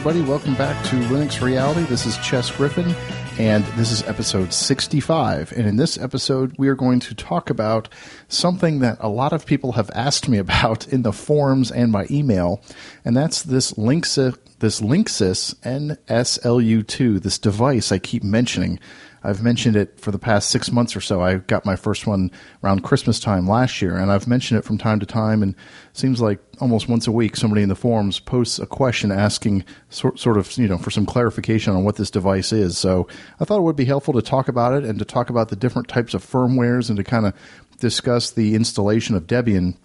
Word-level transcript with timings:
Everybody, 0.00 0.26
welcome 0.26 0.54
back 0.54 0.82
to 0.86 0.96
Linux 0.96 1.42
Reality. 1.42 1.82
This 1.82 2.06
is 2.06 2.16
Chess 2.20 2.50
Griffin, 2.50 2.94
and 3.38 3.62
this 3.76 3.92
is 3.92 4.02
episode 4.04 4.50
65. 4.50 5.52
And 5.52 5.66
in 5.66 5.76
this 5.76 5.98
episode, 5.98 6.54
we 6.56 6.68
are 6.68 6.74
going 6.74 7.00
to 7.00 7.14
talk 7.14 7.50
about 7.50 7.90
something 8.26 8.78
that 8.78 8.96
a 9.00 9.10
lot 9.10 9.34
of 9.34 9.44
people 9.44 9.72
have 9.72 9.90
asked 9.94 10.26
me 10.26 10.38
about 10.38 10.88
in 10.88 11.02
the 11.02 11.12
forums 11.12 11.70
and 11.70 11.92
by 11.92 12.06
email, 12.10 12.62
and 13.04 13.14
that's 13.14 13.42
this 13.42 13.74
Linksys, 13.74 14.38
this 14.60 14.80
Linksys 14.80 15.54
NSLU2, 15.60 17.22
this 17.22 17.38
device 17.38 17.90
I 17.90 17.98
keep 17.98 18.22
mentioning. 18.22 18.78
I've 19.22 19.42
mentioned 19.42 19.76
it 19.76 20.00
for 20.00 20.10
the 20.10 20.18
past 20.18 20.48
six 20.48 20.72
months 20.72 20.96
or 20.96 21.00
so. 21.00 21.20
I 21.20 21.36
got 21.36 21.66
my 21.66 21.76
first 21.76 22.06
one 22.06 22.30
around 22.64 22.82
Christmas 22.82 23.20
time 23.20 23.46
last 23.46 23.82
year, 23.82 23.96
and 23.96 24.10
I've 24.10 24.26
mentioned 24.26 24.58
it 24.58 24.64
from 24.64 24.78
time 24.78 24.98
to 25.00 25.06
time. 25.06 25.42
And 25.42 25.54
seems 25.92 26.22
like 26.22 26.40
almost 26.58 26.88
once 26.88 27.06
a 27.06 27.12
week, 27.12 27.36
somebody 27.36 27.62
in 27.62 27.68
the 27.68 27.74
forums 27.74 28.18
posts 28.18 28.58
a 28.58 28.66
question 28.66 29.12
asking 29.12 29.64
sort, 29.90 30.18
sort 30.18 30.38
of, 30.38 30.56
you 30.56 30.68
know, 30.68 30.78
for 30.78 30.90
some 30.90 31.04
clarification 31.04 31.74
on 31.74 31.84
what 31.84 31.96
this 31.96 32.10
device 32.10 32.52
is. 32.52 32.78
So 32.78 33.08
I 33.40 33.44
thought 33.44 33.58
it 33.58 33.64
would 33.64 33.76
be 33.76 33.84
helpful 33.84 34.14
to 34.14 34.22
talk 34.22 34.48
about 34.48 34.72
it 34.72 34.84
and 34.84 34.98
to 34.98 35.04
talk 35.04 35.28
about 35.28 35.48
the 35.48 35.56
different 35.56 35.88
types 35.88 36.14
of 36.14 36.24
firmwares 36.24 36.88
and 36.88 36.96
to 36.96 37.04
kind 37.04 37.26
of 37.26 37.34
discuss 37.78 38.30
the 38.30 38.54
installation 38.54 39.16
of 39.16 39.26
Debian. 39.26 39.76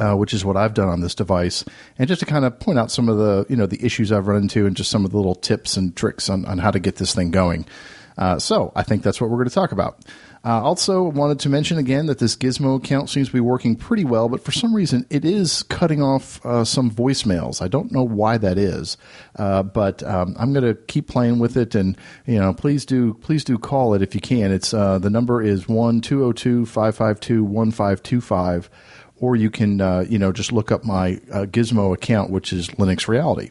Uh, 0.00 0.14
which 0.14 0.32
is 0.32 0.46
what 0.46 0.56
I've 0.56 0.72
done 0.72 0.88
on 0.88 1.02
this 1.02 1.14
device, 1.14 1.62
and 1.98 2.08
just 2.08 2.20
to 2.20 2.26
kind 2.26 2.46
of 2.46 2.58
point 2.58 2.78
out 2.78 2.90
some 2.90 3.10
of 3.10 3.18
the 3.18 3.44
you 3.50 3.56
know 3.56 3.66
the 3.66 3.84
issues 3.84 4.10
I've 4.10 4.28
run 4.28 4.40
into 4.40 4.64
and 4.64 4.74
just 4.74 4.90
some 4.90 5.04
of 5.04 5.10
the 5.10 5.18
little 5.18 5.34
tips 5.34 5.76
and 5.76 5.94
tricks 5.94 6.30
on, 6.30 6.46
on 6.46 6.56
how 6.56 6.70
to 6.70 6.78
get 6.78 6.96
this 6.96 7.14
thing 7.14 7.30
going. 7.30 7.66
Uh, 8.16 8.38
so 8.38 8.72
I 8.74 8.82
think 8.82 9.02
that's 9.02 9.20
what 9.20 9.30
we're 9.30 9.36
going 9.36 9.48
to 9.48 9.54
talk 9.54 9.72
about. 9.72 10.04
Uh, 10.42 10.62
also, 10.62 11.02
wanted 11.02 11.38
to 11.40 11.50
mention 11.50 11.76
again 11.76 12.06
that 12.06 12.18
this 12.18 12.34
Gizmo 12.34 12.76
account 12.76 13.10
seems 13.10 13.28
to 13.28 13.32
be 13.32 13.40
working 13.40 13.76
pretty 13.76 14.06
well, 14.06 14.30
but 14.30 14.42
for 14.42 14.52
some 14.52 14.74
reason 14.74 15.06
it 15.10 15.22
is 15.22 15.62
cutting 15.64 16.02
off 16.02 16.44
uh, 16.46 16.64
some 16.64 16.90
voicemails. 16.90 17.60
I 17.60 17.68
don't 17.68 17.92
know 17.92 18.02
why 18.02 18.38
that 18.38 18.56
is, 18.56 18.96
uh, 19.36 19.62
but 19.62 20.02
um, 20.02 20.34
I'm 20.38 20.54
going 20.54 20.64
to 20.64 20.80
keep 20.86 21.08
playing 21.08 21.40
with 21.40 21.58
it, 21.58 21.74
and 21.74 21.96
you 22.24 22.38
know, 22.38 22.54
please 22.54 22.86
do 22.86 23.14
please 23.14 23.44
do 23.44 23.58
call 23.58 23.92
it 23.92 24.00
if 24.00 24.14
you 24.14 24.20
can. 24.22 24.50
It's 24.50 24.72
uh, 24.72 24.98
the 24.98 25.10
number 25.10 25.42
is 25.42 25.68
one 25.68 26.00
two 26.00 26.18
zero 26.20 26.28
oh 26.28 26.32
two 26.32 26.64
five 26.64 26.96
five 26.96 27.20
two 27.20 27.44
one 27.44 27.70
five 27.70 28.02
two 28.02 28.22
five, 28.22 28.70
or 29.20 29.36
you 29.36 29.50
can 29.50 29.80
uh, 29.80 30.04
you 30.08 30.18
know 30.18 30.32
just 30.32 30.52
look 30.52 30.72
up 30.72 30.84
my 30.84 31.20
uh, 31.32 31.46
Gizmo 31.46 31.94
account, 31.94 32.30
which 32.30 32.52
is 32.52 32.68
Linux 32.70 33.06
Reality. 33.06 33.50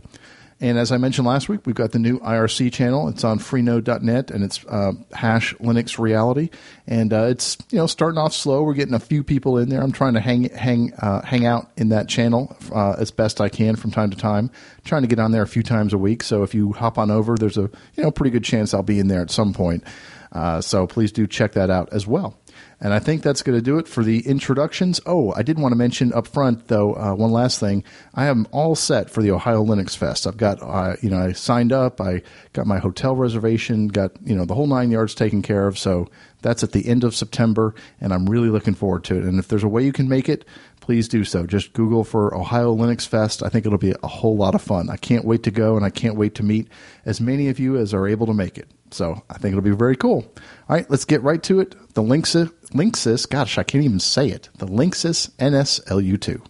And 0.61 0.77
as 0.77 0.91
I 0.91 0.97
mentioned 0.97 1.25
last 1.25 1.47
week, 1.47 1.61
we've 1.65 1.75
got 1.75 1.93
the 1.93 1.99
new 1.99 2.19
IRC 2.19 2.73
channel. 2.73 3.07
It's 3.07 3.23
on 3.23 3.39
freenode.net 3.39 4.29
and 4.29 4.43
it's 4.43 4.65
uh, 4.65 4.91
hash 5.13 5.55
Linux 5.55 5.97
Reality. 5.97 6.49
And 6.85 7.13
uh, 7.13 7.27
it's 7.29 7.57
you 7.71 7.77
know 7.77 7.87
starting 7.87 8.17
off 8.17 8.33
slow. 8.33 8.63
We're 8.63 8.73
getting 8.73 8.93
a 8.93 8.99
few 8.99 9.23
people 9.23 9.57
in 9.57 9.69
there. 9.69 9.81
I'm 9.81 9.93
trying 9.93 10.15
to 10.15 10.19
hang 10.19 10.49
hang 10.49 10.93
uh, 10.95 11.21
hang 11.21 11.45
out 11.45 11.71
in 11.77 11.89
that 11.89 12.09
channel 12.09 12.57
uh, 12.73 12.95
as 12.99 13.09
best 13.09 13.39
I 13.39 13.47
can 13.47 13.77
from 13.77 13.91
time 13.91 14.09
to 14.09 14.17
time. 14.17 14.51
trying 14.83 15.03
to 15.03 15.07
get 15.07 15.19
on 15.19 15.31
there 15.31 15.43
a 15.43 15.47
few 15.47 15.63
times 15.63 15.93
a 15.93 15.97
week. 15.97 16.23
So 16.23 16.43
if 16.43 16.53
you 16.53 16.73
hop 16.73 16.97
on 16.97 17.09
over, 17.09 17.37
there's 17.37 17.57
a 17.57 17.69
you 17.95 18.03
know 18.03 18.11
pretty 18.11 18.31
good 18.31 18.43
chance 18.43 18.73
I'll 18.73 18.83
be 18.83 18.99
in 18.99 19.07
there 19.07 19.21
at 19.21 19.31
some 19.31 19.53
point. 19.53 19.85
Uh, 20.33 20.59
so 20.59 20.85
please 20.85 21.11
do 21.11 21.25
check 21.25 21.53
that 21.53 21.69
out 21.69 21.89
as 21.93 22.05
well. 22.05 22.37
And 22.81 22.93
I 22.93 22.99
think 22.99 23.21
that's 23.21 23.41
going 23.41 23.57
to 23.57 23.61
do 23.61 23.77
it 23.77 23.89
for 23.89 24.03
the 24.03 24.25
introductions. 24.25 25.01
Oh, 25.05 25.33
I 25.35 25.43
did 25.43 25.59
want 25.59 25.73
to 25.73 25.77
mention 25.77 26.13
up 26.13 26.27
front, 26.27 26.67
though, 26.67 26.93
uh, 26.93 27.13
one 27.13 27.31
last 27.31 27.59
thing. 27.59 27.83
I 28.15 28.27
am 28.27 28.47
all 28.51 28.73
set 28.73 29.09
for 29.09 29.21
the 29.21 29.31
Ohio 29.31 29.65
Linux 29.65 29.97
Fest. 29.97 30.25
I've 30.25 30.37
got, 30.37 30.61
uh, 30.61 30.95
you 31.01 31.09
know, 31.09 31.19
I 31.19 31.33
signed 31.33 31.73
up. 31.73 31.99
I 31.99 32.21
got 32.53 32.67
my 32.67 32.79
hotel 32.79 33.15
reservation, 33.15 33.89
got, 33.89 34.11
you 34.23 34.33
know, 34.33 34.45
the 34.45 34.55
whole 34.55 34.67
nine 34.67 34.91
yards 34.91 35.13
taken 35.13 35.41
care 35.41 35.67
of. 35.67 35.77
So 35.77 36.07
that's 36.41 36.63
at 36.63 36.71
the 36.71 36.87
end 36.87 37.03
of 37.03 37.15
September, 37.15 37.75
and 37.99 38.13
I'm 38.13 38.29
really 38.29 38.49
looking 38.49 38.75
forward 38.75 39.03
to 39.05 39.17
it. 39.17 39.25
And 39.25 39.39
if 39.39 39.49
there's 39.49 39.63
a 39.63 39.67
way 39.67 39.83
you 39.83 39.91
can 39.91 40.07
make 40.07 40.29
it, 40.29 40.45
please 40.79 41.09
do 41.09 41.25
so. 41.25 41.45
Just 41.45 41.73
Google 41.73 42.05
for 42.05 42.33
Ohio 42.33 42.73
Linux 42.73 43.05
Fest. 43.05 43.43
I 43.43 43.49
think 43.49 43.65
it'll 43.65 43.77
be 43.77 43.93
a 44.01 44.07
whole 44.07 44.37
lot 44.37 44.55
of 44.55 44.61
fun. 44.61 44.89
I 44.89 44.95
can't 44.95 45.25
wait 45.25 45.43
to 45.43 45.51
go, 45.51 45.75
and 45.75 45.85
I 45.85 45.89
can't 45.89 46.15
wait 46.15 46.33
to 46.35 46.43
meet 46.43 46.69
as 47.05 47.19
many 47.19 47.49
of 47.49 47.59
you 47.59 47.75
as 47.77 47.93
are 47.93 48.07
able 48.07 48.25
to 48.27 48.33
make 48.33 48.57
it. 48.57 48.69
So 48.91 49.23
I 49.29 49.37
think 49.37 49.53
it'll 49.53 49.61
be 49.61 49.71
very 49.71 49.95
cool. 49.95 50.31
All 50.67 50.75
right, 50.75 50.89
let's 50.89 51.05
get 51.05 51.21
right 51.23 51.41
to 51.43 51.59
it. 51.59 51.75
The 51.93 52.01
Linksys, 52.01 52.51
Linksys 52.71 53.29
gosh, 53.29 53.57
I 53.57 53.63
can't 53.63 53.83
even 53.83 53.99
say 53.99 54.29
it. 54.29 54.49
The 54.57 54.67
Linksys 54.67 55.29
NSLU2. 55.37 56.41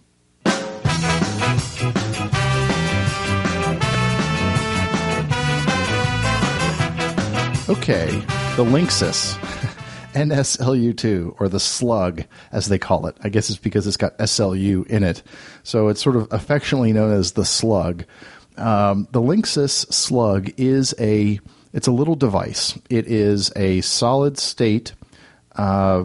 Okay, 7.70 8.10
the 8.56 8.64
Linksys 8.64 9.38
NSLU2, 10.14 11.36
or 11.38 11.48
the 11.48 11.60
Slug, 11.60 12.24
as 12.50 12.66
they 12.66 12.78
call 12.80 13.06
it. 13.06 13.16
I 13.22 13.28
guess 13.28 13.48
it's 13.48 13.60
because 13.60 13.86
it's 13.86 13.96
got 13.96 14.18
SLU 14.18 14.84
in 14.88 15.04
it. 15.04 15.22
So 15.62 15.86
it's 15.86 16.02
sort 16.02 16.16
of 16.16 16.26
affectionately 16.32 16.92
known 16.92 17.12
as 17.12 17.32
the 17.32 17.44
Slug. 17.44 18.04
Um, 18.56 19.06
the 19.12 19.20
Linksys 19.20 19.92
Slug 19.92 20.50
is 20.56 20.94
a 20.98 21.38
it's 21.72 21.86
a 21.86 21.92
little 21.92 22.14
device. 22.14 22.78
It 22.88 23.06
is 23.06 23.52
a 23.56 23.80
solid 23.82 24.38
state, 24.38 24.92
uh, 25.56 26.04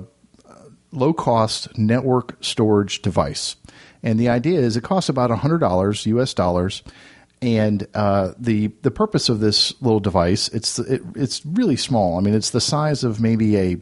low 0.92 1.14
cost 1.14 1.78
network 1.78 2.38
storage 2.42 3.02
device. 3.02 3.56
And 4.04 4.20
the 4.20 4.30
idea 4.30 4.60
is 4.60 4.78
it 4.78 4.84
costs 4.84 5.10
about 5.10 5.32
$100 5.32 6.06
US 6.06 6.34
dollars. 6.34 6.84
And 7.42 7.86
uh, 7.94 8.34
the 8.40 8.68
the 8.82 8.92
purpose 8.92 9.28
of 9.30 9.40
this 9.40 9.80
little 9.82 10.00
device 10.00 10.48
it's 10.50 10.80
it, 10.80 11.02
it's 11.16 11.46
really 11.46 11.76
small. 11.76 12.18
I 12.18 12.22
mean, 12.22 12.34
it's 12.34 12.52
the 12.52 12.62
size 12.62 13.04
of 13.04 13.20
maybe 13.20 13.58
a 13.58 13.78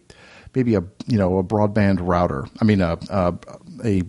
maybe 0.55 0.75
a 0.75 0.83
you 1.07 1.17
know 1.17 1.37
a 1.37 1.43
broadband 1.43 1.99
router. 2.01 2.45
I 2.59 2.65
mean 2.65 2.81
a 2.81 2.97
a, 3.09 3.33
a, 3.85 4.01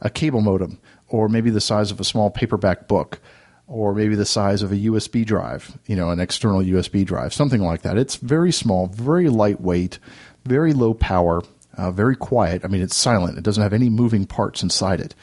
a 0.00 0.10
cable 0.10 0.42
modem, 0.42 0.78
or 1.08 1.28
maybe 1.28 1.50
the 1.50 1.60
size 1.60 1.90
of 1.90 1.98
a 1.98 2.04
small 2.04 2.30
paperback 2.30 2.86
book 2.86 3.20
or 3.66 3.94
maybe 3.94 4.14
the 4.14 4.26
size 4.26 4.62
of 4.62 4.72
a 4.72 4.76
USB 4.76 5.24
drive, 5.24 5.78
you 5.86 5.96
know, 5.96 6.10
an 6.10 6.20
external 6.20 6.60
USB 6.60 7.04
drive, 7.04 7.32
something 7.32 7.62
like 7.62 7.82
that. 7.82 7.96
It's 7.96 8.16
very 8.16 8.52
small, 8.52 8.86
very 8.86 9.28
lightweight, 9.28 9.98
very 10.44 10.72
low 10.72 10.94
power, 10.94 11.42
uh, 11.76 11.90
very 11.90 12.16
quiet. 12.16 12.64
I 12.64 12.68
mean, 12.68 12.82
it's 12.82 12.96
silent. 12.96 13.38
It 13.38 13.44
doesn't 13.44 13.62
have 13.62 13.72
any 13.72 13.88
moving 13.88 14.26
parts 14.26 14.62
inside 14.62 15.00
it. 15.00 15.14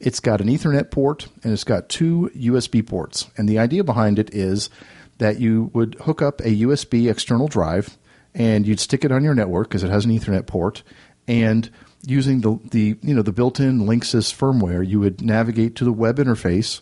It's 0.00 0.20
got 0.20 0.40
an 0.40 0.48
Ethernet 0.48 0.90
port 0.90 1.26
and 1.42 1.52
it's 1.52 1.64
got 1.64 1.88
two 1.88 2.30
USB 2.36 2.86
ports. 2.86 3.28
And 3.36 3.48
the 3.48 3.58
idea 3.58 3.82
behind 3.82 4.18
it 4.18 4.32
is 4.32 4.70
that 5.18 5.40
you 5.40 5.70
would 5.74 5.96
hook 6.02 6.22
up 6.22 6.40
a 6.40 6.60
USB 6.60 7.10
external 7.10 7.48
drive 7.48 7.98
and 8.32 8.66
you'd 8.66 8.78
stick 8.78 9.04
it 9.04 9.10
on 9.10 9.24
your 9.24 9.34
network 9.34 9.68
because 9.68 9.82
it 9.82 9.90
has 9.90 10.04
an 10.04 10.12
Ethernet 10.12 10.46
port. 10.46 10.84
And 11.26 11.68
using 12.06 12.42
the, 12.42 12.60
the 12.70 12.96
you 13.02 13.14
know 13.14 13.22
the 13.22 13.32
built-in 13.32 13.80
Linksys 13.80 14.32
firmware, 14.32 14.86
you 14.86 15.00
would 15.00 15.20
navigate 15.20 15.74
to 15.76 15.84
the 15.84 15.92
web 15.92 16.18
interface 16.18 16.80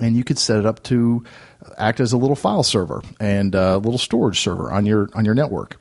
and 0.00 0.16
you 0.16 0.24
could 0.24 0.38
set 0.38 0.58
it 0.58 0.66
up 0.66 0.82
to 0.84 1.24
act 1.76 2.00
as 2.00 2.12
a 2.12 2.16
little 2.16 2.36
file 2.36 2.62
server 2.62 3.02
and 3.18 3.54
a 3.54 3.78
little 3.78 3.98
storage 3.98 4.40
server 4.40 4.70
on 4.70 4.86
your 4.86 5.08
on 5.14 5.24
your 5.24 5.34
network. 5.34 5.76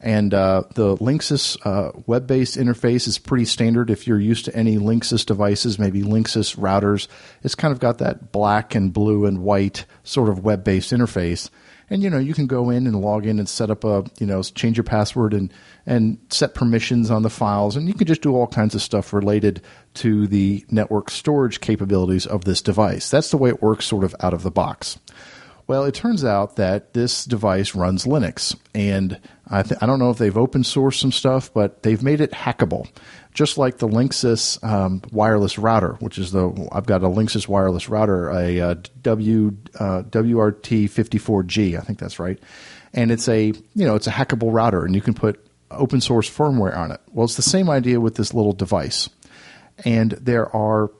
And 0.00 0.32
uh, 0.32 0.62
the 0.74 0.96
Linksys 0.96 1.56
uh, 1.66 1.90
web-based 2.06 2.56
interface 2.56 3.08
is 3.08 3.18
pretty 3.18 3.44
standard. 3.44 3.90
If 3.90 4.06
you're 4.06 4.20
used 4.20 4.44
to 4.44 4.54
any 4.54 4.76
Linksys 4.76 5.26
devices, 5.26 5.78
maybe 5.78 6.02
Linksys 6.02 6.56
routers, 6.56 7.08
it's 7.42 7.56
kind 7.56 7.72
of 7.72 7.80
got 7.80 7.98
that 7.98 8.30
black 8.30 8.76
and 8.76 8.92
blue 8.92 9.26
and 9.26 9.42
white 9.42 9.86
sort 10.04 10.28
of 10.28 10.44
web-based 10.44 10.92
interface. 10.92 11.50
And 11.90 12.02
you 12.02 12.10
know 12.10 12.18
you 12.18 12.34
can 12.34 12.46
go 12.46 12.68
in 12.68 12.86
and 12.86 13.00
log 13.00 13.24
in 13.24 13.38
and 13.38 13.48
set 13.48 13.70
up 13.70 13.82
a 13.82 14.04
you 14.18 14.26
know 14.26 14.42
change 14.42 14.76
your 14.76 14.84
password 14.84 15.32
and 15.32 15.50
and 15.86 16.18
set 16.28 16.54
permissions 16.54 17.10
on 17.10 17.22
the 17.22 17.30
files. 17.30 17.76
And 17.76 17.88
you 17.88 17.94
can 17.94 18.06
just 18.06 18.20
do 18.20 18.36
all 18.36 18.46
kinds 18.46 18.74
of 18.74 18.82
stuff 18.82 19.14
related 19.14 19.62
to 19.94 20.26
the 20.26 20.66
network 20.70 21.10
storage 21.10 21.60
capabilities 21.60 22.26
of 22.26 22.44
this 22.44 22.60
device. 22.60 23.10
That's 23.10 23.30
the 23.30 23.38
way 23.38 23.48
it 23.48 23.62
works 23.62 23.86
sort 23.86 24.04
of 24.04 24.14
out 24.20 24.34
of 24.34 24.42
the 24.42 24.50
box 24.50 24.98
well, 25.68 25.84
it 25.84 25.94
turns 25.94 26.24
out 26.24 26.56
that 26.56 26.94
this 26.94 27.26
device 27.26 27.74
runs 27.74 28.06
Linux, 28.06 28.56
and 28.74 29.20
I, 29.50 29.62
th- 29.62 29.78
I 29.82 29.86
don't 29.86 29.98
know 29.98 30.10
if 30.10 30.16
they've 30.16 30.36
open 30.36 30.62
sourced 30.62 30.98
some 30.98 31.12
stuff, 31.12 31.52
but 31.52 31.82
they've 31.82 32.02
made 32.02 32.22
it 32.22 32.32
hackable. 32.32 32.88
Just 33.34 33.58
like 33.58 33.76
the 33.76 33.86
Linksys 33.86 34.64
um, 34.64 35.02
wireless 35.12 35.58
router, 35.58 35.92
which 36.00 36.16
is 36.16 36.32
the 36.32 36.68
I've 36.72 36.86
got 36.86 37.04
a 37.04 37.08
Linksys 37.08 37.46
wireless 37.46 37.90
router, 37.90 38.30
a, 38.30 38.58
a 38.58 38.74
W 38.76 39.56
uh, 39.78 40.02
WRT54G, 40.04 41.78
I 41.78 41.82
think 41.82 41.98
that's 41.98 42.18
right, 42.18 42.38
and 42.94 43.12
it's 43.12 43.28
a 43.28 43.48
you 43.74 43.86
know 43.86 43.94
it's 43.94 44.06
a 44.06 44.10
hackable 44.10 44.52
router, 44.52 44.86
and 44.86 44.94
you 44.94 45.02
can 45.02 45.12
put 45.12 45.46
open 45.70 46.00
source 46.00 46.28
firmware 46.30 46.76
on 46.76 46.90
it. 46.92 47.00
Well, 47.12 47.26
it's 47.26 47.36
the 47.36 47.42
same 47.42 47.68
idea 47.68 48.00
with 48.00 48.14
this 48.14 48.32
little 48.32 48.54
device, 48.54 49.10
and 49.84 50.12
there 50.12 50.48
are 50.56 50.90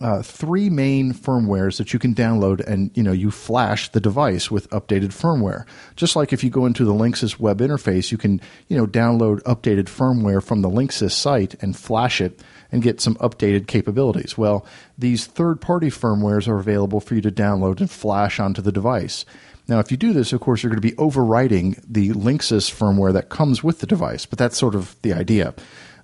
uh, 0.00 0.22
three 0.22 0.70
main 0.70 1.12
firmwares 1.12 1.78
that 1.78 1.92
you 1.92 1.98
can 1.98 2.14
download 2.14 2.60
and 2.66 2.90
you 2.94 3.02
know 3.02 3.12
you 3.12 3.30
flash 3.30 3.88
the 3.90 4.00
device 4.00 4.50
with 4.50 4.70
updated 4.70 5.08
firmware. 5.08 5.64
Just 5.96 6.14
like 6.14 6.32
if 6.32 6.44
you 6.44 6.50
go 6.50 6.66
into 6.66 6.84
the 6.84 6.92
linksys 6.92 7.40
web 7.40 7.58
interface 7.58 8.12
you 8.12 8.18
can 8.18 8.40
you 8.68 8.76
know 8.76 8.86
download 8.86 9.42
updated 9.42 9.84
firmware 9.84 10.42
from 10.42 10.62
the 10.62 10.70
linksys 10.70 11.12
site 11.12 11.60
and 11.62 11.76
flash 11.76 12.20
it 12.20 12.40
and 12.70 12.82
get 12.82 13.00
some 13.00 13.16
updated 13.16 13.66
capabilities. 13.66 14.38
Well 14.38 14.64
these 14.96 15.26
third 15.26 15.60
party 15.60 15.88
firmwares 15.88 16.46
are 16.46 16.60
available 16.60 17.00
for 17.00 17.16
you 17.16 17.20
to 17.22 17.32
download 17.32 17.80
and 17.80 17.90
flash 17.90 18.38
onto 18.38 18.62
the 18.62 18.72
device. 18.72 19.24
Now, 19.66 19.80
if 19.80 19.90
you 19.90 19.98
do 19.98 20.14
this, 20.14 20.32
of 20.32 20.40
course, 20.40 20.62
you're 20.62 20.70
going 20.70 20.80
to 20.80 20.88
be 20.88 20.96
overwriting 20.96 21.78
the 21.86 22.08
Linksys 22.10 22.72
firmware 22.74 23.12
that 23.12 23.28
comes 23.28 23.62
with 23.62 23.80
the 23.80 23.86
device, 23.86 24.24
but 24.24 24.38
that's 24.38 24.56
sort 24.56 24.74
of 24.74 24.96
the 25.02 25.12
idea. 25.12 25.52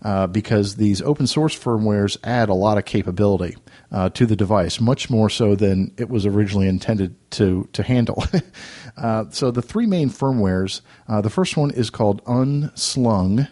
Uh, 0.05 0.27
because 0.27 0.77
these 0.77 1.01
open 1.03 1.27
source 1.27 1.59
firmwares 1.59 2.17
add 2.23 2.51
a 2.51 2.55
lot 2.55 2.79
of 2.79 2.85
capability 2.85 3.56
uh, 3.91 4.11
to 4.11 4.27
the 4.27 4.37
device, 4.37 4.81
much 4.81 5.09
more 5.09 5.31
so 5.31 5.55
than 5.55 5.93
it 5.97 6.11
was 6.11 6.27
originally 6.27 6.69
intended 6.69 7.17
to 7.31 7.69
to 7.73 7.83
handle. 7.83 8.23
uh, 8.97 9.25
so 9.31 9.51
the 9.51 9.62
three 9.62 9.87
main 9.87 10.11
firmwares, 10.11 10.83
uh, 11.09 11.21
the 11.21 11.31
first 11.31 11.56
one 11.56 11.71
is 11.71 11.91
called 11.91 12.21
Unslung, 12.27 13.49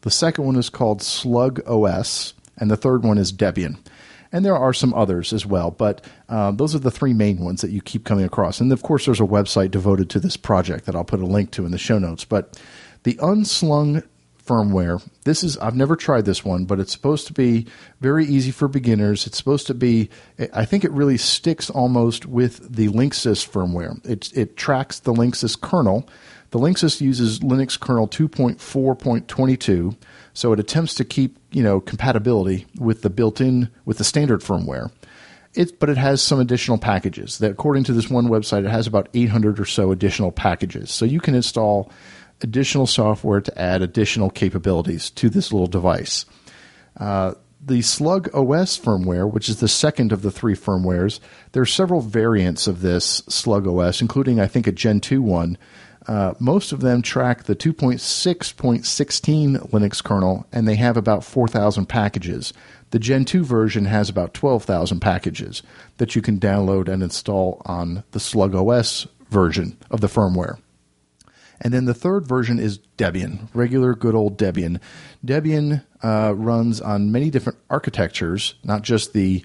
the 0.00 0.10
second 0.10 0.44
one 0.44 0.56
is 0.56 0.70
called 0.70 1.02
Slug 1.02 1.60
OS, 1.68 2.34
and 2.56 2.70
the 2.70 2.76
third 2.76 3.04
one 3.04 3.18
is 3.18 3.32
Debian. 3.32 3.78
And 4.34 4.46
there 4.46 4.56
are 4.56 4.72
some 4.72 4.94
others 4.94 5.34
as 5.34 5.44
well, 5.44 5.70
but 5.70 6.06
uh, 6.30 6.52
those 6.52 6.74
are 6.74 6.78
the 6.78 6.90
three 6.90 7.12
main 7.12 7.38
ones 7.40 7.60
that 7.60 7.70
you 7.70 7.82
keep 7.82 8.06
coming 8.06 8.24
across. 8.24 8.62
And 8.62 8.72
of 8.72 8.82
course, 8.82 9.04
there's 9.04 9.20
a 9.20 9.24
website 9.24 9.70
devoted 9.70 10.08
to 10.08 10.20
this 10.20 10.38
project 10.38 10.86
that 10.86 10.96
I'll 10.96 11.04
put 11.04 11.20
a 11.20 11.26
link 11.26 11.50
to 11.50 11.66
in 11.66 11.70
the 11.70 11.76
show 11.76 11.98
notes. 11.98 12.24
But 12.24 12.58
the 13.02 13.18
Unslung 13.20 14.02
firmware. 14.46 15.02
This 15.24 15.42
is 15.42 15.56
I've 15.58 15.76
never 15.76 15.96
tried 15.96 16.24
this 16.24 16.44
one, 16.44 16.64
but 16.64 16.80
it's 16.80 16.92
supposed 16.92 17.26
to 17.28 17.32
be 17.32 17.66
very 18.00 18.24
easy 18.24 18.50
for 18.50 18.68
beginners. 18.68 19.26
It's 19.26 19.38
supposed 19.38 19.66
to 19.68 19.74
be 19.74 20.10
I 20.52 20.64
think 20.64 20.84
it 20.84 20.92
really 20.92 21.18
sticks 21.18 21.70
almost 21.70 22.26
with 22.26 22.74
the 22.74 22.88
Linksys 22.88 23.48
firmware. 23.48 24.04
It 24.08 24.36
it 24.36 24.56
tracks 24.56 24.98
the 25.00 25.12
Linksys 25.12 25.60
kernel. 25.60 26.08
The 26.52 26.58
Linksys 26.58 27.00
uses 27.00 27.40
Linux 27.40 27.80
kernel 27.80 28.06
2.4.22, 28.06 29.96
so 30.34 30.52
it 30.52 30.60
attempts 30.60 30.94
to 30.96 31.04
keep, 31.04 31.38
you 31.50 31.62
know, 31.62 31.80
compatibility 31.80 32.66
with 32.78 33.00
the 33.00 33.08
built-in 33.08 33.70
with 33.86 33.96
the 33.96 34.04
standard 34.04 34.42
firmware. 34.42 34.92
It, 35.54 35.80
but 35.80 35.88
it 35.88 35.96
has 35.96 36.20
some 36.20 36.40
additional 36.40 36.76
packages. 36.76 37.38
That 37.38 37.52
according 37.52 37.84
to 37.84 37.94
this 37.94 38.10
one 38.10 38.28
website, 38.28 38.66
it 38.66 38.70
has 38.70 38.86
about 38.86 39.08
800 39.14 39.60
or 39.60 39.64
so 39.64 39.92
additional 39.92 40.30
packages. 40.30 40.90
So 40.90 41.06
you 41.06 41.20
can 41.20 41.34
install 41.34 41.90
additional 42.44 42.86
software 42.86 43.40
to 43.40 43.60
add 43.60 43.82
additional 43.82 44.30
capabilities 44.30 45.10
to 45.10 45.28
this 45.28 45.52
little 45.52 45.66
device. 45.66 46.24
Uh, 46.98 47.34
the 47.64 47.82
Slug 47.82 48.28
OS 48.34 48.78
firmware, 48.78 49.30
which 49.30 49.48
is 49.48 49.60
the 49.60 49.68
second 49.68 50.12
of 50.12 50.22
the 50.22 50.32
three 50.32 50.54
firmwares, 50.54 51.20
there 51.52 51.62
are 51.62 51.66
several 51.66 52.00
variants 52.00 52.66
of 52.66 52.80
this 52.80 53.22
Slug 53.28 53.68
OS, 53.68 54.00
including, 54.00 54.40
I 54.40 54.48
think, 54.48 54.66
a 54.66 54.72
Gentoo 54.72 55.22
one. 55.22 55.56
Uh, 56.08 56.34
most 56.40 56.72
of 56.72 56.80
them 56.80 57.00
track 57.00 57.44
the 57.44 57.54
2.6.16 57.54 59.70
Linux 59.70 60.02
kernel, 60.02 60.44
and 60.52 60.66
they 60.66 60.74
have 60.74 60.96
about 60.96 61.22
4,000 61.22 61.86
packages. 61.86 62.52
The 62.90 62.98
Gentoo 62.98 63.44
version 63.44 63.84
has 63.84 64.08
about 64.08 64.34
12,000 64.34 64.98
packages 64.98 65.62
that 65.98 66.16
you 66.16 66.22
can 66.22 66.40
download 66.40 66.88
and 66.88 67.02
install 67.02 67.62
on 67.64 68.02
the 68.10 68.20
Slug 68.20 68.56
OS 68.56 69.06
version 69.30 69.78
of 69.90 70.00
the 70.00 70.08
firmware. 70.08 70.58
And 71.62 71.72
then 71.72 71.84
the 71.86 71.94
third 71.94 72.26
version 72.26 72.58
is 72.58 72.80
Debian, 72.98 73.48
regular 73.54 73.94
good 73.94 74.14
old 74.14 74.36
Debian. 74.36 74.80
Debian 75.24 75.84
uh, 76.02 76.34
runs 76.36 76.80
on 76.80 77.12
many 77.12 77.30
different 77.30 77.58
architectures, 77.70 78.56
not 78.64 78.82
just 78.82 79.12
the 79.12 79.44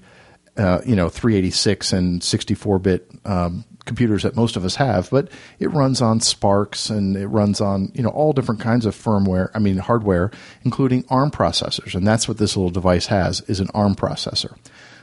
uh, 0.56 0.80
you 0.84 0.96
know 0.96 1.08
386 1.08 1.92
and 1.92 2.20
64-bit 2.20 3.08
um, 3.24 3.64
computers 3.84 4.24
that 4.24 4.34
most 4.34 4.56
of 4.56 4.64
us 4.64 4.74
have, 4.74 5.08
but 5.10 5.30
it 5.60 5.70
runs 5.72 6.02
on 6.02 6.18
SPARCs 6.18 6.90
and 6.90 7.16
it 7.16 7.28
runs 7.28 7.60
on 7.60 7.92
you 7.94 8.02
know 8.02 8.10
all 8.10 8.32
different 8.32 8.60
kinds 8.60 8.84
of 8.84 8.96
firmware. 8.96 9.50
I 9.54 9.60
mean 9.60 9.78
hardware, 9.78 10.32
including 10.64 11.04
ARM 11.08 11.30
processors, 11.30 11.94
and 11.94 12.06
that's 12.06 12.26
what 12.26 12.38
this 12.38 12.56
little 12.56 12.70
device 12.70 13.06
has 13.06 13.40
is 13.42 13.60
an 13.60 13.70
ARM 13.74 13.94
processor. 13.94 14.56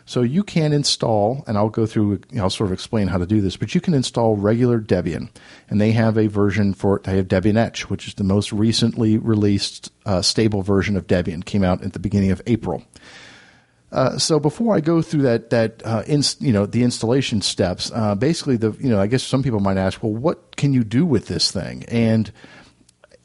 So 0.06 0.22
you 0.22 0.44
can 0.44 0.72
install, 0.72 1.44
and 1.48 1.58
I'll 1.58 1.70
go 1.70 1.88
through, 1.88 2.22
I'll 2.40 2.52
sort 2.52 2.70
of 2.70 2.74
explain 2.74 3.08
how 3.08 3.18
to 3.18 3.26
do 3.26 3.42
this, 3.42 3.58
but 3.58 3.74
you 3.74 3.82
can 3.82 3.96
install 3.96 4.36
regular 4.36 4.80
Debian. 4.80 5.30
And 5.68 5.82
they 5.82 5.92
have 5.94 6.16
a 6.18 6.28
version 6.28 6.76
for, 6.76 7.02
they 7.04 7.18
have 7.18 7.28
Debian 7.28 7.58
Etch, 7.58 7.90
which 7.90 8.08
is 8.08 8.14
the 8.14 8.24
most 8.24 8.52
recently 8.52 9.18
released 9.18 9.92
uh, 10.06 10.22
stable 10.22 10.62
version 10.62 10.96
of 10.96 11.08
Debian, 11.08 11.44
came 11.44 11.64
out 11.64 11.84
at 11.84 11.94
the 11.94 12.00
beginning 12.00 12.30
of 12.30 12.42
April. 12.46 12.84
Uh, 13.92 14.18
so 14.18 14.40
before 14.40 14.76
I 14.76 14.82
go 14.82 15.02
through 15.02 15.22
that 15.22 15.52
that 15.52 15.82
uh, 15.86 16.04
you 16.40 16.52
know 16.52 16.66
the 16.66 16.84
installation 16.84 17.42
steps, 17.42 17.92
uh, 17.94 18.14
basically 18.14 18.58
the 18.58 18.72
you 18.74 18.90
know 18.90 19.00
I 19.00 19.08
guess 19.08 19.24
some 19.24 19.42
people 19.42 19.62
might 19.62 19.78
ask, 19.78 20.04
well, 20.04 20.12
what 20.12 20.58
can 20.58 20.74
you 20.74 20.84
do 20.84 21.06
with 21.06 21.28
this 21.28 21.50
thing? 21.50 21.86
And 21.88 22.30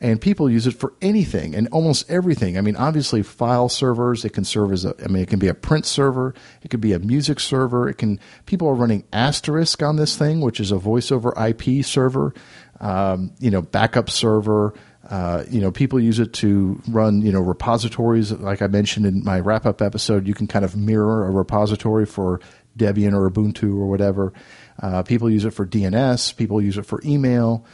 and 0.00 0.20
people 0.20 0.48
use 0.48 0.66
it 0.66 0.72
for 0.72 0.94
anything 1.02 1.54
and 1.54 1.68
almost 1.68 2.10
everything. 2.10 2.56
I 2.56 2.62
mean, 2.62 2.76
obviously, 2.76 3.22
file 3.22 3.68
servers. 3.68 4.24
It 4.24 4.30
can 4.30 4.44
serve 4.44 4.72
as 4.72 4.84
a. 4.84 4.94
I 5.04 5.08
mean, 5.08 5.22
it 5.22 5.28
can 5.28 5.38
be 5.38 5.48
a 5.48 5.54
print 5.54 5.84
server. 5.84 6.34
It 6.62 6.70
could 6.70 6.80
be 6.80 6.92
a 6.92 6.98
music 6.98 7.38
server. 7.38 7.88
It 7.88 7.98
can. 7.98 8.18
People 8.46 8.68
are 8.68 8.74
running 8.74 9.04
Asterisk 9.12 9.82
on 9.82 9.96
this 9.96 10.16
thing, 10.16 10.40
which 10.40 10.58
is 10.58 10.72
a 10.72 10.78
voice 10.78 11.12
over 11.12 11.34
IP 11.36 11.84
server. 11.84 12.32
Um, 12.80 13.32
you 13.38 13.50
know, 13.50 13.60
backup 13.60 14.08
server. 14.08 14.72
Uh, 15.08 15.44
you 15.50 15.60
know, 15.60 15.72
people 15.72 15.98
use 15.98 16.18
it 16.18 16.32
to 16.32 16.80
run, 16.88 17.20
you 17.20 17.32
know, 17.32 17.40
repositories. 17.40 18.32
Like 18.32 18.62
I 18.62 18.68
mentioned 18.68 19.06
in 19.06 19.24
my 19.24 19.40
wrap 19.40 19.66
up 19.66 19.82
episode, 19.82 20.26
you 20.26 20.34
can 20.34 20.46
kind 20.46 20.64
of 20.64 20.76
mirror 20.76 21.26
a 21.26 21.30
repository 21.30 22.06
for 22.06 22.40
Debian 22.78 23.12
or 23.12 23.28
Ubuntu 23.28 23.74
or 23.74 23.86
whatever. 23.86 24.32
Uh, 24.80 25.02
people 25.02 25.28
use 25.28 25.44
it 25.44 25.50
for 25.50 25.66
DNS. 25.66 26.36
People 26.36 26.62
use 26.62 26.78
it 26.78 26.86
for 26.86 27.00
email. 27.04 27.66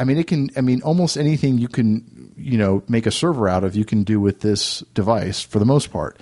I 0.00 0.04
mean, 0.04 0.18
it 0.18 0.26
can. 0.26 0.50
I 0.56 0.60
mean, 0.60 0.82
almost 0.82 1.16
anything 1.16 1.58
you 1.58 1.68
can, 1.68 2.32
you 2.36 2.56
know, 2.56 2.82
make 2.88 3.06
a 3.06 3.10
server 3.10 3.48
out 3.48 3.64
of, 3.64 3.74
you 3.74 3.84
can 3.84 4.04
do 4.04 4.20
with 4.20 4.40
this 4.40 4.80
device 4.94 5.42
for 5.42 5.58
the 5.58 5.64
most 5.64 5.90
part. 5.90 6.18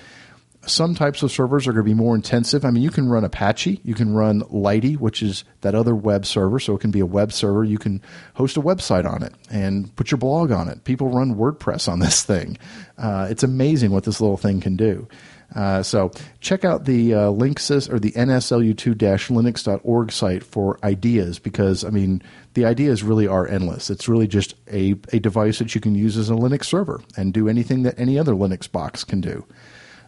Some 0.66 0.96
types 0.96 1.22
of 1.22 1.30
servers 1.30 1.68
are 1.68 1.72
going 1.72 1.84
to 1.84 1.88
be 1.88 1.94
more 1.94 2.16
intensive. 2.16 2.64
I 2.64 2.70
mean, 2.70 2.82
you 2.82 2.90
can 2.90 3.08
run 3.08 3.22
Apache, 3.24 3.80
you 3.84 3.94
can 3.94 4.14
run 4.14 4.42
Lighty, 4.42 4.96
which 4.98 5.22
is 5.22 5.44
that 5.60 5.76
other 5.76 5.94
web 5.94 6.26
server, 6.26 6.58
so 6.58 6.74
it 6.74 6.80
can 6.80 6.90
be 6.90 6.98
a 6.98 7.06
web 7.06 7.32
server. 7.32 7.62
You 7.62 7.78
can 7.78 8.02
host 8.34 8.56
a 8.56 8.60
website 8.60 9.08
on 9.08 9.22
it 9.22 9.32
and 9.48 9.94
put 9.94 10.10
your 10.10 10.18
blog 10.18 10.50
on 10.50 10.68
it. 10.68 10.82
People 10.82 11.10
run 11.10 11.36
WordPress 11.36 11.88
on 11.88 12.00
this 12.00 12.22
thing. 12.24 12.58
Uh, 12.98 13.28
it's 13.30 13.44
amazing 13.44 13.92
what 13.92 14.04
this 14.04 14.20
little 14.20 14.36
thing 14.36 14.60
can 14.60 14.74
do. 14.74 15.06
Uh, 15.54 15.82
so 15.82 16.10
check 16.40 16.64
out 16.64 16.84
the 16.84 17.14
uh, 17.14 17.18
Linksys 17.30 17.90
or 17.90 17.98
the 17.98 18.12
nslu2-linux.org 18.12 20.12
site 20.12 20.42
for 20.42 20.78
ideas 20.84 21.38
because 21.38 21.84
I 21.84 21.90
mean 21.90 22.22
the 22.54 22.64
ideas 22.64 23.02
really 23.02 23.26
are 23.26 23.46
endless. 23.46 23.88
It's 23.88 24.08
really 24.08 24.26
just 24.26 24.54
a, 24.70 24.96
a 25.12 25.18
device 25.18 25.58
that 25.58 25.74
you 25.74 25.80
can 25.80 25.94
use 25.94 26.16
as 26.16 26.30
a 26.30 26.34
Linux 26.34 26.64
server 26.64 27.00
and 27.16 27.32
do 27.32 27.48
anything 27.48 27.84
that 27.84 27.98
any 27.98 28.18
other 28.18 28.32
Linux 28.32 28.70
box 28.70 29.04
can 29.04 29.20
do. 29.20 29.46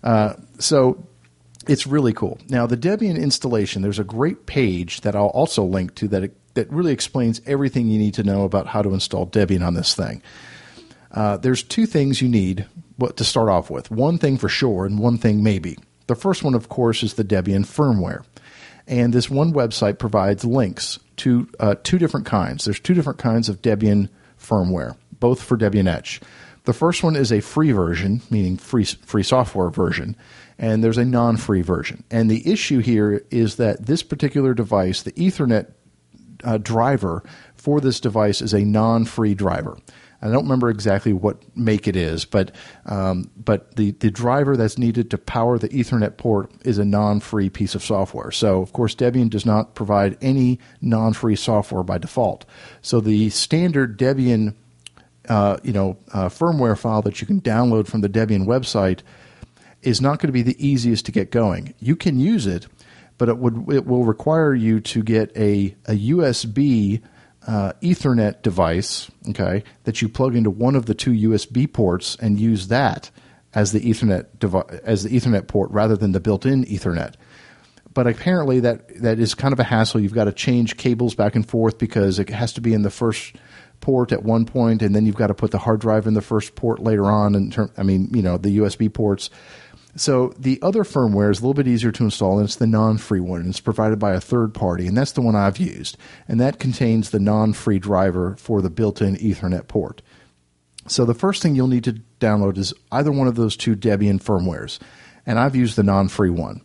Uh, 0.03 0.35
so 0.59 1.07
it's 1.69 1.87
really 1.87 2.13
cool. 2.13 2.39
Now 2.49 2.67
the 2.67 2.77
Debian 2.77 3.21
installation, 3.21 3.83
there's 3.83 3.99
a 3.99 4.05
great 4.05 4.47
page 4.47 5.03
that 5.03 5.15
I'll 5.15 5.27
also 5.27 5.65
link 5.65 5.95
to 5.97 6.09
that 6.09 6.33
that 6.55 6.73
really 6.73 6.93
explains 6.93 7.41
everything 7.47 7.89
you 7.89 7.99
need 7.99 8.15
to 8.15 8.25
know 8.25 8.43
about 8.43 8.67
how 8.67 8.83
to 8.83 8.93
install 8.93 9.27
Debian 9.27 9.65
on 9.65 9.75
this 9.75 9.95
thing. 9.95 10.23
Uh, 11.13 11.37
there's 11.37 11.63
two 11.63 11.87
things 11.87 12.21
you 12.21 12.29
need 12.29 12.67
to 12.99 13.25
start 13.25 13.49
off 13.49 13.71
with. 13.71 13.91
One 13.91 14.19
thing 14.19 14.39
for 14.39 14.49
sure, 14.49 14.87
and 14.87 14.99
one 14.99 15.19
thing 15.19 15.43
maybe. 15.43 15.79
The 16.07 16.15
first 16.15 16.43
one, 16.43 16.55
of 16.55 16.69
course, 16.69 17.03
is 17.03 17.15
the 17.15 17.25
Debian 17.25 17.67
firmware. 17.67 18.25
And 18.87 19.13
this 19.13 19.29
one 19.29 19.53
website 19.53 19.99
provides 19.99 20.45
links 20.45 20.99
to 21.19 21.49
uh, 21.61 21.75
two 21.83 21.99
different 21.99 22.27
kinds. 22.27 22.65
There's 22.65 22.81
two 22.81 22.95
different 22.95 23.19
kinds 23.19 23.49
of 23.49 23.61
Debian 23.61 24.09
firmware, 24.41 24.97
both 25.21 25.43
for 25.43 25.59
Debian 25.59 25.87
Etch. 25.87 26.21
The 26.65 26.73
first 26.73 27.03
one 27.03 27.17
is 27.17 27.33
a 27.33 27.41
free 27.41 27.73
version, 27.73 28.23
meaning 28.31 28.57
free 28.57 28.85
free 28.85 29.23
software 29.23 29.71
version, 29.71 30.17
and 30.59 30.83
there's 30.83 30.99
a 30.99 31.05
non-free 31.05 31.63
version. 31.63 32.05
And 32.11 32.31
the 32.31 32.51
issue 32.51 32.81
here 32.81 33.25
is 33.31 33.57
that 33.57 33.87
this 33.87 34.03
particular 34.03 34.55
device, 34.55 35.03
the 35.03 35.13
Ethernet 35.13 35.73
uh, 36.45 36.59
driver 36.59 37.23
for 37.57 37.81
this 37.81 38.01
device, 38.01 38.43
is 38.43 38.53
a 38.53 38.65
non-free 38.65 39.35
driver. 39.35 39.79
I 40.21 40.29
don't 40.29 40.45
remember 40.45 40.69
exactly 40.69 41.13
what 41.13 41.43
make 41.57 41.87
it 41.87 41.95
is, 41.95 42.25
but 42.25 42.51
um, 42.87 43.31
but 43.37 43.77
the, 43.77 43.93
the 43.93 44.11
driver 44.11 44.57
that's 44.57 44.77
needed 44.77 45.11
to 45.11 45.19
power 45.19 45.59
the 45.59 45.69
Ethernet 45.69 46.17
port 46.17 46.51
is 46.65 46.79
a 46.79 46.85
non-free 46.85 47.51
piece 47.51 47.75
of 47.75 47.85
software. 47.85 48.33
So 48.33 48.61
of 48.61 48.73
course 48.73 48.95
Debian 48.95 49.31
does 49.31 49.47
not 49.47 49.75
provide 49.75 50.19
any 50.21 50.59
non-free 50.81 51.37
software 51.37 51.85
by 51.85 51.99
default. 51.99 52.45
So 52.83 53.01
the 53.01 53.31
standard 53.31 53.99
Debian 53.99 54.55
uh, 55.29 55.59
you 55.63 55.73
know 55.73 55.97
uh, 56.13 56.29
firmware 56.29 56.77
file 56.77 57.03
that 57.03 57.21
you 57.21 57.27
can 57.27 57.41
download 57.41 57.87
from 57.87 58.01
the 58.01 58.09
Debian 58.09 58.47
website 58.47 59.01
is 59.83 60.01
not 60.01 60.19
going 60.19 60.29
to 60.29 60.33
be 60.33 60.43
the 60.43 60.67
easiest 60.67 61.07
to 61.07 61.13
get 61.13 61.31
going. 61.31 61.75
You 61.79 61.95
can 61.95 62.19
use 62.19 62.47
it, 62.47 62.67
but 63.19 63.29
it 63.29 63.39
would 63.39 63.73
it 63.73 63.87
will 63.87 64.05
require 64.05 64.55
you 64.55 64.81
to 64.81 65.03
get 65.05 65.31
a 65.37 65.77
a 65.87 65.93
USB 66.11 67.03
uh, 67.47 67.73
Ethernet 67.83 68.43
device, 68.43 69.11
okay, 69.31 69.65
that 69.85 70.03
you 70.03 70.09
plug 70.09 70.35
into 70.35 70.51
one 70.51 70.77
of 70.77 70.87
the 70.87 70.95
two 70.95 71.13
USB 71.13 71.73
ports 71.73 72.17
and 72.21 72.39
use 72.39 72.69
that 72.69 73.11
as 73.55 73.73
the 73.73 73.81
Ethernet 73.81 74.27
devi- 74.39 74.79
as 74.85 75.05
the 75.05 75.11
Ethernet 75.11 75.49
port 75.49 75.71
rather 75.71 75.97
than 75.97 76.13
the 76.13 76.21
built-in 76.21 76.65
Ethernet. 76.65 77.15
But 77.95 78.07
apparently 78.07 78.61
that 78.61 79.03
that 79.03 79.19
is 79.19 79.35
kind 79.35 79.53
of 79.53 79.59
a 79.59 79.65
hassle. 79.65 80.01
You've 80.01 80.15
got 80.15 80.25
to 80.25 80.33
change 80.33 80.77
cables 80.77 81.15
back 81.15 81.35
and 81.35 81.49
forth 81.49 81.79
because 81.79 82.19
it 82.19 82.29
has 82.29 82.53
to 82.55 82.61
be 82.61 82.75
in 82.75 82.83
the 82.83 82.91
first 82.91 83.37
port 83.81 84.13
at 84.13 84.23
one 84.23 84.45
point, 84.45 84.83
and 84.83 84.95
then 84.95 85.07
you've 85.07 85.17
got 85.17 85.29
to 85.29 85.35
put 85.35 85.51
the 85.51 85.59
hard 85.59 85.81
drive 85.81 86.07
in 86.07 86.15
the 86.15 86.23
first 86.23 86.55
port 86.55 86.81
later 86.81 87.07
on. 87.07 87.35
In 87.35 87.51
term, 87.51 87.71
I 87.77 87.83
mean, 87.83 88.09
you 88.13 88.23
know, 88.23 88.37
the 88.37 88.59
USB 88.59 88.93
ports. 88.93 89.31
So 89.99 90.33
the 90.39 90.61
other 90.63 90.85
firmware 90.85 91.31
is 91.31 91.39
a 91.39 91.43
little 91.43 91.55
bit 91.55 91.67
easier 91.67 91.91
to 91.93 92.05
install, 92.05 92.39
and 92.39 92.47
it's 92.47 92.57
the 92.57 92.67
non-free 92.67 93.21
one. 93.21 93.41
And 93.41 93.51
it's 93.51 93.61
provided 93.61 93.99
by 93.99 94.15
a 94.15 94.21
third 94.21 94.55
party, 94.55 94.87
and 94.87 94.97
that's 94.97 95.13
the 95.13 95.21
one 95.21 95.35
I've 95.35 95.59
used. 95.59 95.97
And 96.29 96.41
that 96.41 96.61
contains 96.61 97.11
the 97.11 97.19
non-free 97.19 97.81
driver 97.81 98.37
for 98.39 98.63
the 98.63 98.71
built-in 98.71 99.17
Ethernet 99.17 99.67
port. 99.67 100.01
So 100.87 101.05
the 101.05 101.15
first 101.15 101.43
thing 101.43 101.55
you'll 101.55 101.67
need 101.67 101.85
to 101.85 102.01
download 102.21 102.57
is 102.59 102.73
either 102.93 103.13
one 103.13 103.27
of 103.27 103.35
those 103.35 103.57
two 103.57 103.77
Debian 103.77 104.23
firmwares, 104.23 104.79
and 105.27 105.39
I've 105.39 105.57
used 105.57 105.77
the 105.77 105.83
non-free 105.83 106.31
one. 106.31 106.63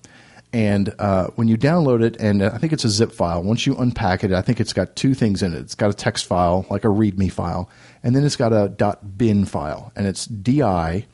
And 0.54 0.94
uh, 1.00 1.28
when 1.36 1.48
you 1.48 1.58
download 1.58 2.04
it, 2.04 2.16
and 2.18 2.44
I 2.44 2.60
think 2.60 2.74
it's 2.74 2.86
a 2.86 2.90
zip 2.90 3.12
file, 3.12 3.42
once 3.42 3.66
you 3.66 3.76
unpack 3.76 4.24
it, 4.24 4.32
I 4.32 4.44
think 4.44 4.62
it's 4.62 4.72
got 4.72 4.96
two 4.96 5.16
things 5.16 5.42
in 5.42 5.54
it. 5.54 5.60
It's 5.60 5.74
got 5.74 5.90
a 5.90 5.96
text 5.96 6.26
file, 6.26 6.68
like 6.70 6.84
a 6.84 6.90
README 6.90 7.32
file, 7.32 7.70
and 8.04 8.16
then 8.16 8.24
it's 8.24 8.36
got 8.36 8.54
a 8.54 8.96
.bin 9.18 9.46
file, 9.46 9.92
and 9.96 10.06
it's 10.06 10.28
di 10.28 11.06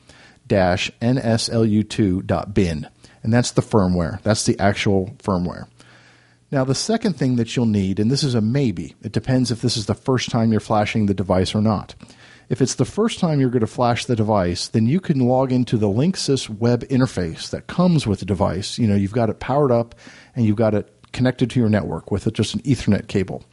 nslu2.bin. 0.50 2.88
And 3.22 3.32
that's 3.32 3.52
the 3.52 3.62
firmware. 3.62 4.20
That's 4.22 4.44
the 4.44 4.58
actual 4.58 5.14
firmware. 5.18 5.68
Now, 6.50 6.64
the 6.64 6.74
second 6.74 7.14
thing 7.14 7.36
that 7.36 7.54
you'll 7.54 7.66
need, 7.66 8.00
and 8.00 8.10
this 8.10 8.24
is 8.24 8.34
a 8.34 8.40
maybe, 8.40 8.96
it 9.02 9.12
depends 9.12 9.50
if 9.50 9.62
this 9.62 9.76
is 9.76 9.86
the 9.86 9.94
first 9.94 10.30
time 10.30 10.50
you're 10.50 10.60
flashing 10.60 11.06
the 11.06 11.14
device 11.14 11.54
or 11.54 11.60
not. 11.60 11.94
If 12.48 12.60
it's 12.60 12.74
the 12.74 12.84
first 12.84 13.20
time 13.20 13.38
you're 13.38 13.50
going 13.50 13.60
to 13.60 13.68
flash 13.68 14.06
the 14.06 14.16
device, 14.16 14.66
then 14.66 14.86
you 14.86 14.98
can 14.98 15.20
log 15.20 15.52
into 15.52 15.76
the 15.76 15.86
Linksys 15.86 16.48
web 16.48 16.82
interface 16.88 17.50
that 17.50 17.68
comes 17.68 18.08
with 18.08 18.18
the 18.18 18.26
device. 18.26 18.76
You 18.76 18.88
know, 18.88 18.96
you've 18.96 19.12
got 19.12 19.30
it 19.30 19.38
powered 19.38 19.70
up 19.70 19.94
and 20.34 20.44
you've 20.44 20.56
got 20.56 20.74
it 20.74 20.92
connected 21.12 21.50
to 21.50 21.60
your 21.60 21.68
network 21.68 22.10
with 22.10 22.32
just 22.32 22.54
an 22.54 22.60
Ethernet 22.62 23.06
cable. 23.06 23.44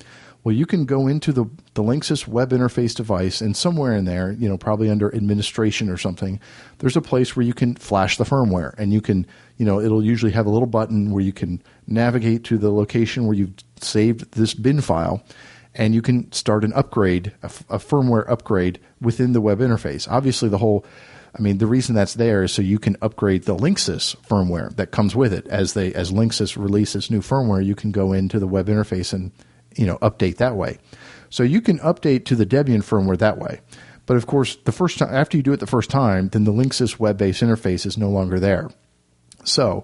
Well, 0.43 0.55
you 0.55 0.65
can 0.65 0.85
go 0.85 1.07
into 1.07 1.33
the, 1.33 1.45
the 1.73 1.83
Linksys 1.83 2.27
web 2.27 2.51
interface 2.51 2.95
device, 2.95 3.41
and 3.41 3.55
somewhere 3.55 3.93
in 3.93 4.05
there, 4.05 4.31
you 4.31 4.47
know, 4.47 4.57
probably 4.57 4.89
under 4.89 5.13
administration 5.13 5.89
or 5.89 5.97
something, 5.97 6.39
there's 6.77 6.95
a 6.95 7.01
place 7.01 7.35
where 7.35 7.45
you 7.45 7.53
can 7.53 7.75
flash 7.75 8.17
the 8.17 8.23
firmware, 8.23 8.73
and 8.77 8.93
you 8.93 9.01
can, 9.01 9.27
you 9.57 9.65
know, 9.65 9.81
it'll 9.81 10.03
usually 10.03 10.31
have 10.31 10.45
a 10.45 10.49
little 10.49 10.67
button 10.67 11.11
where 11.11 11.23
you 11.23 11.33
can 11.33 11.61
navigate 11.85 12.45
to 12.45 12.57
the 12.57 12.71
location 12.71 13.25
where 13.25 13.35
you've 13.35 13.55
saved 13.81 14.31
this 14.35 14.53
bin 14.53 14.79
file, 14.79 15.21
and 15.75 15.93
you 15.93 16.01
can 16.01 16.31
start 16.31 16.63
an 16.63 16.73
upgrade, 16.73 17.33
a, 17.43 17.47
a 17.69 17.77
firmware 17.77 18.29
upgrade 18.29 18.79
within 19.01 19.33
the 19.33 19.41
web 19.41 19.59
interface. 19.59 20.09
Obviously, 20.09 20.47
the 20.49 20.59
whole 20.59 20.85
I 21.37 21.41
mean, 21.41 21.59
the 21.59 21.67
reason 21.67 21.93
that's 21.93 22.15
there 22.15 22.43
is 22.43 22.51
so 22.51 22.61
you 22.61 22.79
can 22.79 22.97
upgrade 23.01 23.43
the 23.43 23.55
Linksys 23.55 24.15
firmware 24.27 24.75
that 24.75 24.91
comes 24.91 25.15
with 25.15 25.33
it. 25.33 25.45
As 25.47 25.73
they 25.73 25.93
as 25.93 26.11
Linksys 26.11 26.57
releases 26.57 27.11
new 27.11 27.19
firmware, 27.19 27.63
you 27.63 27.75
can 27.75 27.91
go 27.91 28.11
into 28.11 28.39
the 28.39 28.47
web 28.47 28.67
interface 28.67 29.13
and 29.13 29.31
you 29.77 29.85
know 29.85 29.97
update 29.99 30.37
that 30.37 30.55
way. 30.55 30.77
So 31.29 31.43
you 31.43 31.61
can 31.61 31.79
update 31.79 32.25
to 32.25 32.35
the 32.35 32.45
Debian 32.45 32.83
firmware 32.83 33.17
that 33.17 33.37
way. 33.37 33.61
But 34.05 34.17
of 34.17 34.25
course, 34.25 34.55
the 34.55 34.71
first 34.71 34.97
time 34.97 35.13
after 35.13 35.37
you 35.37 35.43
do 35.43 35.51
it 35.53 35.59
the 35.59 35.67
first 35.67 35.89
time, 35.89 36.29
then 36.29 36.45
the 36.45 36.53
Linksys 36.53 36.97
web-based 36.97 37.43
interface 37.43 37.85
is 37.85 37.97
no 37.97 38.09
longer 38.09 38.39
there. 38.39 38.69
So 39.43 39.83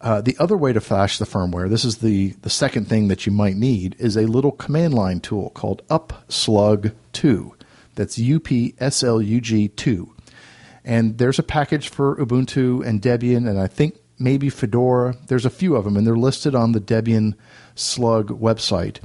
uh, 0.00 0.20
the 0.20 0.36
other 0.38 0.56
way 0.56 0.72
to 0.74 0.80
flash 0.82 1.18
the 1.18 1.24
firmware, 1.24 1.70
this 1.70 1.84
is 1.84 1.98
the, 1.98 2.32
the 2.42 2.50
second 2.50 2.88
thing 2.88 3.08
that 3.08 3.24
you 3.24 3.32
might 3.32 3.56
need, 3.56 3.96
is 3.98 4.16
a 4.16 4.26
little 4.26 4.52
command 4.52 4.92
line 4.92 5.20
tool 5.20 5.48
called 5.50 5.86
upslug2. 5.88 7.52
That's 7.94 8.18
UPSLUG2. 8.18 10.08
And 10.84 11.16
there's 11.16 11.38
a 11.38 11.42
package 11.42 11.88
for 11.88 12.16
Ubuntu 12.16 12.84
and 12.84 13.00
Debian, 13.00 13.48
and 13.48 13.58
I 13.58 13.66
think 13.66 13.96
maybe 14.24 14.48
Fedora. 14.48 15.14
There's 15.28 15.46
a 15.46 15.50
few 15.50 15.76
of 15.76 15.84
them, 15.84 15.96
and 15.96 16.06
they're 16.06 16.16
listed 16.16 16.54
on 16.54 16.72
the 16.72 16.80
Debian 16.80 17.34
Slug 17.76 18.28
website. 18.28 18.98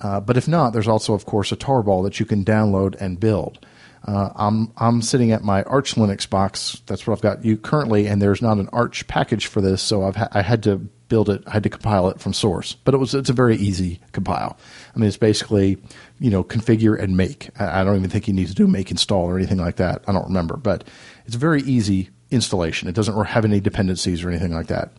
Uh, 0.00 0.18
but 0.18 0.36
if 0.36 0.48
not, 0.48 0.72
there's 0.72 0.88
also, 0.88 1.14
of 1.14 1.26
course, 1.26 1.52
a 1.52 1.56
tarball 1.56 2.02
that 2.02 2.18
you 2.18 2.26
can 2.26 2.44
download 2.44 2.96
and 3.00 3.20
build. 3.20 3.64
Uh, 4.06 4.30
I'm 4.34 4.72
I'm 4.76 5.00
sitting 5.00 5.32
at 5.32 5.44
my 5.44 5.62
Arch 5.62 5.94
Linux 5.94 6.28
box. 6.28 6.82
That's 6.86 7.06
what 7.06 7.14
I've 7.14 7.22
got 7.22 7.44
you 7.44 7.56
currently, 7.56 8.06
and 8.06 8.20
there's 8.20 8.42
not 8.42 8.58
an 8.58 8.68
Arch 8.72 9.06
package 9.06 9.46
for 9.46 9.62
this, 9.62 9.80
so 9.80 10.04
I've 10.04 10.16
ha- 10.16 10.28
I 10.32 10.42
had 10.42 10.62
to 10.64 10.76
build 11.08 11.30
it. 11.30 11.42
I 11.46 11.52
had 11.52 11.62
to 11.62 11.70
compile 11.70 12.08
it 12.08 12.20
from 12.20 12.34
source, 12.34 12.74
but 12.84 12.92
it 12.92 12.98
was 12.98 13.14
it's 13.14 13.30
a 13.30 13.34
very 13.34 13.56
easy 13.56 14.00
compile. 14.12 14.58
I 14.94 14.98
mean, 14.98 15.08
it's 15.08 15.16
basically 15.16 15.78
you 16.20 16.28
know 16.28 16.44
configure 16.44 17.00
and 17.00 17.16
make. 17.16 17.48
I, 17.58 17.80
I 17.80 17.84
don't 17.84 17.96
even 17.96 18.10
think 18.10 18.28
you 18.28 18.34
need 18.34 18.48
to 18.48 18.54
do 18.54 18.66
make 18.66 18.90
install 18.90 19.24
or 19.24 19.38
anything 19.38 19.58
like 19.58 19.76
that. 19.76 20.04
I 20.06 20.12
don't 20.12 20.26
remember, 20.26 20.58
but 20.58 20.84
it's 21.24 21.36
very 21.36 21.62
easy 21.62 22.10
installation. 22.34 22.88
It 22.88 22.94
doesn't 22.94 23.26
have 23.26 23.44
any 23.44 23.60
dependencies 23.60 24.22
or 24.24 24.30
anything 24.30 24.52
like 24.52 24.66
that. 24.66 24.90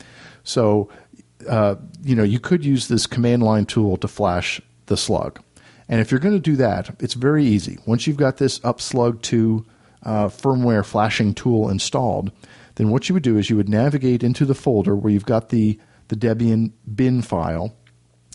So 0.44 0.90
uh, 1.48 1.76
you 2.04 2.16
know, 2.16 2.24
you 2.24 2.40
could 2.40 2.66
use 2.66 2.88
this 2.88 3.08
command 3.08 3.44
line 3.44 3.66
tool 3.66 3.98
to 3.98 4.08
flash 4.08 4.62
the 4.88 4.98
slug. 4.98 5.40
And 5.88 6.02
if 6.02 6.10
you're 6.10 6.20
going 6.20 6.36
to 6.36 6.40
do 6.40 6.56
that, 6.56 6.96
it's 7.00 7.14
very 7.14 7.46
easy. 7.46 7.78
Once 7.86 8.08
you've 8.08 8.18
got 8.18 8.38
this 8.38 8.60
upslug 8.60 9.22
2 9.22 9.66
uh, 10.04 10.28
firmware 10.28 10.86
flashing 10.86 11.34
tool 11.34 11.70
installed, 11.70 12.32
then 12.76 12.90
what 12.90 13.08
you 13.08 13.14
would 13.14 13.24
do 13.24 13.38
is 13.38 13.50
you 13.50 13.58
would 13.58 13.70
navigate 13.70 14.24
into 14.24 14.46
the 14.46 14.56
folder 14.56 14.96
where 14.96 15.12
you've 15.12 15.26
got 15.26 15.50
the, 15.50 15.80
the 16.08 16.16
Debian 16.16 16.72
bin 16.94 17.22
file, 17.22 17.76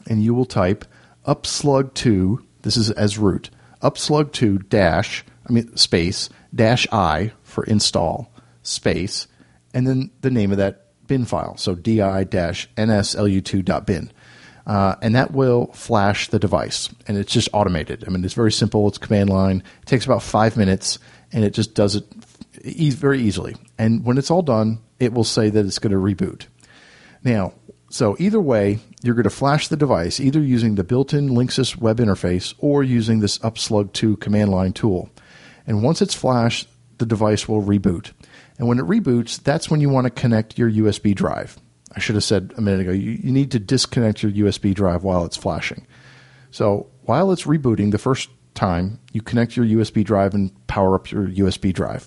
and 0.07 0.23
you 0.23 0.35
will 0.35 0.47
type 0.47 0.85
upslug2, 1.27 2.39
this 2.63 2.77
is 2.77 2.91
as 2.93 3.19
root, 3.19 3.51
upslug2 3.83 4.69
dash, 4.69 5.25
I 5.49 5.53
mean 5.53 5.77
space, 5.77 6.29
dash 6.55 6.87
i 6.93 7.33
for 7.43 7.65
install, 7.65 8.30
space, 8.63 9.27
and 9.75 9.87
then 9.87 10.11
the 10.21 10.31
name 10.31 10.53
of 10.53 10.59
that 10.59 10.87
bin 11.07 11.25
file. 11.25 11.57
So 11.57 11.75
di-nslu2.bin. 11.75 14.13
Uh, 14.67 14.95
and 15.03 15.15
that 15.15 15.33
will 15.33 15.67
flash 15.73 16.29
the 16.29 16.39
device. 16.39 16.91
And 17.09 17.17
it's 17.17 17.33
just 17.33 17.49
automated. 17.53 18.05
I 18.07 18.11
mean, 18.11 18.25
it's 18.25 18.35
very 18.35 18.53
simple. 18.53 18.87
It's 18.89 18.99
command 18.99 19.31
line. 19.31 19.63
It 19.83 19.87
takes 19.87 20.05
about 20.05 20.23
five 20.23 20.57
minutes, 20.57 20.99
and 21.33 21.45
it 21.45 21.55
just 21.55 21.75
does 21.75 21.97
it 21.97 22.05
e- 22.63 22.91
very 22.91 23.21
easily. 23.21 23.57
And 23.79 24.05
when 24.05 24.19
it's 24.19 24.31
all 24.31 24.43
done, 24.43 24.79
it 24.99 25.13
will 25.13 25.25
say 25.25 25.51
that 25.51 25.67
it's 25.67 25.79
going 25.79 25.93
to 25.93 25.99
reboot. 25.99 26.47
Now, 27.25 27.55
so 27.91 28.17
either 28.21 28.41
way, 28.41 28.79
you're 29.03 29.17
going 29.17 29.25
to 29.25 29.31
flash 29.31 29.67
the 29.67 29.77
device 29.77 30.21
either 30.21 30.41
using 30.41 30.77
the 30.77 30.85
built-in 30.85 31.31
Linksys 31.31 31.77
web 31.77 31.99
interface 31.99 32.55
or 32.59 32.85
using 32.85 33.19
this 33.19 33.39
upslug2 33.39 34.21
command 34.21 34.53
line 34.53 34.73
tool. 34.73 35.11
And 35.67 35.83
once 35.83 36.01
it's 36.01 36.15
flashed, 36.15 36.69
the 36.99 37.07
device 37.07 37.49
will 37.49 37.63
reboot. 37.63 38.13
And 38.61 38.69
when 38.69 38.79
it 38.79 38.85
reboots, 38.85 39.43
that's 39.43 39.71
when 39.71 39.81
you 39.81 39.89
want 39.89 40.05
to 40.05 40.11
connect 40.11 40.59
your 40.59 40.71
USB 40.71 41.15
drive. 41.15 41.59
I 41.97 41.99
should 41.99 42.15
have 42.15 42.25
said 42.25 42.53
a 42.59 42.61
minute 42.61 42.83
ago, 42.83 42.91
you, 42.91 43.13
you 43.13 43.33
need 43.33 43.53
to 43.53 43.59
disconnect 43.59 44.23
your 44.23 44.33
USB 44.33 44.75
drive 44.75 45.03
while 45.03 45.25
it's 45.25 45.39
flashing. 45.39 45.87
So 46.51 46.91
while 47.05 47.33
it's 47.33 47.45
rebooting 47.45 47.91
the 47.91 47.97
first 47.97 48.29
time, 48.53 49.01
you 49.15 49.23
connect 49.23 49.57
your 49.57 49.65
USB 49.65 50.05
drive 50.05 50.35
and 50.35 50.53
power 50.67 50.95
up 50.95 51.11
your 51.11 51.27
USB 51.27 51.73
drive. 51.73 52.07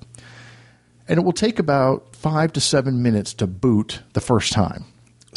And 1.08 1.18
it 1.18 1.24
will 1.24 1.34
take 1.34 1.58
about 1.58 2.16
five 2.16 2.54
to 2.54 2.62
seven 2.62 3.02
minutes 3.02 3.34
to 3.34 3.48
boot 3.48 4.04
the 4.14 4.22
first 4.22 4.54
time. 4.54 4.86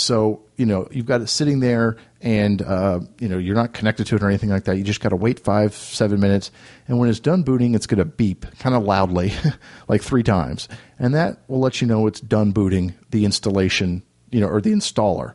So, 0.00 0.42
you 0.56 0.66
know, 0.66 0.88
you've 0.90 1.06
got 1.06 1.20
it 1.20 1.28
sitting 1.28 1.60
there 1.60 1.96
and, 2.20 2.62
uh, 2.62 3.00
you 3.18 3.28
know, 3.28 3.38
you're 3.38 3.54
not 3.54 3.72
connected 3.72 4.06
to 4.08 4.16
it 4.16 4.22
or 4.22 4.28
anything 4.28 4.50
like 4.50 4.64
that. 4.64 4.76
You 4.76 4.84
just 4.84 5.00
got 5.00 5.10
to 5.10 5.16
wait 5.16 5.40
five, 5.40 5.74
seven 5.74 6.20
minutes. 6.20 6.50
And 6.88 6.98
when 6.98 7.08
it's 7.08 7.20
done 7.20 7.42
booting, 7.42 7.74
it's 7.74 7.86
going 7.86 7.98
to 7.98 8.04
beep 8.04 8.46
kind 8.58 8.74
of 8.74 8.84
loudly, 8.84 9.32
like 9.88 10.02
three 10.02 10.22
times. 10.22 10.68
And 10.98 11.14
that 11.14 11.38
will 11.48 11.60
let 11.60 11.80
you 11.80 11.86
know 11.86 12.06
it's 12.06 12.20
done 12.20 12.52
booting 12.52 12.94
the 13.10 13.24
installation, 13.24 14.02
you 14.30 14.40
know, 14.40 14.48
or 14.48 14.60
the 14.60 14.72
installer. 14.72 15.34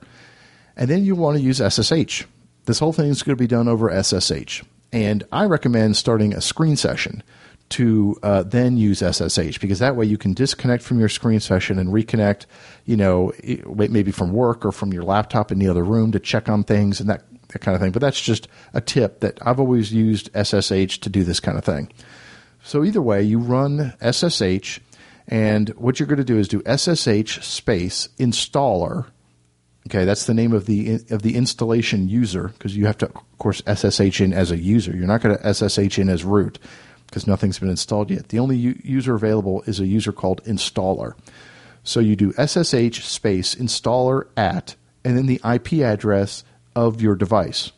And 0.75 0.89
then 0.89 1.03
you 1.03 1.15
want 1.15 1.37
to 1.37 1.43
use 1.43 1.57
SSH. 1.57 2.25
This 2.65 2.79
whole 2.79 2.93
thing 2.93 3.09
is 3.09 3.23
going 3.23 3.35
to 3.35 3.41
be 3.41 3.47
done 3.47 3.67
over 3.67 3.91
SSH. 4.03 4.63
And 4.91 5.23
I 5.31 5.45
recommend 5.45 5.95
starting 5.97 6.33
a 6.33 6.41
screen 6.41 6.75
session 6.75 7.23
to 7.71 8.17
uh, 8.23 8.43
then 8.43 8.77
use 8.77 8.99
SSH 8.99 9.59
because 9.59 9.79
that 9.79 9.95
way 9.95 10.05
you 10.05 10.17
can 10.17 10.33
disconnect 10.33 10.83
from 10.83 10.99
your 10.99 11.09
screen 11.09 11.39
session 11.39 11.79
and 11.79 11.89
reconnect, 11.89 12.45
you 12.85 12.95
know, 12.95 13.31
maybe 13.75 14.11
from 14.11 14.33
work 14.33 14.65
or 14.65 14.71
from 14.71 14.93
your 14.93 15.03
laptop 15.03 15.51
in 15.51 15.59
the 15.59 15.67
other 15.67 15.83
room 15.83 16.11
to 16.11 16.19
check 16.19 16.49
on 16.49 16.63
things 16.63 16.99
and 16.99 17.09
that, 17.09 17.23
that 17.49 17.59
kind 17.59 17.75
of 17.75 17.81
thing. 17.81 17.91
But 17.91 18.01
that's 18.01 18.21
just 18.21 18.47
a 18.73 18.81
tip 18.81 19.21
that 19.21 19.39
I've 19.41 19.59
always 19.59 19.93
used 19.93 20.29
SSH 20.35 20.99
to 20.99 21.09
do 21.09 21.23
this 21.23 21.39
kind 21.39 21.57
of 21.57 21.63
thing. 21.63 21.91
So 22.63 22.83
either 22.83 23.01
way, 23.01 23.23
you 23.23 23.39
run 23.39 23.93
SSH, 24.01 24.79
and 25.27 25.69
what 25.69 25.99
you're 25.99 26.07
going 26.07 26.17
to 26.17 26.23
do 26.23 26.37
is 26.37 26.47
do 26.47 26.61
SSH 26.65 27.43
space 27.43 28.09
installer. 28.19 29.07
Okay, 29.87 30.05
that's 30.05 30.25
the 30.25 30.33
name 30.35 30.53
of 30.53 30.67
the 30.67 30.99
of 31.09 31.23
the 31.23 31.35
installation 31.35 32.07
user 32.07 32.49
because 32.49 32.77
you 32.77 32.85
have 32.85 32.99
to, 32.99 33.07
of 33.07 33.37
course, 33.39 33.63
SSH 33.65 34.21
in 34.21 34.31
as 34.31 34.51
a 34.51 34.57
user. 34.57 34.95
You're 34.95 35.07
not 35.07 35.21
going 35.21 35.35
to 35.35 35.53
SSH 35.53 35.97
in 35.97 36.07
as 36.07 36.23
root 36.23 36.59
because 37.11 37.27
nothing's 37.27 37.59
been 37.59 37.69
installed 37.69 38.09
yet. 38.09 38.29
The 38.29 38.39
only 38.39 38.55
u- 38.55 38.81
user 38.83 39.13
available 39.13 39.61
is 39.67 39.81
a 39.81 39.85
user 39.85 40.13
called 40.13 40.41
installer. 40.45 41.13
So 41.83 41.99
you 41.99 42.15
do 42.15 42.31
SSH 42.33 43.03
space 43.03 43.53
installer 43.53 44.27
at 44.37 44.75
and 45.03 45.17
then 45.17 45.25
the 45.25 45.41
IP 45.43 45.81
address 45.83 46.45
of 46.73 47.01
your 47.01 47.15
device. 47.15 47.71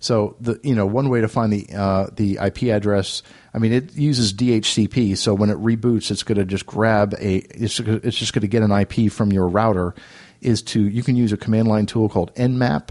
So 0.00 0.36
the 0.40 0.60
you 0.62 0.74
know 0.74 0.86
one 0.86 1.08
way 1.08 1.20
to 1.20 1.28
find 1.28 1.52
the 1.52 1.66
uh, 1.74 2.08
the 2.14 2.38
IP 2.40 2.64
address. 2.64 3.22
I 3.52 3.58
mean, 3.58 3.72
it 3.72 3.94
uses 3.96 4.32
DHCP, 4.32 5.16
so 5.16 5.34
when 5.34 5.50
it 5.50 5.56
reboots, 5.56 6.10
it's 6.10 6.22
going 6.22 6.38
to 6.38 6.44
just 6.44 6.66
grab 6.66 7.14
a. 7.14 7.38
It's, 7.38 7.80
it's 7.80 8.16
just 8.16 8.32
going 8.32 8.42
to 8.42 8.48
get 8.48 8.62
an 8.62 8.70
IP 8.70 9.10
from 9.10 9.32
your 9.32 9.48
router. 9.48 9.94
Is 10.40 10.62
to 10.62 10.80
you 10.80 11.02
can 11.02 11.16
use 11.16 11.32
a 11.32 11.36
command 11.36 11.66
line 11.66 11.86
tool 11.86 12.08
called 12.08 12.32
Nmap, 12.36 12.90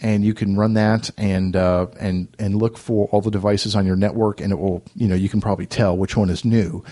and 0.00 0.24
you 0.24 0.34
can 0.34 0.56
run 0.56 0.74
that 0.74 1.10
and 1.16 1.56
uh, 1.56 1.86
and 1.98 2.28
and 2.38 2.56
look 2.56 2.78
for 2.78 3.08
all 3.08 3.20
the 3.20 3.30
devices 3.30 3.74
on 3.74 3.86
your 3.86 3.96
network, 3.96 4.40
and 4.40 4.52
it 4.52 4.56
will 4.56 4.84
you 4.94 5.08
know 5.08 5.14
you 5.14 5.28
can 5.28 5.40
probably 5.40 5.66
tell 5.66 5.96
which 5.96 6.16
one 6.16 6.30
is 6.30 6.44
new. 6.44 6.84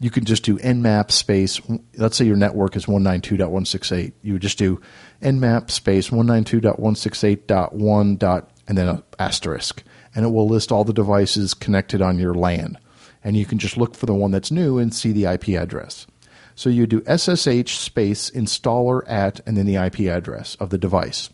You 0.00 0.10
can 0.10 0.24
just 0.24 0.42
do 0.42 0.58
nmap 0.58 1.10
space. 1.10 1.60
Let's 1.96 2.16
say 2.16 2.24
your 2.24 2.36
network 2.36 2.76
is 2.76 2.86
192.168. 2.86 4.12
You 4.22 4.32
would 4.34 4.42
just 4.42 4.58
do 4.58 4.80
nmap 5.22 5.70
space 5.70 6.10
192.168.1 6.10 8.46
and 8.66 8.78
then 8.78 8.88
an 8.88 9.02
asterisk, 9.18 9.82
and 10.14 10.24
it 10.24 10.30
will 10.30 10.48
list 10.48 10.72
all 10.72 10.84
the 10.84 10.92
devices 10.92 11.54
connected 11.54 12.02
on 12.02 12.18
your 12.18 12.34
LAN. 12.34 12.78
And 13.22 13.36
you 13.36 13.46
can 13.46 13.58
just 13.58 13.76
look 13.76 13.94
for 13.94 14.06
the 14.06 14.14
one 14.14 14.32
that's 14.32 14.50
new 14.50 14.78
and 14.78 14.94
see 14.94 15.12
the 15.12 15.24
IP 15.24 15.50
address. 15.50 16.06
So 16.54 16.70
you 16.70 16.86
do 16.86 17.02
SSH 17.02 17.78
space 17.78 18.30
installer 18.30 19.02
at 19.08 19.40
and 19.46 19.56
then 19.56 19.66
the 19.66 19.76
IP 19.76 20.00
address 20.00 20.56
of 20.56 20.70
the 20.70 20.78
device. 20.78 21.30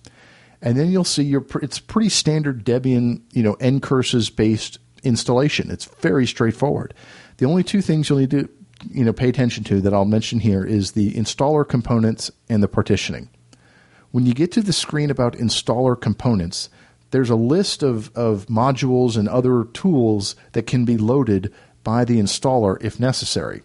And 0.63 0.77
then 0.77 0.91
you'll 0.91 1.05
see 1.05 1.23
your 1.23 1.45
it's 1.63 1.79
pretty 1.79 2.11
standard 2.11 2.65
Debian, 2.65 3.23
you 3.33 3.43
know, 3.43 3.55
ncurses 3.57 4.35
based 4.35 4.79
installation. 5.03 5.71
It's 5.71 5.87
very 5.87 6.27
straightforward. 6.27 6.95
The 7.39 7.47
only 7.47 7.65
two 7.65 7.81
things 7.81 8.09
you'll 8.09 8.19
need 8.19 8.31
to 8.33 8.49
you 8.91 9.05
know 9.05 9.13
pay 9.13 9.29
attention 9.29 9.65
to 9.65 9.81
that 9.81 9.95
I'll 9.95 10.05
mention 10.05 10.41
here 10.41 10.65
is 10.65 10.93
the 10.93 11.13
installer 11.13 11.67
components 11.69 12.31
and 12.49 12.63
the 12.63 12.69
partitioning. 12.69 13.29
When 14.11 14.27
you 14.27 14.35
get 14.35 14.53
to 14.53 14.63
the 14.63 14.73
screen 14.73 15.11
about 15.11 15.35
installer 15.35 16.01
components, 16.01 16.69
there's 17.11 17.31
a 17.31 17.37
list 17.37 17.83
of, 17.83 18.11
of 18.17 18.47
modules 18.47 19.17
and 19.17 19.29
other 19.29 19.65
tools 19.73 20.37
that 20.53 20.67
can 20.67 20.85
be 20.85 20.97
loaded 20.97 21.53
by 21.85 22.05
the 22.05 22.19
installer 22.19 22.83
if 22.83 23.01
necessary. 23.01 23.63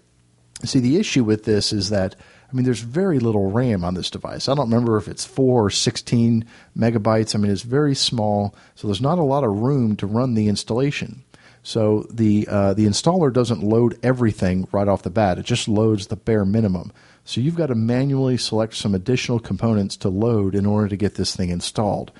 See, 0.64 0.80
the 0.80 0.98
issue 0.98 1.24
with 1.24 1.44
this 1.44 1.74
is 1.74 1.90
that, 1.90 2.16
I 2.50 2.56
mean, 2.56 2.66
there's 2.66 2.82
very 2.82 3.20
little 3.20 3.52
RAM 3.52 3.84
on 3.84 3.96
this 3.96 4.10
device. 4.10 4.48
I 4.48 4.56
don't 4.56 4.70
remember 4.70 4.98
if 4.98 5.08
it's 5.08 5.26
4 5.26 5.66
or 5.66 5.70
16 5.70 6.46
megabytes. 6.78 7.36
I 7.36 7.40
mean, 7.40 7.52
it's 7.52 7.64
very 7.64 7.96
small, 7.96 8.56
so 8.76 8.88
there's 8.88 9.02
not 9.02 9.18
a 9.18 9.24
lot 9.24 9.44
of 9.44 9.60
room 9.60 9.96
to 9.98 10.08
run 10.08 10.36
the 10.36 10.48
installation. 10.48 11.24
So 11.64 12.06
the 12.12 12.48
uh, 12.48 12.76
the 12.76 12.86
installer 12.86 13.34
doesn't 13.34 13.64
load 13.64 13.98
everything 14.04 14.68
right 14.72 14.88
off 14.88 15.02
the 15.02 15.10
bat. 15.10 15.40
It 15.40 15.46
just 15.46 15.68
loads 15.68 16.08
the 16.08 16.16
bare 16.16 16.46
minimum. 16.46 16.92
So 17.24 17.42
you've 17.42 17.56
got 17.56 17.68
to 17.68 17.76
manually 17.76 18.38
select 18.38 18.76
some 18.76 18.94
additional 18.94 19.40
components 19.40 19.98
to 19.98 20.10
load 20.10 20.54
in 20.54 20.68
order 20.68 20.88
to 20.90 20.96
get 20.96 21.16
this 21.16 21.36
thing 21.36 21.50
installed. 21.50 22.12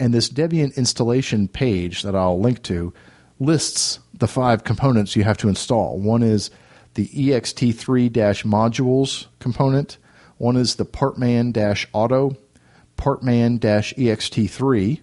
And 0.00 0.14
this 0.14 0.30
Debian 0.30 0.74
installation 0.74 1.48
page 1.48 2.02
that 2.02 2.14
I'll 2.14 2.40
link 2.40 2.62
to 2.64 2.94
lists 3.38 3.98
the 4.14 4.26
five 4.26 4.64
components 4.64 5.16
you 5.16 5.24
have 5.24 5.36
to 5.38 5.48
install. 5.50 5.98
One 5.98 6.22
is 6.22 6.50
the 6.98 7.30
ext3 7.30 8.10
modules 8.44 9.26
component, 9.38 9.98
one 10.36 10.56
is 10.56 10.74
the 10.74 10.84
partman 10.84 11.52
auto, 11.92 12.36
partman 12.96 13.60
ext3, 13.60 15.00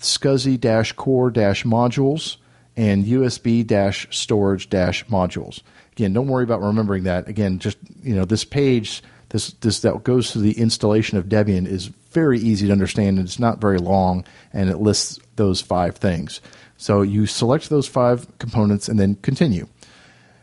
SCSI 0.00 0.96
core 0.96 1.30
modules, 1.30 2.38
and 2.74 3.04
USB 3.04 3.66
storage 4.10 4.70
modules. 4.70 5.60
Again, 5.92 6.14
don't 6.14 6.26
worry 6.26 6.44
about 6.44 6.62
remembering 6.62 7.04
that. 7.04 7.28
Again, 7.28 7.58
just 7.58 7.76
you 8.02 8.14
know 8.14 8.24
this 8.24 8.44
page 8.44 9.02
this 9.28 9.52
this 9.60 9.80
that 9.80 10.02
goes 10.02 10.32
to 10.32 10.38
the 10.38 10.58
installation 10.58 11.18
of 11.18 11.26
Debian 11.26 11.66
is 11.66 11.88
very 12.12 12.38
easy 12.38 12.68
to 12.68 12.72
understand 12.72 13.18
and 13.18 13.26
it's 13.26 13.38
not 13.38 13.60
very 13.60 13.76
long 13.76 14.24
and 14.54 14.70
it 14.70 14.78
lists 14.78 15.18
those 15.36 15.60
five 15.60 15.96
things. 15.96 16.40
So 16.78 17.02
you 17.02 17.26
select 17.26 17.68
those 17.68 17.86
five 17.86 18.26
components 18.38 18.88
and 18.88 18.98
then 18.98 19.16
continue. 19.16 19.68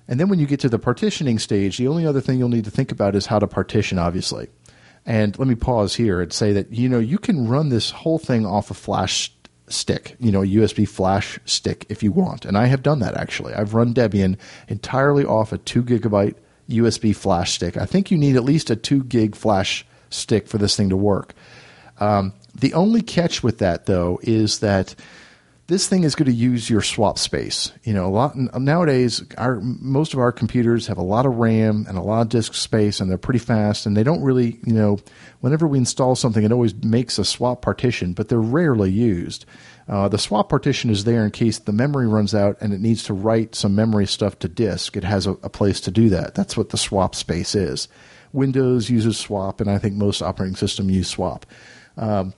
And 0.08 0.20
then 0.20 0.30
when 0.30 0.40
you 0.40 0.48
get 0.48 0.60
to 0.62 0.70
the 0.70 0.80
partitioning 0.80 1.40
stage, 1.40 1.78
the 1.78 1.88
only 1.88 2.06
other 2.06 2.22
thing 2.22 2.40
you'll 2.40 2.50
need 2.50 2.66
to 2.66 2.72
think 2.72 2.92
about 2.92 3.16
is 3.16 3.26
how 3.26 3.40
to 3.40 3.48
partition, 3.48 4.00
obviously. 4.00 4.48
And 5.06 5.38
let 5.40 5.48
me 5.48 5.56
pause 5.56 5.96
here 5.96 6.22
and 6.22 6.32
say 6.32 6.54
that 6.54 6.72
you 6.72 6.90
know 6.90 7.00
you 7.00 7.18
can 7.18 7.48
run 7.48 7.70
this 7.70 7.92
whole 7.92 8.20
thing 8.20 8.46
off 8.46 8.72
a 8.72 8.74
flash 8.74 9.32
stick, 9.70 10.16
you 10.20 10.32
know, 10.32 10.44
a 10.44 10.48
USB 10.48 10.88
flash 10.88 11.40
stick 11.46 11.86
if 11.90 12.04
you 12.04 12.12
want. 12.12 12.46
And 12.46 12.58
I 12.58 12.68
have 12.68 12.84
done 12.84 13.00
that 13.00 13.16
actually. 13.16 13.54
I've 13.54 13.74
run 13.74 13.94
Debian 13.94 14.38
entirely 14.68 15.26
off 15.26 15.52
a 15.52 15.58
two 15.58 15.84
gigabyte 15.84 16.36
USB 16.70 17.16
flash 17.16 17.54
stick. 17.54 17.78
I 17.78 17.86
think 17.86 18.12
you 18.12 18.18
need 18.18 18.36
at 18.36 18.44
least 18.44 18.70
a 18.70 18.76
two 18.76 19.04
gig 19.04 19.36
flash 19.36 19.86
stick 20.10 20.48
for 20.48 20.58
this 20.58 20.76
thing 20.76 20.90
to 20.90 20.98
work. 20.98 21.34
Um, 22.00 22.34
the 22.54 22.74
only 22.74 23.02
catch 23.02 23.44
with 23.44 23.60
that, 23.60 23.86
though, 23.86 24.20
is 24.24 24.60
that 24.60 24.96
this 25.68 25.88
thing 25.88 26.04
is 26.04 26.16
going 26.16 26.28
to 26.28 26.36
use 26.36 26.70
your 26.70 26.82
swap 26.82 27.20
space. 27.20 27.74
You 27.84 27.94
know, 27.94 28.06
a 28.06 28.10
lot 28.10 28.36
nowadays, 28.36 29.22
our 29.38 29.60
most 29.60 30.14
of 30.14 30.20
our 30.20 30.32
computers 30.32 30.88
have 30.88 30.98
a 30.98 31.04
lot 31.04 31.26
of 31.26 31.36
RAM 31.36 31.86
and 31.90 31.98
a 31.98 32.02
lot 32.02 32.22
of 32.22 32.30
disk 32.30 32.54
space, 32.54 33.02
and 33.02 33.10
they're 33.12 33.18
pretty 33.18 33.40
fast. 33.40 33.86
And 33.86 33.96
they 33.96 34.04
don't 34.04 34.22
really, 34.22 34.60
you 34.66 34.74
know, 34.74 34.98
whenever 35.42 35.68
we 35.68 35.78
install 35.78 36.16
something, 36.16 36.44
it 36.44 36.54
always 36.54 36.74
makes 36.74 37.20
a 37.20 37.26
swap 37.26 37.62
partition, 37.62 38.14
but 38.14 38.30
they're 38.30 38.40
rarely 38.40 38.90
used. 38.90 39.46
Uh, 39.90 40.08
the 40.08 40.18
swap 40.18 40.48
partition 40.48 40.90
is 40.90 41.04
there 41.04 41.26
in 41.26 41.32
case 41.32 41.60
the 41.60 41.74
memory 41.74 42.08
runs 42.08 42.34
out 42.34 42.58
and 42.62 42.74
it 42.74 42.82
needs 42.82 43.04
to 43.04 43.14
write 43.14 43.54
some 43.54 43.76
memory 43.76 44.08
stuff 44.08 44.40
to 44.40 44.48
disk. 44.48 44.96
It 44.96 45.04
has 45.04 45.28
a, 45.28 45.32
a 45.44 45.50
place 45.50 45.82
to 45.82 45.92
do 45.92 46.10
that. 46.10 46.34
That's 46.34 46.56
what 46.56 46.70
the 46.70 46.78
swap 46.78 47.14
space 47.14 47.56
is. 47.56 47.90
Windows 48.32 48.90
uses 48.90 49.18
swap, 49.18 49.60
and 49.60 49.70
I 49.70 49.78
think 49.80 49.96
most 49.96 50.22
operating 50.22 50.56
systems 50.56 50.92
use 50.92 51.10
swap. 51.10 51.46
Um, 51.98 52.34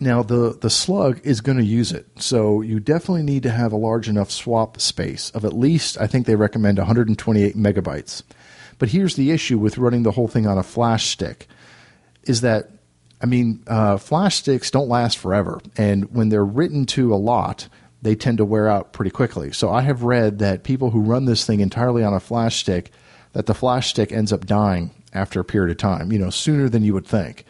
now 0.00 0.22
the 0.22 0.56
the 0.60 0.70
slug 0.70 1.20
is 1.24 1.40
going 1.40 1.58
to 1.58 1.64
use 1.64 1.92
it, 1.92 2.06
so 2.16 2.60
you 2.60 2.80
definitely 2.80 3.22
need 3.22 3.42
to 3.44 3.50
have 3.50 3.72
a 3.72 3.76
large 3.76 4.08
enough 4.08 4.30
swap 4.30 4.80
space 4.80 5.30
of 5.30 5.44
at 5.44 5.52
least 5.52 5.98
I 6.00 6.06
think 6.06 6.26
they 6.26 6.36
recommend 6.36 6.78
128 6.78 7.56
megabytes. 7.56 8.22
But 8.78 8.90
here's 8.90 9.16
the 9.16 9.30
issue 9.30 9.58
with 9.58 9.78
running 9.78 10.04
the 10.04 10.12
whole 10.12 10.28
thing 10.28 10.46
on 10.46 10.58
a 10.58 10.62
flash 10.62 11.06
stick, 11.06 11.48
is 12.24 12.42
that 12.42 12.70
I 13.20 13.26
mean 13.26 13.62
uh, 13.66 13.96
flash 13.96 14.36
sticks 14.36 14.70
don't 14.70 14.88
last 14.88 15.18
forever, 15.18 15.60
and 15.76 16.12
when 16.14 16.28
they're 16.28 16.44
written 16.44 16.86
to 16.86 17.12
a 17.12 17.16
lot, 17.16 17.68
they 18.02 18.14
tend 18.14 18.38
to 18.38 18.44
wear 18.44 18.68
out 18.68 18.92
pretty 18.92 19.10
quickly. 19.10 19.52
So 19.52 19.70
I 19.70 19.82
have 19.82 20.02
read 20.02 20.38
that 20.38 20.62
people 20.62 20.90
who 20.90 21.00
run 21.00 21.24
this 21.24 21.44
thing 21.44 21.60
entirely 21.60 22.04
on 22.04 22.14
a 22.14 22.20
flash 22.20 22.56
stick, 22.56 22.92
that 23.32 23.46
the 23.46 23.54
flash 23.54 23.90
stick 23.90 24.12
ends 24.12 24.32
up 24.32 24.46
dying 24.46 24.90
after 25.12 25.40
a 25.40 25.44
period 25.44 25.70
of 25.70 25.78
time, 25.78 26.12
you 26.12 26.18
know, 26.18 26.30
sooner 26.30 26.68
than 26.68 26.84
you 26.84 26.94
would 26.94 27.06
think. 27.06 27.44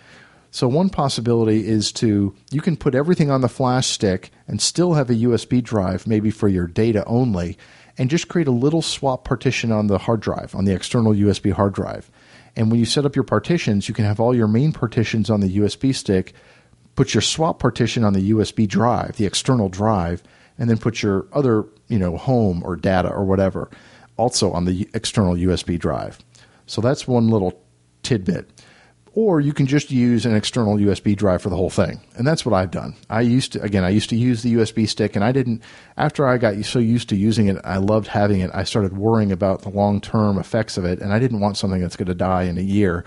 So 0.58 0.66
one 0.66 0.90
possibility 0.90 1.68
is 1.68 1.92
to 1.92 2.34
you 2.50 2.60
can 2.60 2.76
put 2.76 2.96
everything 2.96 3.30
on 3.30 3.42
the 3.42 3.48
flash 3.48 3.86
stick 3.86 4.32
and 4.48 4.60
still 4.60 4.94
have 4.94 5.08
a 5.08 5.14
USB 5.14 5.62
drive, 5.62 6.04
maybe 6.04 6.32
for 6.32 6.48
your 6.48 6.66
data 6.66 7.04
only, 7.06 7.56
and 7.96 8.10
just 8.10 8.26
create 8.26 8.48
a 8.48 8.50
little 8.50 8.82
swap 8.82 9.22
partition 9.22 9.70
on 9.70 9.86
the 9.86 9.98
hard 9.98 10.18
drive, 10.18 10.56
on 10.56 10.64
the 10.64 10.74
external 10.74 11.12
USB 11.12 11.52
hard 11.52 11.74
drive. 11.74 12.10
And 12.56 12.72
when 12.72 12.80
you 12.80 12.86
set 12.86 13.06
up 13.06 13.14
your 13.14 13.22
partitions, 13.22 13.88
you 13.88 13.94
can 13.94 14.04
have 14.04 14.18
all 14.18 14.34
your 14.34 14.48
main 14.48 14.72
partitions 14.72 15.30
on 15.30 15.38
the 15.38 15.58
USB 15.58 15.94
stick, 15.94 16.32
put 16.96 17.14
your 17.14 17.22
swap 17.22 17.60
partition 17.60 18.02
on 18.02 18.14
the 18.14 18.32
USB 18.32 18.66
drive, 18.66 19.14
the 19.14 19.26
external 19.26 19.68
drive, 19.68 20.24
and 20.58 20.68
then 20.68 20.78
put 20.78 21.04
your 21.04 21.28
other, 21.32 21.66
you 21.86 22.00
know, 22.00 22.16
home 22.16 22.64
or 22.64 22.74
data 22.74 23.10
or 23.10 23.24
whatever 23.24 23.70
also 24.16 24.50
on 24.50 24.64
the 24.64 24.88
external 24.92 25.36
USB 25.36 25.78
drive. 25.78 26.18
So 26.66 26.80
that's 26.80 27.06
one 27.06 27.28
little 27.28 27.62
tidbit 28.02 28.50
or 29.18 29.40
you 29.40 29.52
can 29.52 29.66
just 29.66 29.90
use 29.90 30.24
an 30.24 30.36
external 30.36 30.76
USB 30.76 31.16
drive 31.16 31.42
for 31.42 31.48
the 31.48 31.56
whole 31.56 31.70
thing. 31.70 32.00
And 32.16 32.24
that's 32.24 32.46
what 32.46 32.54
I've 32.54 32.70
done. 32.70 32.94
I 33.10 33.22
used 33.22 33.54
to, 33.54 33.62
again, 33.62 33.82
I 33.82 33.88
used 33.88 34.10
to 34.10 34.16
use 34.16 34.44
the 34.44 34.54
USB 34.54 34.88
stick 34.88 35.16
and 35.16 35.24
I 35.24 35.32
didn't, 35.32 35.60
after 35.96 36.24
I 36.24 36.38
got 36.38 36.64
so 36.64 36.78
used 36.78 37.08
to 37.08 37.16
using 37.16 37.48
it, 37.48 37.56
I 37.64 37.78
loved 37.78 38.06
having 38.06 38.38
it. 38.38 38.52
I 38.54 38.62
started 38.62 38.96
worrying 38.96 39.32
about 39.32 39.62
the 39.62 39.70
long 39.70 40.00
term 40.00 40.38
effects 40.38 40.78
of 40.78 40.84
it 40.84 41.00
and 41.00 41.12
I 41.12 41.18
didn't 41.18 41.40
want 41.40 41.56
something 41.56 41.80
that's 41.80 41.96
going 41.96 42.06
to 42.06 42.14
die 42.14 42.44
in 42.44 42.58
a 42.58 42.62
year. 42.62 43.04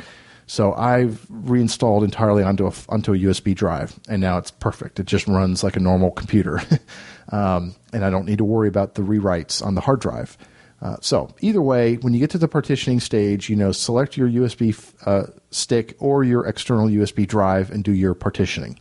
So 0.48 0.74
I've 0.74 1.26
reinstalled 1.30 2.04
entirely 2.04 2.44
onto 2.44 2.68
a, 2.68 2.74
onto 2.90 3.14
a 3.14 3.18
USB 3.18 3.56
drive 3.56 3.98
and 4.10 4.20
now 4.22 4.38
it's 4.38 4.52
perfect. 4.52 5.00
It 5.00 5.06
just 5.06 5.30
runs 5.30 5.64
like 5.64 5.78
a 5.78 5.80
normal 5.80 6.12
computer. 6.12 6.60
um, 7.32 7.74
and 7.94 8.04
I 8.04 8.10
don't 8.10 8.26
need 8.26 8.40
to 8.40 8.44
worry 8.44 8.68
about 8.68 8.96
the 8.96 9.02
rewrites 9.02 9.66
on 9.66 9.76
the 9.76 9.82
hard 9.82 10.02
drive. 10.02 10.38
Uh, 10.82 10.98
so 11.00 11.30
either 11.42 11.62
way, 11.62 11.96
when 11.98 12.14
you 12.14 12.20
get 12.20 12.32
to 12.32 12.38
the 12.38 12.48
partitioning 12.48 13.00
stage, 13.00 13.50
you 13.50 13.56
know, 13.56 13.72
select 13.72 14.18
your 14.18 14.28
USB 14.28 14.76
uh, 15.06 15.28
stick 15.52 15.96
or 16.00 16.24
your 16.24 16.46
external 16.48 16.88
USB 16.88 17.28
drive 17.28 17.70
and 17.70 17.84
do 17.84 17.94
your 17.94 18.16
partitioning. 18.16 18.80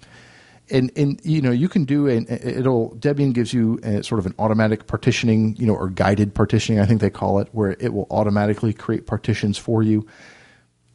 And, 0.73 0.93
and 0.97 1.21
you 1.25 1.43
know 1.43 1.51
you 1.51 1.69
can 1.69 1.85
do 1.85 2.07
an 2.07 2.27
it'll 2.29 2.95
Debian 2.95 3.33
gives 3.33 3.53
you 3.53 3.81
a, 3.83 4.05
sort 4.05 4.21
of 4.21 4.27
an 4.27 4.37
automatic 4.39 4.87
partitioning 4.87 5.57
you 5.57 5.67
know 5.67 5.75
or 5.75 5.89
guided 5.89 6.33
partitioning 6.33 6.81
I 6.81 6.87
think 6.87 7.01
they 7.01 7.11
call 7.11 7.41
it 7.41 7.49
where 7.51 7.73
it 7.81 7.93
will 7.93 8.07
automatically 8.09 8.73
create 8.73 9.05
partitions 9.05 9.59
for 9.59 9.83
you. 9.83 10.07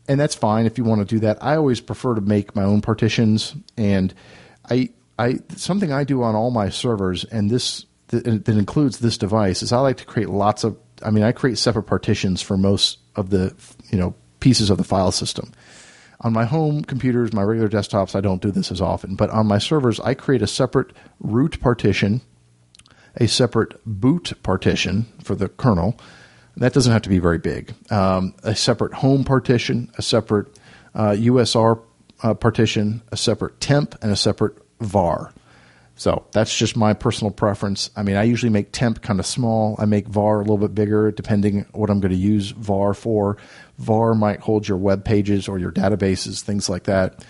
And 0.08 0.18
that's 0.18 0.34
fine 0.34 0.65
if 0.65 0.78
you 0.78 0.86
want 0.86 1.02
to 1.02 1.15
do 1.15 1.20
that. 1.20 1.44
I 1.44 1.58
always 1.58 1.82
prefer 1.82 2.15
to 2.15 2.22
make 2.22 2.56
my 2.56 2.63
own 2.63 2.80
partitions. 2.80 3.54
And 3.76 4.13
I 4.70 4.91
I 5.20 5.39
something 5.58 5.91
I 5.91 6.06
do 6.06 6.24
on 6.24 6.36
all 6.36 6.52
my 6.52 6.70
servers 6.70 7.26
and 7.26 7.50
this 7.50 7.86
that 8.08 8.48
includes 8.48 9.00
this 9.00 9.18
device 9.18 9.62
is 9.62 9.74
I 9.74 9.80
like 9.80 9.98
to 9.98 10.06
create 10.06 10.30
lots 10.30 10.63
of 10.63 10.78
I 11.06 11.12
mean, 11.12 11.24
I 11.24 11.32
create 11.32 11.58
separate 11.58 11.84
partitions 11.84 12.41
for 12.41 12.58
most 12.58 13.00
of 13.15 13.30
the 13.30 13.54
you 13.91 13.98
know 13.98 14.15
pieces 14.39 14.70
of 14.70 14.78
the 14.78 14.84
file 14.84 15.12
system. 15.12 15.52
On 16.22 16.34
my 16.34 16.46
home 16.46 16.84
computers, 16.84 17.34
my 17.34 17.44
regular 17.44 17.70
desktops, 17.70 18.15
I 18.15 18.22
don't 18.22 18.41
do 18.41 18.52
this 18.52 18.72
as 18.72 18.82
often, 18.82 19.15
but 19.15 19.30
on 19.30 19.48
my 19.48 19.58
servers, 19.58 20.00
I 20.00 20.13
create 20.13 20.41
a 20.41 20.48
separate 20.48 20.91
root 21.20 21.60
partition, 21.60 22.22
a 23.15 23.28
separate 23.28 23.76
boot 23.86 24.34
partition 24.41 25.06
for 25.24 25.36
the 25.36 25.50
kernel. 25.50 26.00
That 26.58 26.74
doesn't 26.74 26.91
have 26.91 27.02
to 27.02 27.10
be 27.10 27.20
very 27.20 27.38
big. 27.38 27.74
Um, 27.91 28.34
a 28.44 28.56
separate 28.56 28.94
home 28.94 29.24
partition, 29.24 29.91
a 29.98 30.02
separate 30.02 30.48
uh, 30.94 31.12
USR 31.12 31.82
uh, 32.24 32.34
partition, 32.34 33.02
a 33.12 33.18
separate 33.18 33.60
temp, 33.60 34.02
and 34.02 34.12
a 34.12 34.15
separate 34.15 34.58
var. 34.80 35.34
So 35.96 36.26
that's 36.32 36.56
just 36.56 36.76
my 36.76 36.94
personal 36.94 37.32
preference. 37.32 37.90
I 37.96 38.04
mean, 38.04 38.18
I 38.18 38.24
usually 38.24 38.50
make 38.50 38.74
temp 38.74 39.02
kind 39.02 39.20
of 39.20 39.26
small. 39.26 39.76
I 39.80 39.86
make 39.86 40.08
var 40.08 40.38
a 40.38 40.42
little 40.42 40.58
bit 40.58 40.76
bigger, 40.76 41.12
depending 41.12 41.66
what 41.72 41.90
I'm 41.90 42.02
going 42.02 42.12
to 42.12 42.18
use 42.18 42.52
var 42.52 42.94
for. 42.94 43.38
var 43.78 44.14
might 44.14 44.42
hold 44.42 44.68
your 44.68 44.78
web 44.78 45.06
pages 45.06 45.48
or 45.48 45.58
your 45.58 45.72
databases, 45.72 46.42
things 46.42 46.70
like 46.70 46.84
that. 46.84 47.24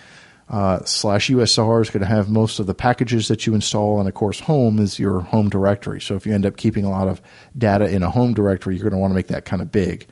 Uh, 0.48 0.84
slash 0.84 1.28
USR 1.28 1.82
is 1.82 1.90
going 1.90 2.02
to 2.02 2.06
have 2.06 2.28
most 2.28 2.60
of 2.60 2.66
the 2.66 2.74
packages 2.74 3.28
that 3.28 3.46
you 3.46 3.54
install, 3.54 3.98
and 3.98 4.08
of 4.08 4.14
course, 4.14 4.38
home 4.38 4.78
is 4.78 4.98
your 4.98 5.20
home 5.20 5.48
directory. 5.48 6.00
So 6.00 6.14
if 6.14 6.24
you 6.24 6.34
end 6.34 6.46
up 6.46 6.56
keeping 6.56 6.84
a 6.84 6.90
lot 6.90 7.08
of 7.08 7.20
data 7.58 7.88
in 7.88 8.04
a 8.04 8.10
home 8.10 8.32
directory, 8.32 8.76
you're 8.76 8.88
going 8.88 8.92
to 8.92 8.98
want 8.98 9.10
to 9.10 9.16
make 9.16 9.26
that 9.28 9.44
kind 9.44 9.60
of 9.60 9.72
big. 9.72 10.06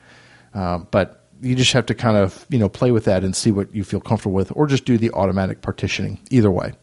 Uh, 0.53 0.79
but 0.79 1.25
you 1.41 1.55
just 1.55 1.73
have 1.73 1.85
to 1.85 1.93
kind 1.93 2.17
of 2.17 2.45
you 2.49 2.57
know 2.57 2.69
play 2.69 2.91
with 2.91 3.05
that 3.05 3.23
and 3.23 3.35
see 3.35 3.51
what 3.51 3.73
you 3.73 3.83
feel 3.83 4.01
comfortable 4.01 4.33
with, 4.33 4.51
or 4.55 4.67
just 4.67 4.85
do 4.85 4.97
the 4.97 5.11
automatic 5.11 5.61
partitioning. 5.61 6.19
Either 6.29 6.51
way. 6.51 6.73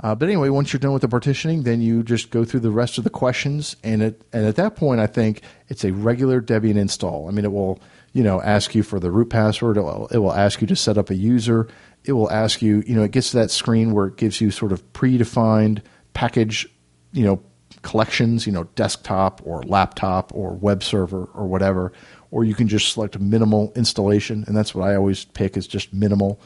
Uh, 0.00 0.14
but 0.14 0.28
anyway, 0.28 0.50
once 0.50 0.72
you're 0.72 0.80
done 0.80 0.92
with 0.92 1.02
the 1.02 1.08
partitioning, 1.08 1.62
then 1.62 1.80
you 1.80 2.02
just 2.02 2.30
go 2.30 2.44
through 2.44 2.60
the 2.60 2.70
rest 2.70 2.98
of 2.98 3.04
the 3.04 3.10
questions, 3.10 3.76
and 3.82 4.02
it, 4.02 4.22
and 4.32 4.44
at 4.44 4.56
that 4.56 4.76
point, 4.76 5.00
I 5.00 5.06
think 5.06 5.40
it's 5.68 5.84
a 5.84 5.92
regular 5.92 6.42
Debian 6.42 6.76
install. 6.76 7.28
I 7.28 7.30
mean, 7.30 7.44
it 7.44 7.52
will 7.52 7.80
you 8.12 8.22
know 8.22 8.42
ask 8.42 8.74
you 8.74 8.82
for 8.82 9.00
the 9.00 9.10
root 9.10 9.30
password. 9.30 9.78
It 9.78 9.82
will, 9.82 10.08
it 10.08 10.18
will 10.18 10.34
ask 10.34 10.60
you 10.60 10.66
to 10.66 10.76
set 10.76 10.98
up 10.98 11.08
a 11.08 11.14
user. 11.14 11.68
It 12.04 12.12
will 12.12 12.30
ask 12.30 12.60
you, 12.60 12.82
you 12.86 12.94
know, 12.94 13.04
it 13.04 13.10
gets 13.10 13.30
to 13.30 13.38
that 13.38 13.50
screen 13.50 13.92
where 13.92 14.06
it 14.06 14.16
gives 14.16 14.40
you 14.40 14.50
sort 14.50 14.72
of 14.72 14.92
predefined 14.92 15.82
package, 16.12 16.68
you 17.12 17.24
know, 17.24 17.42
collections, 17.82 18.46
you 18.46 18.52
know, 18.52 18.64
desktop 18.74 19.40
or 19.44 19.62
laptop 19.62 20.30
or 20.34 20.52
web 20.52 20.82
server 20.82 21.24
or 21.34 21.46
whatever. 21.46 21.92
Or 22.30 22.44
you 22.44 22.54
can 22.54 22.68
just 22.68 22.92
select 22.92 23.18
minimal 23.18 23.72
installation, 23.74 24.44
and 24.46 24.54
that's 24.54 24.74
what 24.74 24.86
I 24.86 24.94
always 24.94 25.24
pick 25.24 25.56
is 25.56 25.66
just 25.66 25.94
minimal 25.94 26.38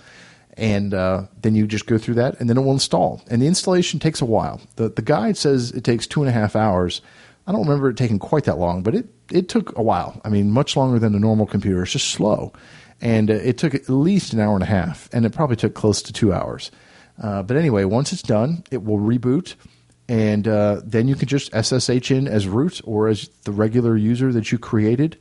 and 0.55 0.95
uh, 0.95 1.25
then 1.41 1.55
you 1.55 1.67
just 1.67 1.87
go 1.87 1.99
through 1.99 2.15
that, 2.15 2.39
and 2.41 2.49
then 2.49 2.57
it 2.57 2.61
will 2.61 2.73
install. 2.73 3.23
And 3.31 3.41
the 3.41 3.47
installation 3.47 4.01
takes 4.01 4.21
a 4.21 4.27
while. 4.27 4.61
the 4.77 4.89
The 4.89 5.03
guide 5.03 5.37
says 5.37 5.71
it 5.73 5.85
takes 5.85 6.07
two 6.07 6.21
and 6.21 6.29
a 6.29 6.33
half 6.33 6.57
hours. 6.57 7.01
I 7.47 7.53
don't 7.53 7.63
remember 7.63 7.91
it 7.91 7.97
taking 7.97 8.19
quite 8.19 8.45
that 8.45 8.59
long, 8.59 8.83
but 8.83 8.95
it 8.95 9.09
it 9.31 9.49
took 9.49 9.77
a 9.77 9.83
while. 9.83 10.21
I 10.25 10.29
mean, 10.29 10.51
much 10.51 10.77
longer 10.77 10.99
than 10.99 11.15
a 11.15 11.19
normal 11.19 11.47
computer. 11.47 11.83
It's 11.83 11.93
just 11.93 12.11
slow, 12.11 12.53
and 13.01 13.31
uh, 13.31 13.35
it 13.35 13.59
took 13.59 13.75
at 13.75 13.89
least 13.89 14.33
an 14.33 14.41
hour 14.41 14.55
and 14.55 14.63
a 14.63 14.67
half, 14.67 15.09
and 15.13 15.25
it 15.25 15.33
probably 15.33 15.57
took 15.57 15.75
close 15.75 16.03
to 16.03 16.13
two 16.13 16.33
hours. 16.33 16.71
Uh, 17.21 17.43
but 17.43 17.57
anyway, 17.57 17.85
once 17.85 18.13
it's 18.13 18.23
done, 18.23 18.65
it 18.71 18.83
will 18.83 18.99
reboot, 18.99 19.55
and 20.09 20.49
uh, 20.49 20.81
then 20.85 21.07
you 21.07 21.15
can 21.15 21.29
just 21.29 21.53
SSH 21.55 22.11
in 22.11 22.27
as 22.27 22.49
root 22.49 22.81
or 22.85 23.09
as 23.09 23.29
the 23.45 23.53
regular 23.53 23.97
user 23.97 24.33
that 24.33 24.51
you 24.51 24.59
created, 24.59 25.19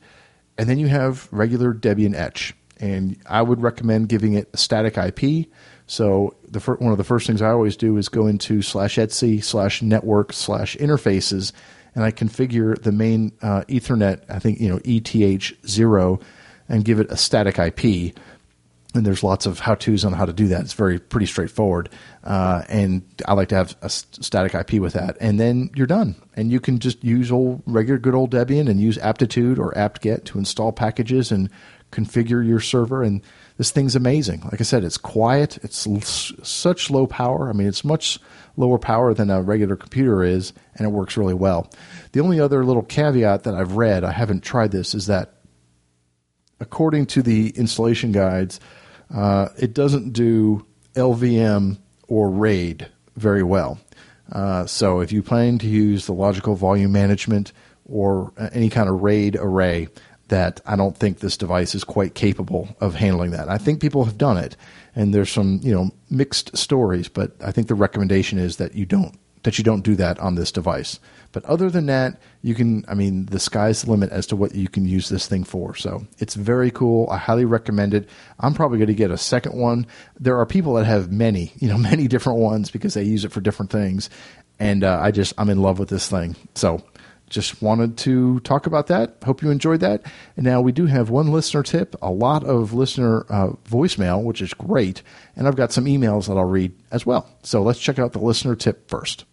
and 0.58 0.68
then 0.68 0.78
you 0.78 0.88
have 0.88 1.28
regular 1.30 1.72
Debian 1.72 2.14
Etch 2.14 2.54
and 2.80 3.16
I 3.26 3.42
would 3.42 3.62
recommend 3.62 4.08
giving 4.08 4.32
it 4.32 4.48
a 4.52 4.56
static 4.56 4.96
IP. 4.96 5.46
So 5.86 6.34
the 6.48 6.60
fir- 6.60 6.76
one 6.76 6.92
of 6.92 6.98
the 6.98 7.04
first 7.04 7.26
things 7.26 7.42
I 7.42 7.50
always 7.50 7.76
do 7.76 7.96
is 7.96 8.08
go 8.08 8.26
into 8.26 8.62
slash 8.62 8.98
etc 8.98 9.42
slash 9.42 9.82
network 9.82 10.32
slash 10.32 10.76
interfaces, 10.76 11.52
and 11.94 12.04
I 12.04 12.10
configure 12.10 12.80
the 12.80 12.92
main 12.92 13.32
uh, 13.42 13.62
Ethernet. 13.68 14.22
I 14.28 14.38
think 14.38 14.60
you 14.60 14.68
know 14.68 14.80
ETH 14.84 15.68
zero, 15.68 16.20
and 16.68 16.84
give 16.84 17.00
it 17.00 17.10
a 17.10 17.16
static 17.16 17.58
IP. 17.58 18.16
And 18.92 19.06
there's 19.06 19.22
lots 19.22 19.46
of 19.46 19.60
how 19.60 19.76
tos 19.76 20.04
on 20.04 20.12
how 20.12 20.24
to 20.24 20.32
do 20.32 20.48
that. 20.48 20.62
It's 20.62 20.72
very 20.72 20.98
pretty 20.98 21.26
straightforward, 21.26 21.90
uh, 22.24 22.62
and 22.68 23.02
I 23.26 23.34
like 23.34 23.48
to 23.50 23.54
have 23.56 23.76
a 23.82 23.88
static 23.88 24.54
IP 24.54 24.80
with 24.80 24.94
that. 24.94 25.16
And 25.20 25.38
then 25.38 25.70
you're 25.76 25.86
done, 25.86 26.16
and 26.34 26.50
you 26.50 26.60
can 26.60 26.78
just 26.78 27.02
use 27.04 27.30
old 27.30 27.62
regular 27.66 27.98
good 27.98 28.14
old 28.14 28.30
Debian 28.32 28.68
and 28.68 28.80
use 28.80 28.98
aptitude 28.98 29.58
or 29.58 29.76
apt-get 29.76 30.24
to 30.26 30.38
install 30.38 30.72
packages 30.72 31.30
and 31.30 31.50
configure 31.90 32.46
your 32.46 32.60
server 32.60 33.02
and 33.02 33.22
this 33.56 33.70
thing's 33.70 33.94
amazing. 33.96 34.40
Like 34.42 34.60
i 34.60 34.64
said 34.64 34.84
it's 34.84 34.96
quiet. 34.96 35.58
It's 35.62 35.86
l- 35.86 36.00
such 36.00 36.90
low 36.90 37.06
power. 37.06 37.48
I 37.48 37.52
mean 37.52 37.66
it's 37.66 37.84
much 37.84 38.18
lower 38.56 38.78
power 38.78 39.14
than 39.14 39.30
a 39.30 39.42
regular 39.42 39.76
computer 39.76 40.22
is 40.22 40.52
and 40.76 40.86
it 40.86 40.90
works 40.90 41.16
really 41.16 41.34
well. 41.34 41.70
The 42.12 42.20
only 42.20 42.40
other 42.40 42.64
little 42.64 42.82
caveat 42.82 43.44
that 43.44 43.54
i've 43.54 43.72
read 43.72 44.04
i 44.04 44.12
haven't 44.12 44.42
tried 44.42 44.70
this 44.70 44.94
is 44.94 45.06
that 45.06 45.34
according 46.60 47.06
to 47.06 47.22
the 47.22 47.50
installation 47.50 48.12
guides 48.12 48.60
uh, 49.14 49.48
it 49.58 49.74
doesn't 49.74 50.12
do 50.12 50.64
lvm 50.94 51.78
or 52.08 52.30
raid 52.30 52.88
very 53.16 53.42
well. 53.42 53.78
Uh, 54.30 54.66
so 54.66 55.00
if 55.00 55.12
you 55.12 55.22
plan 55.22 55.58
to 55.58 55.66
use 55.66 56.06
the 56.06 56.12
logical 56.12 56.54
volume 56.54 56.92
management 56.92 57.52
or 57.84 58.32
any 58.52 58.68
kind 58.68 58.88
of 58.88 59.02
RAID 59.02 59.36
array, 59.36 59.88
that 60.30 60.60
I 60.64 60.74
don't 60.74 60.96
think 60.96 61.18
this 61.18 61.36
device 61.36 61.74
is 61.74 61.84
quite 61.84 62.14
capable 62.14 62.74
of 62.80 62.94
handling 62.94 63.32
that. 63.32 63.48
I 63.48 63.58
think 63.58 63.80
people 63.80 64.04
have 64.04 64.18
done 64.18 64.38
it, 64.38 64.56
and 64.96 65.14
there's 65.14 65.30
some 65.30 65.60
you 65.62 65.72
know 65.72 65.90
mixed 66.08 66.56
stories, 66.56 67.08
but 67.08 67.32
I 67.44 67.52
think 67.52 67.68
the 67.68 67.74
recommendation 67.74 68.38
is 68.38 68.56
that 68.56 68.74
you 68.74 68.86
don't 68.86 69.14
that 69.42 69.58
you 69.58 69.64
don't 69.64 69.82
do 69.82 69.94
that 69.96 70.18
on 70.18 70.34
this 70.34 70.52
device. 70.52 70.98
But 71.32 71.44
other 71.44 71.70
than 71.70 71.86
that, 71.86 72.20
you 72.42 72.54
can. 72.54 72.84
I 72.88 72.94
mean, 72.94 73.26
the 73.26 73.38
sky's 73.38 73.82
the 73.82 73.90
limit 73.90 74.10
as 74.10 74.26
to 74.28 74.36
what 74.36 74.54
you 74.54 74.68
can 74.68 74.84
use 74.84 75.08
this 75.08 75.28
thing 75.28 75.44
for. 75.44 75.76
So 75.76 76.06
it's 76.18 76.34
very 76.34 76.70
cool. 76.72 77.08
I 77.08 77.18
highly 77.18 77.44
recommend 77.44 77.94
it. 77.94 78.08
I'm 78.40 78.54
probably 78.54 78.78
going 78.78 78.88
to 78.88 78.94
get 78.94 79.12
a 79.12 79.18
second 79.18 79.56
one. 79.56 79.86
There 80.18 80.38
are 80.38 80.46
people 80.46 80.74
that 80.74 80.86
have 80.86 81.12
many, 81.12 81.52
you 81.58 81.68
know, 81.68 81.78
many 81.78 82.08
different 82.08 82.40
ones 82.40 82.70
because 82.70 82.94
they 82.94 83.04
use 83.04 83.24
it 83.24 83.32
for 83.32 83.40
different 83.40 83.70
things, 83.70 84.10
and 84.58 84.82
uh, 84.82 84.98
I 85.00 85.12
just 85.12 85.34
I'm 85.38 85.50
in 85.50 85.62
love 85.62 85.78
with 85.78 85.88
this 85.88 86.08
thing. 86.08 86.34
So 86.54 86.82
just 87.30 87.62
wanted 87.62 87.96
to 87.98 88.40
talk 88.40 88.66
about 88.66 88.88
that. 88.88 89.16
Hope 89.24 89.40
you 89.40 89.50
enjoyed 89.50 89.80
that. 89.80 90.02
And 90.36 90.44
now 90.44 90.60
we 90.60 90.72
do 90.72 90.86
have 90.86 91.08
one 91.08 91.28
listener 91.32 91.62
tip, 91.62 91.94
a 92.02 92.10
lot 92.10 92.44
of 92.44 92.74
listener 92.74 93.24
uh, 93.30 93.50
voicemail, 93.68 94.22
which 94.22 94.42
is 94.42 94.52
great. 94.52 95.02
And 95.36 95.48
I've 95.48 95.56
got 95.56 95.72
some 95.72 95.86
emails 95.86 96.26
that 96.26 96.36
I'll 96.36 96.44
read 96.44 96.72
as 96.90 97.06
well. 97.06 97.30
So 97.42 97.62
let's 97.62 97.78
check 97.78 97.98
out 97.98 98.12
the 98.12 98.18
listener 98.18 98.56
tip 98.56 98.90
first. 98.90 99.24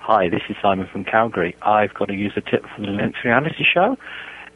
Hi, 0.00 0.28
this 0.28 0.42
is 0.48 0.54
Simon 0.62 0.86
from 0.92 1.04
Calgary. 1.04 1.56
I've 1.62 1.92
got 1.94 2.10
a 2.10 2.14
user 2.14 2.40
tip 2.40 2.62
for 2.74 2.82
the 2.82 2.86
Linux 2.86 3.24
Reality 3.24 3.64
Show. 3.74 3.96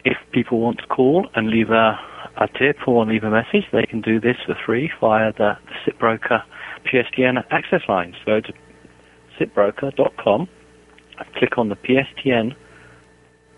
If 0.04 0.16
people 0.30 0.60
want 0.60 0.78
to 0.78 0.86
call 0.86 1.28
and 1.34 1.48
leave 1.48 1.70
a 1.70 1.98
a 2.36 2.46
tip 2.46 2.76
or 2.86 3.04
leave 3.06 3.24
a 3.24 3.30
message, 3.30 3.64
they 3.72 3.84
can 3.84 4.00
do 4.00 4.20
this 4.20 4.36
for 4.46 4.54
free 4.66 4.90
via 5.00 5.32
the, 5.32 5.56
the 5.66 5.92
SIPBroker 5.92 6.42
PSTN 6.84 7.44
access 7.50 7.82
line. 7.88 8.14
So 8.24 8.26
go 8.26 8.40
to 8.40 8.52
sipbroker.com, 9.38 10.48
click 11.36 11.58
on 11.58 11.68
the 11.68 11.76
PSTN 11.76 12.54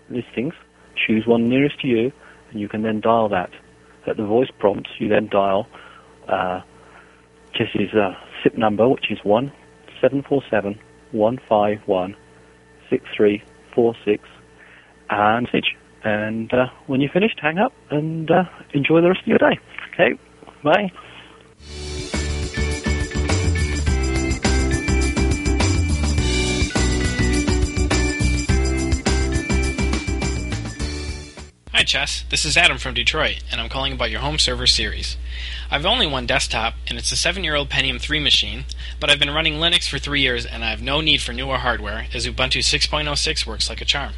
listings, 0.09 0.53
choose 1.07 1.25
one 1.25 1.49
nearest 1.49 1.79
to 1.81 1.87
you, 1.87 2.11
and 2.51 2.59
you 2.59 2.67
can 2.67 2.83
then 2.83 3.01
dial 3.01 3.29
that. 3.29 3.49
At 4.05 4.17
the 4.17 4.25
voice 4.25 4.49
prompt, 4.59 4.89
you 4.99 5.07
then 5.07 5.29
dial 5.31 5.67
uh, 6.27 6.61
Chess's 7.53 7.93
uh, 7.93 8.13
SIP 8.43 8.57
number, 8.57 8.89
which 8.89 9.09
is 9.09 9.19
1747 9.23 10.79
151 11.11 12.15
6346, 12.89 14.23
and 15.09 15.47
message 15.53 15.75
and 16.03 16.53
uh, 16.53 16.67
when 16.87 17.01
you're 17.01 17.11
finished, 17.11 17.39
hang 17.41 17.57
up 17.57 17.73
and 17.89 18.29
uh, 18.29 18.43
enjoy 18.73 19.01
the 19.01 19.09
rest 19.09 19.21
of 19.21 19.27
your 19.27 19.37
day. 19.37 19.59
Okay, 19.93 20.19
bye. 20.63 20.91
Hi, 31.83 31.83
Chess. 31.85 32.23
This 32.29 32.45
is 32.45 32.55
Adam 32.55 32.77
from 32.77 32.93
Detroit, 32.93 33.43
and 33.51 33.59
I'm 33.59 33.67
calling 33.67 33.91
about 33.91 34.09
your 34.09 34.21
home 34.21 34.37
server 34.39 34.67
series. 34.67 35.17
I've 35.69 35.85
only 35.85 36.07
one 36.07 36.25
desktop, 36.25 36.75
and 36.87 36.97
it's 36.97 37.11
a 37.11 37.17
7 37.17 37.43
year 37.43 37.55
old 37.55 37.69
Pentium 37.69 37.99
3 37.99 38.19
machine, 38.19 38.63
but 38.99 39.09
I've 39.09 39.19
been 39.19 39.31
running 39.31 39.55
Linux 39.55 39.89
for 39.89 39.99
3 39.99 40.21
years, 40.21 40.45
and 40.45 40.63
I 40.63 40.69
have 40.69 40.81
no 40.81 41.01
need 41.01 41.21
for 41.21 41.33
newer 41.33 41.57
hardware, 41.57 42.05
as 42.13 42.25
Ubuntu 42.25 42.59
6.06 42.59 43.45
works 43.45 43.69
like 43.69 43.81
a 43.81 43.85
charm. 43.85 44.13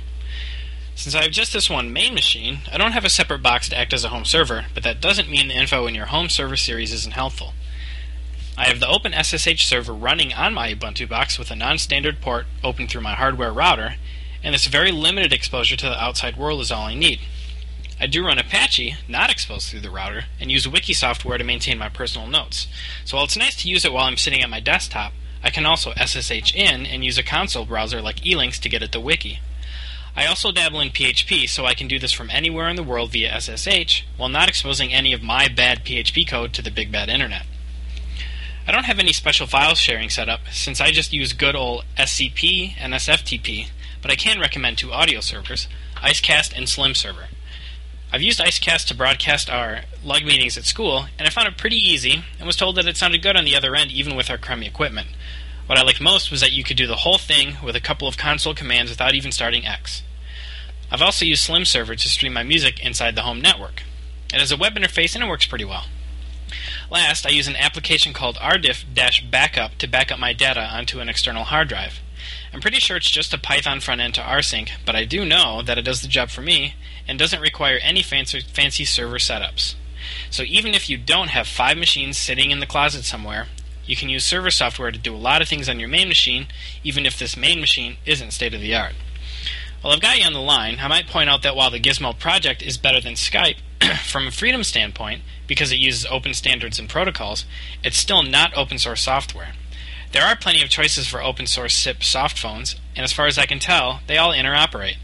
Since 0.95 1.13
I 1.13 1.23
have 1.23 1.31
just 1.31 1.51
this 1.51 1.69
one 1.69 1.91
main 1.91 2.13
machine, 2.13 2.60
I 2.71 2.77
don't 2.77 2.93
have 2.93 3.03
a 3.03 3.10
separate 3.10 3.43
box 3.43 3.67
to 3.67 3.77
act 3.77 3.93
as 3.93 4.05
a 4.05 4.10
home 4.10 4.23
server, 4.23 4.67
but 4.73 4.81
that 4.84 5.01
doesn't 5.01 5.29
mean 5.29 5.49
the 5.49 5.53
info 5.53 5.88
in 5.88 5.93
your 5.93 6.05
home 6.05 6.29
server 6.29 6.55
series 6.55 6.93
isn't 6.93 7.13
helpful. 7.13 7.53
I 8.58 8.67
have 8.67 8.79
the 8.79 8.88
OpenSSH 8.88 9.60
server 9.60 9.93
running 9.93 10.34
on 10.34 10.53
my 10.53 10.73
Ubuntu 10.73 11.10
box 11.10 11.38
with 11.38 11.51
a 11.51 11.55
non-standard 11.55 12.21
port 12.21 12.45
open 12.63 12.88
through 12.88 13.01
my 13.01 13.13
hardware 13.13 13.51
router, 13.51 13.95
and 14.41 14.55
this 14.55 14.67
very 14.67 14.93
limited 14.93 15.34
exposure 15.34 15.75
to 15.75 15.86
the 15.86 16.01
outside 16.01 16.38
world 16.38 16.62
is 16.62 16.71
all 16.71 16.86
I 16.86 16.95
need. 16.95 17.19
I 17.99 18.08
do 18.08 18.25
run 18.25 18.39
Apache, 18.39 18.95
not 19.10 19.29
exposed 19.29 19.67
through 19.67 19.81
the 19.81 19.89
router, 19.89 20.25
and 20.39 20.49
use 20.49 20.65
Wiki 20.65 20.93
software 20.93 21.38
to 21.38 21.43
maintain 21.43 21.77
my 21.77 21.89
personal 21.89 22.27
notes. 22.27 22.67
So 23.03 23.17
while 23.17 23.25
it's 23.25 23.36
nice 23.36 23.62
to 23.63 23.69
use 23.69 23.84
it 23.84 23.91
while 23.91 24.05
I'm 24.05 24.15
sitting 24.15 24.41
at 24.41 24.49
my 24.49 24.62
desktop, 24.62 25.12
I 25.43 25.49
can 25.49 25.65
also 25.65 25.91
SSH 25.91 26.55
in 26.55 26.86
and 26.86 27.03
use 27.03 27.17
a 27.17 27.23
console 27.23 27.65
browser 27.65 28.01
like 28.01 28.21
elinks 28.21 28.62
to 28.62 28.69
get 28.69 28.81
at 28.81 28.93
the 28.93 29.01
wiki. 29.01 29.41
I 30.17 30.28
also 30.28 30.54
dabble 30.54 30.80
in 30.80 30.91
PHP, 30.91 31.49
so 31.49 31.65
I 31.65 31.73
can 31.73 31.89
do 31.89 31.99
this 31.99 32.13
from 32.13 32.30
anywhere 32.30 32.69
in 32.69 32.78
the 32.78 32.84
world 32.84 33.12
via 33.12 33.39
SSH 33.39 34.06
while 34.15 34.30
not 34.30 34.47
exposing 34.47 34.93
any 34.93 35.12
of 35.12 35.21
my 35.21 35.49
bad 35.49 35.84
PHP 35.84 36.25
code 36.25 36.54
to 36.54 36.62
the 36.62 36.71
big 36.71 36.89
bad 36.89 37.10
internet. 37.10 37.45
I 38.65 38.71
don't 38.71 38.86
have 38.86 38.97
any 38.97 39.12
special 39.12 39.45
file 39.45 39.75
sharing 39.75 40.10
set 40.10 40.30
up 40.30 40.41
since 40.51 40.80
I 40.80 40.91
just 40.91 41.12
use 41.12 41.34
good 41.34 41.56
old 41.56 41.84
SCP 41.97 42.75
and 42.80 42.93
SFTP, 42.93 43.67
but 44.01 44.10
I 44.10 44.15
can 44.15 44.39
recommend 44.39 44.78
two 44.78 44.93
audio 44.93 45.19
servers, 45.19 45.67
Icecast 45.97 46.58
and 46.58 46.69
Slim 46.69 46.95
Server. 46.95 47.28
I've 48.13 48.21
used 48.21 48.39
Icecast 48.39 48.88
to 48.88 48.95
broadcast 48.95 49.49
our 49.49 49.82
lug 50.01 50.23
meetings 50.23 50.58
at 50.58 50.63
school, 50.63 51.08
and 51.19 51.28
I 51.28 51.32
found 51.32 51.49
it 51.49 51.58
pretty 51.58 51.75
easy 51.75 52.23
and 52.39 52.47
was 52.47 52.56
told 52.56 52.78
that 52.78 52.88
it 52.88 52.95
sounded 52.95 53.21
good 53.21 53.36
on 53.36 53.43
the 53.43 53.56
other 53.56 53.75
end 53.75 53.91
even 53.91 54.15
with 54.15 54.30
our 54.30 54.38
crummy 54.38 54.65
equipment. 54.65 55.10
What 55.67 55.80
I 55.80 55.84
liked 55.84 55.99
most 55.99 56.30
was 56.30 56.41
that 56.41 56.51
you 56.51 56.63
could 56.63 56.78
do 56.78 56.86
the 56.86 56.97
whole 56.97 57.17
thing 57.17 57.58
with 57.63 57.75
a 57.75 57.82
couple 57.82 58.08
of 58.08 58.17
console 58.17 58.54
commands 58.54 58.91
without 58.91 59.15
even 59.15 59.32
starting 59.32 59.65
X. 59.65 60.04
I've 60.91 61.01
also 61.01 61.25
used 61.25 61.41
Slim 61.41 61.65
Server 61.65 61.95
to 61.95 62.10
stream 62.10 62.34
my 62.34 62.43
music 62.43 62.80
inside 62.86 63.15
the 63.15 63.23
home 63.23 63.41
network. 63.41 63.82
It 64.32 64.39
has 64.39 64.51
a 64.51 64.58
web 64.58 64.75
interface 64.75 65.15
and 65.15 65.23
it 65.23 65.28
works 65.28 65.47
pretty 65.47 65.65
well. 65.65 65.86
Last, 66.91 67.25
I 67.25 67.32
use 67.32 67.47
an 67.47 67.56
application 67.56 68.13
called 68.13 68.36
rdiff-backup 68.36 69.80
to 69.80 69.88
back 69.88 70.12
up 70.12 70.19
my 70.19 70.34
data 70.34 70.62
onto 70.62 70.99
an 70.99 71.10
external 71.10 71.45
hard 71.45 71.69
drive. 71.69 71.99
I'm 72.54 72.62
pretty 72.62 72.80
sure 72.80 72.97
it's 72.97 73.10
just 73.10 73.34
a 73.34 73.39
Python 73.39 73.80
front 73.80 74.01
end 74.01 74.13
to 74.15 74.21
rsync, 74.21 74.69
but 74.86 74.95
I 74.95 75.04
do 75.06 75.25
know 75.25 75.63
that 75.63 75.80
it 75.80 75.86
does 75.86 76.04
the 76.04 76.08
job 76.08 76.30
for 76.30 76.41
me 76.41 76.75
and 77.08 77.17
doesn't 77.17 77.41
require 77.41 77.80
any 77.82 78.04
fancy, 78.04 78.41
fancy 78.41 78.86
server 78.86 79.17
setups. 79.17 79.73
So 80.30 80.43
even 80.43 80.75
if 80.75 80.91
you 80.91 80.97
don't 80.97 81.30
have 81.30 81.47
five 81.47 81.78
machines 81.78 82.19
sitting 82.19 82.51
in 82.51 82.60
the 82.60 82.67
closet 82.67 83.04
somewhere, 83.04 83.47
you 83.86 83.95
can 83.95 84.10
use 84.10 84.26
server 84.26 84.52
software 84.52 84.91
to 84.91 85.00
do 85.00 85.15
a 85.15 85.17
lot 85.17 85.41
of 85.41 85.48
things 85.48 85.69
on 85.69 85.80
your 85.80 85.89
main 85.89 86.08
machine, 86.08 86.48
even 86.84 87.06
if 87.06 87.17
this 87.17 87.38
main 87.38 87.60
machine 87.60 87.98
isn't 88.06 88.32
state 88.32 88.54
of 88.54 88.62
the 88.62 88.76
art. 88.76 88.93
While 89.82 89.93
I've 89.93 90.02
got 90.02 90.17
you 90.17 90.26
on 90.26 90.34
the 90.34 90.39
line. 90.39 90.80
I 90.82 90.88
might 90.88 91.06
point 91.06 91.30
out 91.30 91.43
that 91.43 91.56
while 91.56 91.69
the 91.69 91.80
Gizmo 91.80 92.17
project 92.17 92.63
is 92.63 92.78
better 92.78 93.00
than 93.00 93.13
Skype, 93.13 93.58
from 94.04 94.26
a 94.26 94.32
freedom 94.32 94.63
standpoint, 94.63 95.21
because 95.45 95.71
it 95.71 95.78
uses 95.78 96.08
open 96.08 96.34
standards 96.34 96.80
and 96.80 96.89
protocols, 96.89 97.45
it's 97.84 97.98
still 97.98 98.24
not 98.24 98.58
open 98.58 98.80
source 98.80 99.02
software. 99.02 99.54
There 100.12 100.24
are 100.24 100.36
plenty 100.36 100.63
of 100.63 100.69
choices 100.69 101.08
for 101.08 101.21
open 101.21 101.45
source 101.45 101.76
SIP 101.76 102.04
soft 102.04 102.39
phones, 102.39 102.76
and 102.95 103.04
as 103.04 103.13
far 103.13 103.28
as 103.28 103.38
I 103.38 103.45
can 103.45 103.60
tell, 103.60 104.00
they 104.08 104.17
all 104.17 104.34
interoperate. 104.34 104.98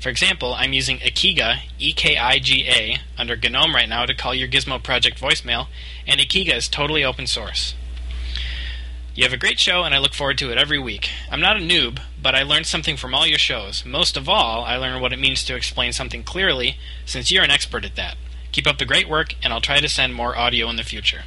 For 0.00 0.10
example, 0.10 0.54
I'm 0.54 0.74
using 0.74 0.98
Ekiga, 0.98 1.60
E 1.78 1.92
K 1.92 2.16
I 2.18 2.38
G 2.38 2.68
A, 2.68 2.98
under 3.16 3.36
GNOME 3.36 3.74
right 3.74 3.88
now 3.88 4.04
to 4.04 4.14
call 4.14 4.34
your 4.34 4.48
Gizmo 4.48 4.82
project 4.82 5.18
voicemail, 5.18 5.68
and 6.06 6.20
Ekiga 6.20 6.54
is 6.54 6.68
totally 6.68 7.04
open 7.04 7.26
source. 7.26 7.74
You 9.16 9.24
have 9.24 9.32
a 9.32 9.38
great 9.38 9.58
show, 9.58 9.82
and 9.82 9.94
I 9.94 9.98
look 9.98 10.12
forward 10.12 10.36
to 10.38 10.52
it 10.52 10.58
every 10.58 10.78
week. 10.78 11.08
I'm 11.30 11.40
not 11.40 11.56
a 11.56 11.60
noob, 11.60 12.00
but 12.22 12.34
I 12.34 12.42
learned 12.42 12.66
something 12.66 12.98
from 12.98 13.14
all 13.14 13.26
your 13.26 13.38
shows. 13.38 13.82
Most 13.86 14.14
of 14.14 14.28
all, 14.28 14.62
I 14.62 14.76
learned 14.76 15.00
what 15.00 15.14
it 15.14 15.18
means 15.18 15.42
to 15.44 15.56
explain 15.56 15.94
something 15.94 16.22
clearly, 16.22 16.76
since 17.06 17.32
you're 17.32 17.42
an 17.42 17.50
expert 17.50 17.86
at 17.86 17.96
that. 17.96 18.18
Keep 18.52 18.66
up 18.66 18.76
the 18.76 18.84
great 18.84 19.08
work, 19.08 19.34
and 19.42 19.54
I'll 19.54 19.62
try 19.62 19.80
to 19.80 19.88
send 19.88 20.14
more 20.14 20.36
audio 20.36 20.68
in 20.68 20.76
the 20.76 20.82
future. 20.82 21.22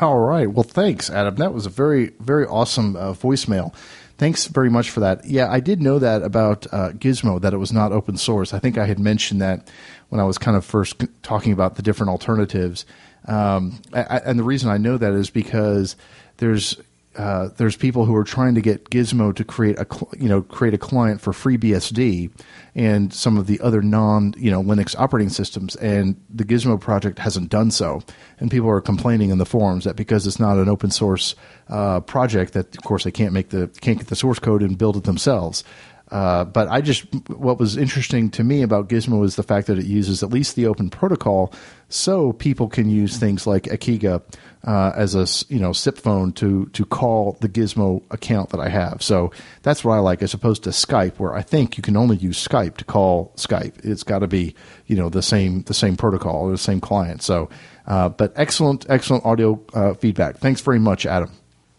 All 0.00 0.18
right. 0.18 0.50
Well, 0.50 0.64
thanks, 0.64 1.08
Adam. 1.08 1.36
That 1.36 1.54
was 1.54 1.66
a 1.66 1.70
very, 1.70 2.10
very 2.18 2.46
awesome 2.46 2.96
uh, 2.96 3.12
voicemail. 3.12 3.72
Thanks 4.18 4.48
very 4.48 4.68
much 4.68 4.90
for 4.90 4.98
that. 4.98 5.24
Yeah, 5.24 5.48
I 5.48 5.60
did 5.60 5.80
know 5.80 6.00
that 6.00 6.22
about 6.22 6.66
uh, 6.72 6.90
Gizmo, 6.90 7.40
that 7.42 7.54
it 7.54 7.58
was 7.58 7.72
not 7.72 7.92
open 7.92 8.16
source. 8.16 8.52
I 8.52 8.58
think 8.58 8.76
I 8.76 8.86
had 8.86 8.98
mentioned 8.98 9.40
that 9.40 9.70
when 10.08 10.20
I 10.20 10.24
was 10.24 10.36
kind 10.36 10.56
of 10.56 10.64
first 10.64 11.04
talking 11.22 11.52
about 11.52 11.76
the 11.76 11.82
different 11.82 12.10
alternatives. 12.10 12.86
Um, 13.28 13.80
I, 13.92 14.18
and 14.24 14.36
the 14.36 14.44
reason 14.44 14.68
I 14.68 14.78
know 14.78 14.98
that 14.98 15.12
is 15.12 15.30
because 15.30 15.94
there's 16.38 16.76
uh, 17.16 17.48
there's 17.56 17.76
people 17.76 18.04
who 18.04 18.14
are 18.14 18.24
trying 18.24 18.54
to 18.54 18.60
get 18.60 18.90
Gizmo 18.90 19.34
to 19.34 19.44
create 19.44 19.78
a 19.78 19.86
you 20.18 20.28
know 20.28 20.42
create 20.42 20.74
a 20.74 20.78
client 20.78 21.20
for 21.20 21.32
FreeBSD 21.32 22.30
and 22.74 23.12
some 23.12 23.38
of 23.38 23.46
the 23.46 23.58
other 23.60 23.80
non 23.80 24.34
you 24.36 24.50
know 24.50 24.62
Linux 24.62 24.94
operating 24.98 25.30
systems, 25.30 25.76
and 25.76 26.20
the 26.28 26.44
Gizmo 26.44 26.78
project 26.78 27.18
hasn't 27.18 27.48
done 27.48 27.70
so. 27.70 28.02
And 28.38 28.50
people 28.50 28.68
are 28.68 28.82
complaining 28.82 29.30
in 29.30 29.38
the 29.38 29.46
forums 29.46 29.84
that 29.84 29.96
because 29.96 30.26
it's 30.26 30.38
not 30.38 30.58
an 30.58 30.68
open 30.68 30.90
source 30.90 31.34
uh, 31.68 32.00
project, 32.00 32.52
that 32.52 32.76
of 32.76 32.84
course 32.84 33.04
they 33.04 33.12
can't 33.12 33.32
make 33.32 33.48
the 33.48 33.68
can't 33.80 33.98
get 33.98 34.08
the 34.08 34.16
source 34.16 34.38
code 34.38 34.62
and 34.62 34.76
build 34.76 34.96
it 34.96 35.04
themselves. 35.04 35.64
Uh, 36.10 36.44
but 36.44 36.68
I 36.68 36.80
just 36.80 37.04
what 37.28 37.58
was 37.58 37.76
interesting 37.76 38.30
to 38.30 38.44
me 38.44 38.62
about 38.62 38.88
Gizmo 38.88 39.24
is 39.24 39.34
the 39.34 39.42
fact 39.42 39.66
that 39.66 39.78
it 39.78 39.86
uses 39.86 40.22
at 40.22 40.30
least 40.30 40.54
the 40.54 40.66
open 40.66 40.88
protocol, 40.88 41.52
so 41.88 42.32
people 42.32 42.68
can 42.68 42.88
use 42.88 43.16
things 43.16 43.44
like 43.46 43.64
Ekiga 43.64 44.22
uh, 44.64 44.92
as 44.94 45.16
a 45.16 45.26
you 45.52 45.58
know 45.58 45.72
SIP 45.72 45.98
phone 45.98 46.32
to 46.34 46.66
to 46.66 46.84
call 46.84 47.36
the 47.40 47.48
Gizmo 47.48 48.02
account 48.12 48.50
that 48.50 48.60
I 48.60 48.68
have. 48.68 49.02
So 49.02 49.32
that's 49.62 49.84
what 49.84 49.94
I 49.94 49.98
like, 49.98 50.22
as 50.22 50.32
opposed 50.32 50.62
to 50.64 50.70
Skype, 50.70 51.18
where 51.18 51.34
I 51.34 51.42
think 51.42 51.76
you 51.76 51.82
can 51.82 51.96
only 51.96 52.16
use 52.16 52.46
Skype 52.46 52.76
to 52.76 52.84
call 52.84 53.32
Skype. 53.36 53.84
It's 53.84 54.04
got 54.04 54.20
to 54.20 54.28
be 54.28 54.54
you 54.86 54.94
know 54.94 55.08
the 55.08 55.22
same 55.22 55.62
the 55.62 55.74
same 55.74 55.96
protocol 55.96 56.42
or 56.42 56.50
the 56.52 56.58
same 56.58 56.80
client. 56.80 57.20
So, 57.22 57.50
uh, 57.88 58.10
but 58.10 58.32
excellent 58.36 58.86
excellent 58.88 59.24
audio 59.24 59.60
uh, 59.74 59.94
feedback. 59.94 60.38
Thanks 60.38 60.60
very 60.60 60.78
much, 60.78 61.04
Adam. 61.04 61.32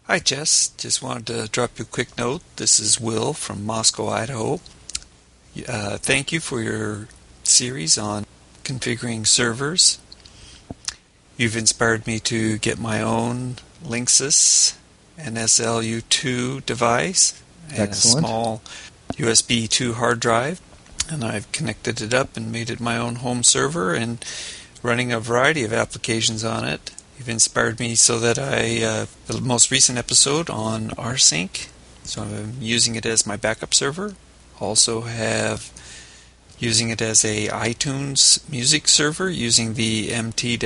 Hi, 0.08 0.18
Chess. 0.20 0.68
Just 0.78 1.02
wanted 1.02 1.26
to 1.26 1.48
drop 1.48 1.78
you 1.78 1.82
a 1.82 1.86
quick 1.86 2.16
note. 2.16 2.40
This 2.56 2.80
is 2.80 2.98
Will 2.98 3.34
from 3.34 3.66
Moscow, 3.66 4.08
Idaho. 4.08 4.58
Uh, 5.68 5.98
thank 5.98 6.32
you 6.32 6.40
for 6.40 6.62
your 6.62 7.08
series 7.42 7.98
on 7.98 8.24
configuring 8.64 9.26
servers. 9.26 9.98
You've 11.36 11.58
inspired 11.58 12.06
me 12.06 12.20
to 12.20 12.56
get 12.56 12.78
my 12.78 13.02
own 13.02 13.56
Linksys 13.84 14.76
NSLU2 15.18 16.64
device 16.64 17.42
and 17.68 17.80
Excellent. 17.80 18.24
a 18.24 18.28
small 18.28 18.62
USB 19.12 19.68
2 19.68 19.92
hard 19.92 20.20
drive. 20.20 20.62
And 21.10 21.22
I've 21.22 21.52
connected 21.52 22.00
it 22.00 22.14
up 22.14 22.34
and 22.34 22.50
made 22.50 22.70
it 22.70 22.80
my 22.80 22.96
own 22.96 23.16
home 23.16 23.42
server 23.42 23.92
and 23.92 24.24
running 24.82 25.12
a 25.12 25.20
variety 25.20 25.64
of 25.64 25.72
applications 25.74 26.44
on 26.44 26.64
it. 26.64 26.92
You've 27.18 27.28
inspired 27.28 27.80
me 27.80 27.96
so 27.96 28.20
that 28.20 28.38
I, 28.38 28.80
uh, 28.84 29.06
the 29.26 29.40
most 29.40 29.72
recent 29.72 29.98
episode 29.98 30.48
on 30.48 30.90
rsync, 30.90 31.66
so 32.04 32.22
I'm 32.22 32.54
using 32.60 32.94
it 32.94 33.04
as 33.04 33.26
my 33.26 33.36
backup 33.36 33.74
server. 33.74 34.14
Also 34.60 35.00
have 35.00 35.72
using 36.60 36.90
it 36.90 37.02
as 37.02 37.24
a 37.24 37.48
iTunes 37.48 38.48
music 38.48 38.86
server 38.86 39.28
using 39.28 39.74
the 39.74 40.12
MT-DAP 40.12 40.62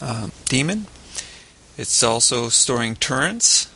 um, 0.00 0.32
daemon. 0.44 0.86
It's 1.76 2.02
also 2.04 2.48
storing 2.48 2.94
torrents 2.94 3.68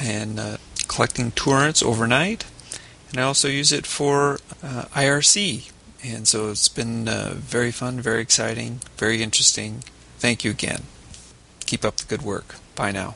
and 0.00 0.38
uh, 0.38 0.56
collecting 0.86 1.32
torrents 1.32 1.82
overnight. 1.82 2.44
And 3.10 3.18
I 3.18 3.24
also 3.24 3.48
use 3.48 3.72
it 3.72 3.84
for 3.84 4.38
uh, 4.62 4.84
IRC 4.94 5.72
and 6.06 6.26
so 6.26 6.50
it's 6.50 6.68
been 6.68 7.08
uh, 7.08 7.34
very 7.36 7.70
fun, 7.70 8.00
very 8.00 8.20
exciting, 8.20 8.80
very 8.96 9.22
interesting. 9.22 9.82
Thank 10.18 10.44
you 10.44 10.50
again. 10.50 10.82
Keep 11.66 11.84
up 11.84 11.96
the 11.96 12.06
good 12.06 12.22
work. 12.22 12.56
Bye 12.74 12.92
now. 12.92 13.14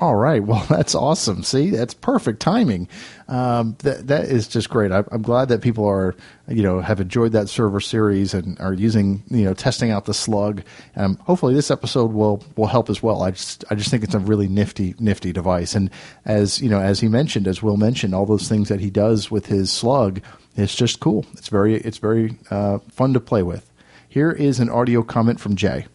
All 0.00 0.16
right. 0.16 0.42
Well, 0.42 0.64
that's 0.70 0.94
awesome. 0.94 1.42
See, 1.42 1.70
that's 1.70 1.94
perfect 1.94 2.40
timing. 2.40 2.88
Um, 3.28 3.76
that 3.80 4.08
that 4.08 4.24
is 4.24 4.48
just 4.48 4.70
great. 4.70 4.90
I, 4.90 5.04
I'm 5.12 5.22
glad 5.22 5.48
that 5.50 5.60
people 5.60 5.86
are, 5.86 6.16
you 6.48 6.62
know, 6.62 6.80
have 6.80 7.00
enjoyed 7.00 7.32
that 7.32 7.48
server 7.48 7.80
series 7.80 8.34
and 8.34 8.58
are 8.60 8.72
using, 8.72 9.22
you 9.28 9.44
know, 9.44 9.54
testing 9.54 9.90
out 9.90 10.06
the 10.06 10.14
slug. 10.14 10.62
Um, 10.96 11.16
hopefully, 11.18 11.54
this 11.54 11.70
episode 11.70 12.12
will 12.12 12.42
will 12.56 12.66
help 12.66 12.88
as 12.88 13.02
well. 13.02 13.22
I 13.22 13.32
just 13.32 13.64
I 13.70 13.74
just 13.74 13.90
think 13.90 14.02
it's 14.02 14.14
a 14.14 14.18
really 14.18 14.48
nifty 14.48 14.94
nifty 14.98 15.32
device. 15.32 15.74
And 15.74 15.90
as 16.24 16.60
you 16.60 16.70
know, 16.70 16.80
as 16.80 17.00
he 17.00 17.08
mentioned, 17.08 17.46
as 17.46 17.62
Will 17.62 17.76
mentioned, 17.76 18.14
all 18.14 18.26
those 18.26 18.48
things 18.48 18.68
that 18.68 18.80
he 18.80 18.90
does 18.90 19.30
with 19.30 19.46
his 19.46 19.70
slug, 19.70 20.20
it's 20.62 20.74
just 20.74 21.00
cool. 21.00 21.26
It's 21.32 21.48
very 21.48 21.76
it's 21.76 21.98
very 21.98 22.36
uh, 22.50 22.78
fun 22.90 23.12
to 23.14 23.20
play 23.20 23.42
with. 23.42 23.70
Here 24.08 24.30
is 24.30 24.58
an 24.58 24.68
audio 24.68 25.02
comment 25.02 25.40
from 25.40 25.56
Jay. 25.56 25.86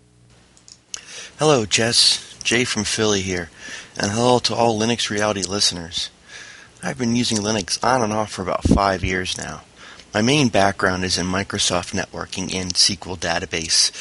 Hello, 1.37 1.65
Chess. 1.65 2.21
Jay 2.43 2.63
from 2.63 2.83
Philly 2.83 3.21
here, 3.21 3.49
and 3.97 4.11
hello 4.11 4.37
to 4.39 4.53
all 4.53 4.79
Linux 4.79 5.09
Reality 5.09 5.41
listeners. 5.41 6.11
I've 6.83 6.99
been 6.99 7.15
using 7.15 7.39
Linux 7.39 7.83
on 7.83 8.03
and 8.03 8.13
off 8.13 8.31
for 8.31 8.43
about 8.43 8.63
five 8.63 9.03
years 9.03 9.35
now. 9.35 9.63
My 10.13 10.21
main 10.21 10.49
background 10.49 11.03
is 11.03 11.17
in 11.17 11.25
Microsoft 11.25 11.93
networking 11.93 12.53
and 12.53 12.73
SQL 12.73 13.17
database. 13.17 13.91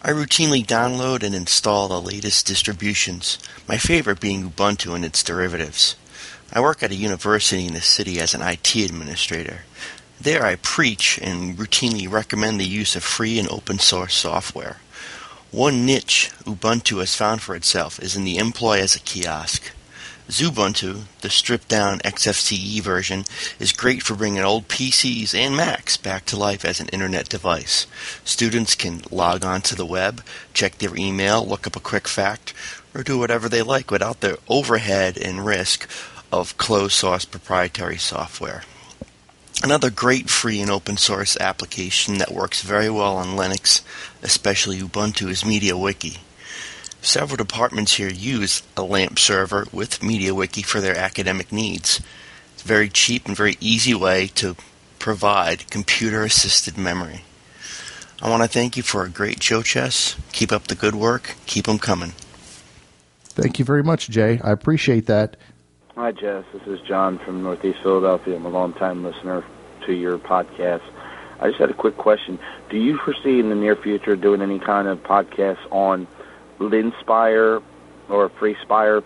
I 0.00 0.10
routinely 0.10 0.66
download 0.66 1.22
and 1.22 1.34
install 1.34 1.86
the 1.86 2.00
latest 2.00 2.46
distributions, 2.46 3.38
my 3.68 3.76
favorite 3.76 4.18
being 4.18 4.50
Ubuntu 4.50 4.96
and 4.96 5.04
its 5.04 5.22
derivatives. 5.22 5.94
I 6.54 6.60
work 6.60 6.82
at 6.82 6.90
a 6.90 6.94
university 6.94 7.66
in 7.66 7.72
the 7.72 7.80
city 7.80 8.20
as 8.20 8.34
an 8.34 8.42
IT 8.42 8.76
administrator. 8.76 9.60
There 10.20 10.44
I 10.44 10.56
preach 10.56 11.18
and 11.22 11.56
routinely 11.56 12.10
recommend 12.10 12.60
the 12.60 12.66
use 12.66 12.94
of 12.94 13.02
free 13.02 13.38
and 13.38 13.48
open 13.48 13.78
source 13.78 14.14
software. 14.14 14.76
One 15.50 15.86
niche 15.86 16.30
Ubuntu 16.44 16.98
has 17.00 17.16
found 17.16 17.40
for 17.40 17.56
itself 17.56 17.98
is 17.98 18.16
in 18.16 18.24
the 18.24 18.36
employ 18.36 18.80
as 18.80 18.94
a 18.94 19.00
kiosk. 19.00 19.72
Xubuntu, 20.28 21.04
the 21.22 21.30
stripped 21.30 21.68
down 21.68 22.00
XFCE 22.00 22.80
version, 22.80 23.24
is 23.58 23.72
great 23.72 24.02
for 24.02 24.14
bringing 24.14 24.42
old 24.42 24.68
PCs 24.68 25.34
and 25.34 25.56
Macs 25.56 25.96
back 25.96 26.26
to 26.26 26.36
life 26.36 26.66
as 26.66 26.80
an 26.80 26.88
internet 26.88 27.30
device. 27.30 27.86
Students 28.24 28.74
can 28.74 29.02
log 29.10 29.44
on 29.44 29.62
to 29.62 29.74
the 29.74 29.86
web, 29.86 30.22
check 30.52 30.78
their 30.78 30.96
email, 30.96 31.44
look 31.44 31.66
up 31.66 31.76
a 31.76 31.80
quick 31.80 32.06
fact, 32.06 32.52
or 32.94 33.02
do 33.02 33.18
whatever 33.18 33.48
they 33.48 33.62
like 33.62 33.90
without 33.90 34.20
the 34.20 34.38
overhead 34.48 35.16
and 35.16 35.44
risk 35.44 35.88
of 36.32 36.56
closed 36.56 36.94
source 36.94 37.26
proprietary 37.26 37.98
software. 37.98 38.62
Another 39.62 39.90
great 39.90 40.28
free 40.28 40.60
and 40.60 40.70
open 40.70 40.96
source 40.96 41.36
application 41.36 42.18
that 42.18 42.32
works 42.32 42.62
very 42.62 42.90
well 42.90 43.16
on 43.16 43.36
Linux, 43.36 43.82
especially 44.22 44.80
Ubuntu, 44.80 45.28
is 45.28 45.44
MediaWiki. 45.44 46.18
Several 47.00 47.36
departments 47.36 47.94
here 47.94 48.08
use 48.08 48.62
a 48.76 48.82
LAMP 48.82 49.18
server 49.18 49.66
with 49.72 50.00
MediaWiki 50.00 50.64
for 50.64 50.80
their 50.80 50.96
academic 50.96 51.52
needs. 51.52 52.00
It's 52.54 52.64
a 52.64 52.66
very 52.66 52.88
cheap 52.88 53.26
and 53.26 53.36
very 53.36 53.56
easy 53.60 53.94
way 53.94 54.28
to 54.34 54.56
provide 54.98 55.70
computer 55.70 56.22
assisted 56.24 56.78
memory. 56.78 57.22
I 58.20 58.30
want 58.30 58.42
to 58.42 58.48
thank 58.48 58.76
you 58.76 58.82
for 58.82 59.04
a 59.04 59.08
great 59.08 59.42
show, 59.42 59.62
Chess. 59.62 60.16
Keep 60.32 60.52
up 60.52 60.68
the 60.68 60.76
good 60.76 60.94
work. 60.94 61.34
Keep 61.46 61.66
them 61.66 61.78
coming. 61.78 62.12
Thank 63.24 63.58
you 63.58 63.64
very 63.64 63.82
much, 63.82 64.08
Jay. 64.08 64.40
I 64.42 64.52
appreciate 64.52 65.06
that. 65.06 65.36
Hi, 65.94 66.10
Chess. 66.10 66.46
This 66.54 66.66
is 66.66 66.80
John 66.80 67.18
from 67.18 67.42
Northeast 67.42 67.80
Philadelphia. 67.82 68.36
I'm 68.36 68.46
a 68.46 68.48
long-time 68.48 69.04
listener 69.04 69.44
to 69.84 69.92
your 69.92 70.16
podcast. 70.16 70.80
I 71.38 71.48
just 71.48 71.60
had 71.60 71.68
a 71.68 71.74
quick 71.74 71.98
question. 71.98 72.38
Do 72.70 72.78
you 72.78 72.96
foresee 72.96 73.38
in 73.38 73.50
the 73.50 73.54
near 73.54 73.76
future 73.76 74.16
doing 74.16 74.40
any 74.40 74.58
kind 74.58 74.88
of 74.88 75.02
podcast 75.02 75.58
on 75.70 76.06
Linspire 76.58 77.62
or 78.08 78.30
FreeSpire? 78.30 79.04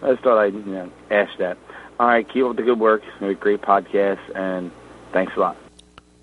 I 0.00 0.12
just 0.12 0.22
thought 0.22 0.38
I'd 0.38 0.54
you 0.54 0.60
know, 0.60 0.90
ask 1.10 1.36
that. 1.40 1.58
All 2.00 2.06
right, 2.06 2.26
keep 2.26 2.42
up 2.42 2.56
the 2.56 2.62
good 2.62 2.80
work. 2.80 3.02
A 3.20 3.34
great 3.34 3.60
podcast, 3.60 4.34
and 4.34 4.70
thanks 5.12 5.34
a 5.36 5.40
lot. 5.40 5.58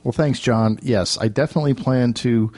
Well, 0.03 0.13
thanks, 0.13 0.39
John. 0.39 0.79
Yes, 0.81 1.15
I 1.19 1.27
definitely 1.27 1.75
plan 1.75 2.13
to 2.15 2.51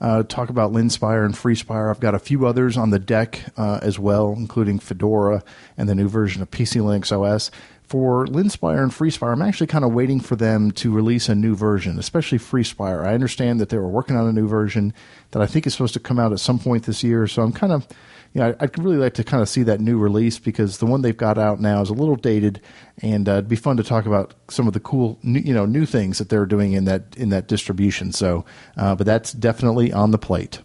uh, 0.00 0.22
talk 0.22 0.48
about 0.48 0.72
Linspire 0.72 1.24
and 1.24 1.34
FreeSpire. 1.34 1.90
I've 1.90 2.00
got 2.00 2.14
a 2.14 2.18
few 2.18 2.46
others 2.46 2.76
on 2.76 2.90
the 2.90 2.98
deck 2.98 3.44
uh, 3.56 3.80
as 3.82 3.98
well, 3.98 4.32
including 4.36 4.78
Fedora 4.78 5.42
and 5.76 5.88
the 5.88 5.94
new 5.94 6.08
version 6.08 6.42
of 6.42 6.50
PC 6.50 6.80
Linux 6.80 7.12
OS. 7.12 7.50
For 7.82 8.24
Linspire 8.26 8.82
and 8.84 8.92
FreeSpire, 8.92 9.32
I'm 9.32 9.42
actually 9.42 9.66
kind 9.66 9.84
of 9.84 9.92
waiting 9.92 10.20
for 10.20 10.36
them 10.36 10.70
to 10.72 10.92
release 10.92 11.28
a 11.28 11.34
new 11.34 11.56
version, 11.56 11.98
especially 11.98 12.38
FreeSpire. 12.38 13.04
I 13.04 13.14
understand 13.14 13.60
that 13.60 13.68
they 13.68 13.78
were 13.78 13.88
working 13.88 14.16
on 14.16 14.28
a 14.28 14.32
new 14.32 14.46
version 14.46 14.94
that 15.32 15.42
I 15.42 15.46
think 15.46 15.66
is 15.66 15.72
supposed 15.72 15.94
to 15.94 16.00
come 16.00 16.20
out 16.20 16.32
at 16.32 16.38
some 16.38 16.60
point 16.60 16.84
this 16.84 17.02
year, 17.02 17.26
so 17.26 17.42
I'm 17.42 17.52
kind 17.52 17.72
of 17.72 17.88
you 18.32 18.40
know, 18.40 18.54
I'd 18.60 18.78
really 18.78 18.96
like 18.96 19.14
to 19.14 19.24
kind 19.24 19.42
of 19.42 19.48
see 19.48 19.64
that 19.64 19.80
new 19.80 19.98
release 19.98 20.38
because 20.38 20.78
the 20.78 20.86
one 20.86 21.02
they've 21.02 21.16
got 21.16 21.36
out 21.36 21.60
now 21.60 21.80
is 21.82 21.90
a 21.90 21.94
little 21.94 22.14
dated, 22.14 22.60
and 23.02 23.28
uh, 23.28 23.32
it'd 23.32 23.48
be 23.48 23.56
fun 23.56 23.76
to 23.78 23.82
talk 23.82 24.06
about 24.06 24.34
some 24.48 24.68
of 24.68 24.72
the 24.72 24.80
cool, 24.80 25.18
new, 25.22 25.40
you 25.40 25.52
know, 25.52 25.66
new 25.66 25.84
things 25.84 26.18
that 26.18 26.28
they're 26.28 26.46
doing 26.46 26.72
in 26.72 26.84
that 26.84 27.16
in 27.16 27.30
that 27.30 27.48
distribution. 27.48 28.12
So, 28.12 28.44
uh, 28.76 28.94
but 28.94 29.06
that's 29.06 29.32
definitely 29.32 29.92
on 29.92 30.12
the 30.12 30.18
plate. 30.18 30.60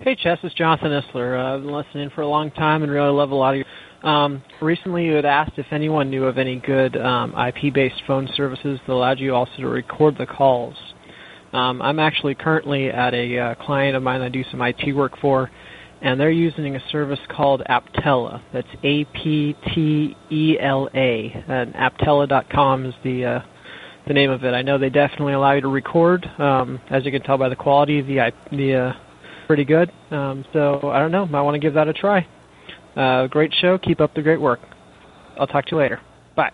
Hey, 0.00 0.14
Chess, 0.16 0.38
it's 0.42 0.54
Jonathan 0.54 0.88
Isler. 0.88 1.38
Uh, 1.38 1.54
I've 1.54 1.62
been 1.62 1.72
listening 1.72 2.10
for 2.10 2.20
a 2.20 2.26
long 2.26 2.50
time 2.50 2.82
and 2.82 2.92
really 2.92 3.10
love 3.10 3.30
a 3.30 3.34
lot 3.34 3.54
of 3.54 3.58
your. 3.58 3.66
Um, 4.10 4.42
recently, 4.60 5.06
you 5.06 5.14
had 5.14 5.24
asked 5.24 5.52
if 5.56 5.66
anyone 5.70 6.10
knew 6.10 6.24
of 6.24 6.36
any 6.36 6.56
good 6.56 6.94
um, 6.98 7.34
IP-based 7.34 8.02
phone 8.06 8.28
services 8.34 8.78
that 8.86 8.92
allowed 8.92 9.18
you 9.18 9.34
also 9.34 9.56
to 9.56 9.68
record 9.68 10.18
the 10.18 10.26
calls. 10.26 10.76
Um, 11.54 11.80
I'm 11.80 11.98
actually 11.98 12.34
currently 12.34 12.90
at 12.90 13.14
a 13.14 13.38
uh, 13.38 13.54
client 13.54 13.96
of 13.96 14.02
mine 14.02 14.20
I 14.20 14.28
do 14.28 14.44
some 14.50 14.60
IT 14.60 14.94
work 14.94 15.16
for, 15.22 15.50
and 16.04 16.20
they're 16.20 16.30
using 16.30 16.76
a 16.76 16.88
service 16.90 17.18
called 17.28 17.62
Aptela. 17.68 18.42
That's 18.52 18.68
A 18.84 19.04
P 19.06 19.56
T 19.74 20.14
E 20.30 20.56
L 20.60 20.88
A, 20.94 21.44
and 21.48 21.72
Aptela.com 21.74 22.84
is 22.84 22.94
the 23.02 23.24
uh, 23.24 23.40
the 24.06 24.12
name 24.12 24.30
of 24.30 24.44
it. 24.44 24.52
I 24.52 24.60
know 24.60 24.76
they 24.76 24.90
definitely 24.90 25.32
allow 25.32 25.52
you 25.52 25.62
to 25.62 25.68
record. 25.68 26.26
Um, 26.38 26.78
as 26.90 27.06
you 27.06 27.10
can 27.10 27.22
tell 27.22 27.38
by 27.38 27.48
the 27.48 27.56
quality, 27.56 28.02
the 28.02 28.32
the 28.52 28.74
uh, 28.74 28.92
pretty 29.46 29.64
good. 29.64 29.90
Um, 30.10 30.44
so 30.52 30.90
I 30.90 30.98
don't 30.98 31.10
know. 31.10 31.26
Might 31.26 31.40
want 31.40 31.54
to 31.54 31.58
give 31.58 31.74
that 31.74 31.88
a 31.88 31.94
try. 31.94 32.28
Uh, 32.94 33.26
great 33.26 33.52
show. 33.54 33.78
Keep 33.78 34.02
up 34.02 34.14
the 34.14 34.22
great 34.22 34.40
work. 34.40 34.60
I'll 35.38 35.46
talk 35.46 35.64
to 35.66 35.70
you 35.72 35.78
later. 35.78 36.00
Bye. 36.36 36.52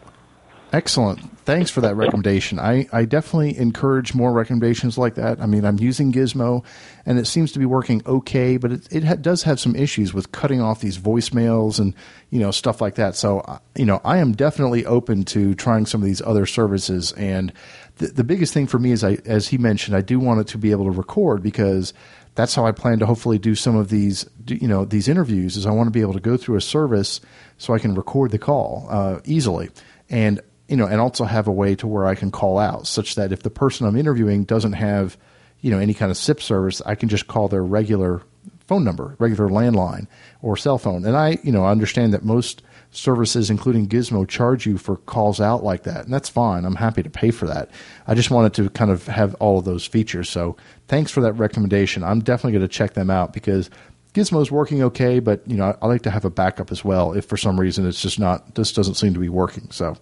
Excellent. 0.73 1.21
Thanks 1.51 1.69
for 1.73 1.81
that 1.81 1.97
recommendation. 1.97 2.61
I, 2.61 2.87
I 2.93 3.05
definitely 3.05 3.59
encourage 3.59 4.15
more 4.15 4.33
recommendations 4.33 4.97
like 4.97 5.17
that. 5.17 5.41
I 5.41 5.47
mean, 5.47 5.65
I'm 5.65 5.81
using 5.81 6.13
Gizmo, 6.13 6.65
and 7.05 7.19
it 7.19 7.27
seems 7.27 7.51
to 7.51 7.59
be 7.59 7.67
working 7.67 8.03
okay, 8.07 8.57
but 8.57 8.71
it, 8.71 8.93
it 8.93 9.03
ha- 9.03 9.17
does 9.17 9.43
have 9.43 9.59
some 9.59 9.75
issues 9.75 10.15
with 10.15 10.31
cutting 10.31 10.61
off 10.61 10.81
these 10.81 10.97
voicemails 10.97 11.81
and 11.81 11.93
you 12.31 12.39
know 12.39 12.53
stuff 12.53 12.81
like 12.81 12.95
that. 12.95 13.17
So 13.17 13.41
uh, 13.41 13.59
you 13.75 13.85
know, 13.85 14.01
I 14.05 14.19
am 14.19 14.31
definitely 14.31 14.87
open 14.87 15.25
to 15.25 15.57
trying 15.57 15.87
some 15.87 16.01
of 16.01 16.07
these 16.07 16.23
other 16.23 16.47
services. 16.47 17.11
And 17.15 17.53
the, 17.97 18.07
the 18.07 18.23
biggest 18.23 18.55
thing 18.55 18.69
for 18.69 18.79
me 18.79 18.93
is, 18.93 19.03
I 19.03 19.19
as 19.25 19.49
he 19.49 19.59
mentioned, 19.59 19.97
I 19.97 20.03
do 20.03 20.21
want 20.21 20.39
it 20.39 20.47
to 20.49 20.59
be 20.59 20.71
able 20.71 20.85
to 20.85 20.93
record 20.93 21.43
because 21.43 21.93
that's 22.37 22.55
how 22.55 22.65
I 22.65 22.71
plan 22.71 23.01
to 23.01 23.07
hopefully 23.07 23.41
do 23.41 23.57
some 23.57 23.75
of 23.75 23.89
these, 23.89 24.25
you 24.47 24.69
know, 24.69 24.85
these 24.85 25.09
interviews. 25.09 25.57
Is 25.57 25.67
I 25.67 25.73
want 25.73 25.89
to 25.89 25.91
be 25.91 26.01
able 26.01 26.15
to 26.15 26.21
go 26.21 26.37
through 26.37 26.59
a 26.59 26.61
service 26.61 27.21
so 27.59 27.75
I 27.75 27.81
can 27.81 27.97
record 27.97 28.31
the 28.31 28.39
call 28.39 28.87
uh, 28.89 29.19
easily. 29.25 29.71
And 30.09 30.41
you 30.71 30.77
know, 30.77 30.87
and 30.87 31.01
also 31.01 31.25
have 31.25 31.49
a 31.49 31.53
way 31.53 31.75
to 31.75 31.87
where 31.89 32.07
I 32.07 32.15
can 32.15 32.31
call 32.31 32.57
out, 32.59 32.87
such 32.87 33.17
that 33.17 33.33
if 33.33 33.43
the 33.43 33.51
person 33.51 33.87
I'm 33.87 33.97
interviewing 33.97 34.45
doesn't 34.45 34.75
have, 34.75 35.19
you 35.61 35.71
know, 35.71 35.79
any 35.79 35.95
kind 35.95 36.13
of 36.13 36.17
SIP 36.17 36.41
service, 36.41 36.81
I 36.87 36.95
can 36.95 37.09
just 37.09 37.27
call 37.27 37.49
their 37.49 37.65
regular 37.65 38.23
phone 38.69 38.85
number, 38.85 39.17
regular 39.19 39.49
landline 39.49 40.07
or 40.43 40.57
cell 40.57 40.79
phone. 40.79 41.05
And 41.05 41.17
I, 41.17 41.39
you 41.43 41.51
know, 41.51 41.67
understand 41.67 42.15
that 42.15 42.25
most 42.25 42.63
services, 42.93 43.51
including 43.51 43.89
Gizmo, 43.89 44.29
charge 44.29 44.65
you 44.65 44.79
for 44.79 44.97
calls 44.97 45.41
out 45.41 45.65
like 45.65 45.83
that, 45.83 46.05
and 46.05 46.15
that's 46.15 46.29
fine. 46.29 46.65
I'm 46.65 46.77
happy 46.77 47.03
to 47.03 47.11
pay 47.11 47.33
for 47.33 47.47
that. 47.47 47.69
I 48.07 48.15
just 48.15 48.31
wanted 48.31 48.55
to 48.55 48.71
kind 48.71 48.93
of 48.93 49.09
have 49.09 49.35
all 49.35 49.59
of 49.59 49.65
those 49.65 49.85
features. 49.85 50.31
So 50.31 50.57
thanks 50.87 51.11
for 51.11 51.21
that 51.23 51.33
recommendation. 51.33 52.05
I'm 52.05 52.21
definitely 52.21 52.53
going 52.53 52.69
to 52.69 52.73
check 52.73 52.95
them 52.95 53.11
out 53.11 53.33
because 53.33 53.71
Gizmo's 54.15 54.53
working 54.53 54.85
okay, 54.85 55.19
but 55.19 55.43
you 55.49 55.57
know, 55.57 55.65
I, 55.65 55.77
I 55.83 55.87
like 55.89 56.03
to 56.03 56.11
have 56.11 56.25
a 56.25 56.31
backup 56.31 56.71
as 56.71 56.85
well 56.85 57.13
if 57.13 57.25
for 57.25 57.37
some 57.37 57.59
reason 57.59 57.89
it's 57.89 58.01
just 58.01 58.21
not, 58.21 58.55
this 58.55 58.73
doesn't 58.73 58.95
seem 58.95 59.15
to 59.15 59.21
be 59.21 59.29
working. 59.29 59.69
So 59.73 59.97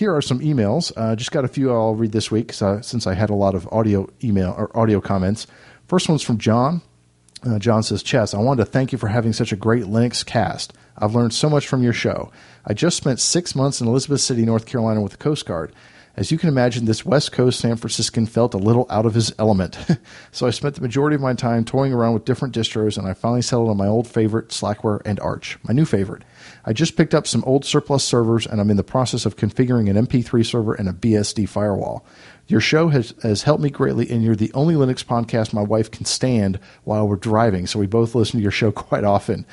here 0.00 0.16
are 0.16 0.22
some 0.22 0.40
emails. 0.40 0.92
Uh, 0.96 1.14
just 1.14 1.30
got 1.30 1.44
a 1.44 1.48
few 1.48 1.70
I'll 1.70 1.94
read 1.94 2.12
this 2.12 2.30
week 2.30 2.60
uh, 2.62 2.80
since 2.80 3.06
I 3.06 3.12
had 3.12 3.28
a 3.28 3.34
lot 3.34 3.54
of 3.54 3.68
audio 3.70 4.08
email 4.24 4.54
or 4.56 4.74
audio 4.74 4.98
comments. 4.98 5.46
First 5.88 6.08
one's 6.08 6.22
from 6.22 6.38
John. 6.38 6.80
Uh, 7.46 7.58
John 7.58 7.82
says, 7.82 8.02
Chess, 8.02 8.32
I 8.32 8.38
wanted 8.38 8.64
to 8.64 8.70
thank 8.70 8.92
you 8.92 8.98
for 8.98 9.08
having 9.08 9.34
such 9.34 9.52
a 9.52 9.56
great 9.56 9.84
Linux 9.84 10.24
cast. 10.24 10.72
I've 10.96 11.14
learned 11.14 11.34
so 11.34 11.50
much 11.50 11.68
from 11.68 11.82
your 11.82 11.92
show. 11.92 12.32
I 12.64 12.72
just 12.72 12.96
spent 12.96 13.20
six 13.20 13.54
months 13.54 13.82
in 13.82 13.88
Elizabeth 13.88 14.22
City, 14.22 14.46
North 14.46 14.64
Carolina 14.64 15.02
with 15.02 15.12
the 15.12 15.18
Coast 15.18 15.44
Guard. 15.44 15.70
As 16.20 16.30
you 16.30 16.36
can 16.36 16.50
imagine, 16.50 16.84
this 16.84 17.02
West 17.02 17.32
Coast 17.32 17.58
San 17.58 17.76
Franciscan 17.76 18.26
felt 18.26 18.52
a 18.52 18.58
little 18.58 18.86
out 18.90 19.06
of 19.06 19.14
his 19.14 19.32
element. 19.38 19.78
so 20.32 20.46
I 20.46 20.50
spent 20.50 20.74
the 20.74 20.82
majority 20.82 21.14
of 21.14 21.22
my 21.22 21.32
time 21.32 21.64
toying 21.64 21.94
around 21.94 22.12
with 22.12 22.26
different 22.26 22.54
distros, 22.54 22.98
and 22.98 23.08
I 23.08 23.14
finally 23.14 23.40
settled 23.40 23.70
on 23.70 23.78
my 23.78 23.86
old 23.86 24.06
favorite, 24.06 24.48
Slackware 24.48 25.00
and 25.06 25.18
Arch, 25.20 25.58
my 25.62 25.72
new 25.72 25.86
favorite. 25.86 26.22
I 26.66 26.74
just 26.74 26.94
picked 26.94 27.14
up 27.14 27.26
some 27.26 27.42
old 27.44 27.64
surplus 27.64 28.04
servers, 28.04 28.46
and 28.46 28.60
I'm 28.60 28.68
in 28.68 28.76
the 28.76 28.84
process 28.84 29.24
of 29.24 29.36
configuring 29.36 29.88
an 29.88 30.06
MP3 30.06 30.44
server 30.44 30.74
and 30.74 30.90
a 30.90 30.92
BSD 30.92 31.48
firewall. 31.48 32.04
Your 32.48 32.60
show 32.60 32.88
has, 32.88 33.14
has 33.22 33.44
helped 33.44 33.62
me 33.62 33.70
greatly, 33.70 34.10
and 34.10 34.22
you're 34.22 34.36
the 34.36 34.52
only 34.52 34.74
Linux 34.74 35.02
podcast 35.02 35.54
my 35.54 35.62
wife 35.62 35.90
can 35.90 36.04
stand 36.04 36.60
while 36.84 37.08
we're 37.08 37.16
driving, 37.16 37.66
so 37.66 37.78
we 37.78 37.86
both 37.86 38.14
listen 38.14 38.40
to 38.40 38.42
your 38.42 38.52
show 38.52 38.70
quite 38.72 39.04
often. 39.04 39.46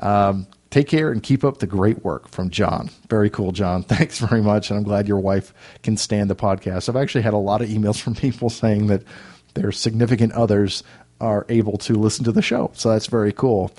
Um, 0.00 0.48
Take 0.70 0.88
care 0.88 1.10
and 1.10 1.22
keep 1.22 1.44
up 1.44 1.58
the 1.58 1.66
great 1.66 2.04
work 2.04 2.28
from 2.28 2.50
John. 2.50 2.90
Very 3.08 3.30
cool, 3.30 3.52
John. 3.52 3.82
Thanks 3.84 4.18
very 4.18 4.42
much. 4.42 4.70
And 4.70 4.78
I'm 4.78 4.84
glad 4.84 5.08
your 5.08 5.20
wife 5.20 5.54
can 5.82 5.96
stand 5.96 6.28
the 6.28 6.36
podcast. 6.36 6.88
I've 6.88 6.96
actually 6.96 7.22
had 7.22 7.34
a 7.34 7.38
lot 7.38 7.62
of 7.62 7.68
emails 7.68 8.00
from 8.02 8.14
people 8.14 8.50
saying 8.50 8.88
that 8.88 9.02
their 9.54 9.72
significant 9.72 10.32
others 10.32 10.82
are 11.20 11.46
able 11.48 11.78
to 11.78 11.94
listen 11.94 12.24
to 12.24 12.32
the 12.32 12.42
show. 12.42 12.70
So 12.74 12.90
that's 12.90 13.06
very 13.06 13.32
cool. 13.32 13.72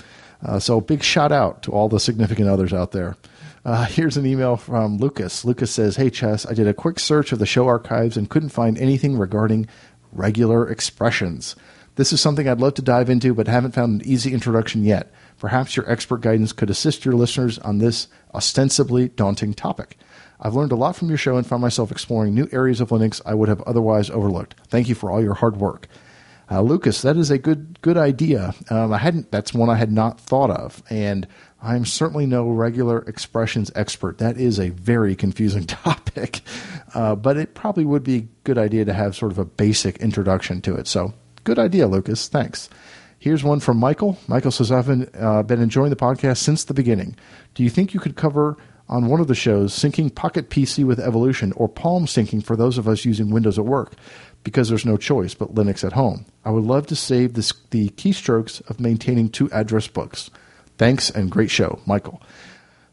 Uh, 0.44 0.60
so 0.60 0.82
big 0.82 1.04
shout 1.04 1.32
out 1.32 1.64
to 1.64 1.72
all 1.72 1.90
the 1.90 2.00
significant 2.00 2.50
others 2.50 2.74
out 2.74 2.92
there. 2.92 3.16
Uh, 3.64 3.86
here's 3.90 4.18
an 4.18 4.26
email 4.26 4.58
from 4.58 4.98
Lucas. 4.98 5.46
Lucas 5.46 5.72
says, 5.72 5.96
Hey, 5.96 6.10
Chess, 6.10 6.46
I 6.46 6.54
did 6.54 6.68
a 6.68 6.74
quick 6.74 7.00
search 7.00 7.32
of 7.32 7.40
the 7.40 7.46
show 7.46 7.68
archives 7.68 8.18
and 8.18 8.30
couldn't 8.30 8.50
find 8.50 8.78
anything 8.78 9.18
regarding 9.18 9.68
regular 10.12 10.68
expressions. 10.70 11.56
This 11.96 12.14
is 12.14 12.22
something 12.22 12.48
I'd 12.48 12.62
love 12.62 12.76
to 12.76 12.82
dive 12.82 13.10
into, 13.10 13.34
but 13.34 13.48
haven't 13.48 13.74
found 13.74 14.02
an 14.02 14.08
easy 14.08 14.34
introduction 14.34 14.84
yet. 14.84 15.12
Perhaps 15.40 15.76
your 15.76 15.90
expert 15.90 16.22
guidance 16.22 16.52
could 16.52 16.70
assist 16.70 17.06
your 17.06 17.16
listeners 17.16 17.58
on 17.60 17.78
this 17.78 18.08
ostensibly 18.34 19.08
daunting 19.10 19.54
topic. 19.54 19.98
I've 20.42 20.56
learned 20.56 20.72
a 20.72 20.78
lot 20.78 20.96
from 20.96 21.10
your 21.10 21.18
show 21.18 21.38
and 21.38 21.46
found 21.46 21.62
myself 21.62 21.92
exploring 21.92 22.34
new 22.34 22.48
areas 22.52 22.80
of 22.80 22.90
Linux 22.90 23.22
I 23.26 23.34
would 23.34 23.50
have 23.50 23.62
otherwise 23.62 24.10
overlooked. 24.10 24.56
Thank 24.68 24.88
you 24.88 24.96
for 24.96 25.12
all 25.12 25.22
your 25.22 25.34
hard 25.34 25.58
work. 25.58 25.88
Uh, 26.52 26.62
Lucas, 26.62 27.02
that 27.04 27.16
is 27.16 27.30
a 27.30 27.38
good 27.38 27.80
good 27.82 27.98
idea. 27.98 28.56
Um, 28.70 28.92
I 28.92 28.98
hadn't. 28.98 29.32
That's 29.32 29.54
one 29.54 29.70
I 29.70 29.76
had 29.76 29.92
not 29.92 30.20
thought 30.20 30.50
of, 30.50 30.82
and 30.90 31.28
I'm 31.62 31.86
certainly 31.86 32.26
no 32.26 32.50
regular 32.50 33.00
expressions 33.00 33.72
expert. 33.76 34.18
That 34.18 34.38
is 34.38 34.60
a 34.60 34.70
very 34.70 35.16
confusing 35.16 35.66
topic, 35.68 36.42
uh, 36.96 37.16
but 37.16 37.38
it 37.38 37.54
probably 37.54 37.86
would 37.86 38.04
be 38.04 38.16
a 38.18 38.28
good 38.46 38.58
idea 38.58 38.84
to 38.86 38.94
have 38.94 39.16
sort 39.16 39.32
of 39.32 39.38
a 39.38 39.46
basic 39.46 39.98
introduction 39.98 40.60
to 40.62 40.76
it. 40.76 40.88
So, 40.88 41.14
good 41.44 41.60
idea, 41.60 41.88
Lucas. 41.88 42.28
Thanks. 42.28 42.68
Here's 43.20 43.44
one 43.44 43.60
from 43.60 43.78
Michael. 43.78 44.18
Michael 44.28 44.52
says, 44.52 44.72
I've 44.72 44.88
been, 44.88 45.10
uh, 45.14 45.44
been 45.44 45.62
enjoying 45.62 45.90
the 45.90 45.98
podcast 45.98 46.38
since 46.38 46.64
the 46.64 46.74
beginning. 46.74 47.18
Do 47.54 47.64
you 47.64 47.70
think 47.70 47.94
you 47.94 48.00
could 48.00 48.16
cover 48.16 48.56
on 48.88 49.08
one 49.08 49.20
of 49.20 49.28
the 49.28 49.36
shows 49.36 49.74
syncing 49.74 50.14
Pocket 50.14 50.50
PC 50.50 50.86
with 50.86 51.00
Evolution 51.00 51.52
or 51.58 51.68
Palm 51.68 52.06
syncing 52.06 52.44
for 52.44 52.56
those 52.56 52.78
of 52.78 52.88
us 52.88 53.06
using 53.06 53.30
Windows 53.30 53.60
at 53.60 53.66
work 53.66 53.94
because 54.44 54.70
there's 54.70 54.86
no 54.86 54.98
choice 54.98 55.34
but 55.34 55.54
Linux 55.54 55.84
at 55.84 55.94
home. 55.94 56.26
I 56.46 56.52
would 56.52 56.64
love 56.64 56.88
to 56.88 56.96
save 56.96 57.34
this, 57.34 57.54
the 57.72 57.90
keystrokes 57.90 58.68
of 58.70 58.80
maintaining 58.80 59.30
two 59.30 59.52
address 59.52 59.88
books. 59.88 60.32
Thanks 60.78 61.10
and 61.10 61.30
great 61.30 61.52
show, 61.52 61.80
Michael. 61.86 62.22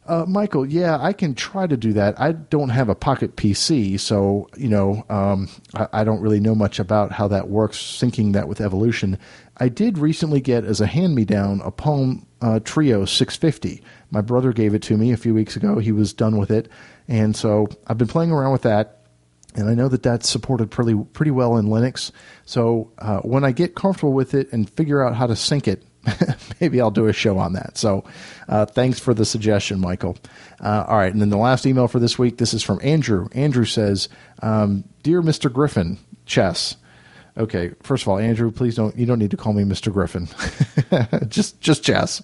Uh, 0.06 0.24
Michael, 0.28 0.64
yeah, 0.64 0.98
I 1.00 1.12
can 1.12 1.34
try 1.34 1.66
to 1.66 1.76
do 1.76 1.92
that. 1.94 2.20
I 2.20 2.32
don't 2.32 2.68
have 2.68 2.88
a 2.88 2.94
Pocket 2.94 3.34
PC, 3.34 3.98
so 3.98 4.48
you 4.56 4.68
know, 4.68 5.04
um, 5.08 5.48
I, 5.74 5.88
I, 5.92 6.04
don't 6.04 6.20
really 6.20 6.38
know 6.38 6.54
much 6.54 6.78
about 6.78 7.10
how 7.10 7.26
that 7.28 7.48
works. 7.48 7.76
Syncing 7.76 8.32
that 8.32 8.46
with 8.46 8.60
Evolution, 8.60 9.18
I 9.56 9.68
did 9.68 9.98
recently 9.98 10.40
get 10.40 10.64
as 10.64 10.80
a 10.80 10.86
hand-me-down 10.86 11.60
a 11.64 11.72
Palm 11.72 12.24
uh, 12.40 12.60
Treo 12.62 13.08
650. 13.08 13.82
My 14.12 14.20
brother 14.20 14.52
gave 14.52 14.74
it 14.74 14.82
to 14.82 14.96
me 14.96 15.12
a 15.12 15.16
few 15.16 15.34
weeks 15.34 15.56
ago. 15.56 15.78
He 15.78 15.90
was 15.90 16.12
done 16.12 16.38
with 16.38 16.52
it, 16.52 16.68
and 17.08 17.34
so 17.34 17.66
I've 17.88 17.98
been 17.98 18.06
playing 18.06 18.30
around 18.30 18.52
with 18.52 18.62
that. 18.62 18.92
And 19.56 19.70
I 19.70 19.74
know 19.74 19.88
that 19.88 20.02
that's 20.02 20.28
supported 20.28 20.70
pretty 20.70 20.94
pretty 21.14 21.30
well 21.30 21.56
in 21.56 21.66
Linux. 21.66 22.12
So 22.44 22.92
uh, 22.98 23.20
when 23.20 23.42
I 23.42 23.52
get 23.52 23.74
comfortable 23.74 24.12
with 24.12 24.34
it 24.34 24.52
and 24.52 24.68
figure 24.70 25.02
out 25.04 25.16
how 25.16 25.26
to 25.26 25.34
sync 25.34 25.66
it, 25.66 25.82
maybe 26.60 26.80
I'll 26.80 26.90
do 26.90 27.06
a 27.06 27.12
show 27.12 27.38
on 27.38 27.52
that. 27.54 27.76
So 27.76 28.04
uh, 28.48 28.66
thanks 28.66 28.98
for 28.98 29.14
the 29.14 29.24
suggestion, 29.24 29.80
Michael. 29.80 30.16
Uh, 30.60 30.84
all 30.86 30.96
right, 30.96 31.12
and 31.12 31.20
then 31.20 31.30
the 31.30 31.36
last 31.36 31.66
email 31.66 31.88
for 31.88 31.98
this 31.98 32.18
week. 32.18 32.38
This 32.38 32.54
is 32.54 32.62
from 32.62 32.80
Andrew. 32.82 33.28
Andrew 33.32 33.64
says, 33.64 34.08
um, 34.42 34.84
"Dear 35.02 35.22
Mr. 35.22 35.52
Griffin, 35.52 35.98
Chess." 36.24 36.76
Okay, 37.38 37.72
first 37.82 38.02
of 38.02 38.08
all, 38.08 38.18
Andrew, 38.18 38.50
please 38.50 38.76
don't. 38.76 38.96
You 38.96 39.04
don't 39.04 39.18
need 39.18 39.30
to 39.32 39.36
call 39.36 39.52
me 39.52 39.62
Mr. 39.62 39.92
Griffin. 39.92 40.26
just, 41.28 41.60
just 41.60 41.84
Chess. 41.84 42.22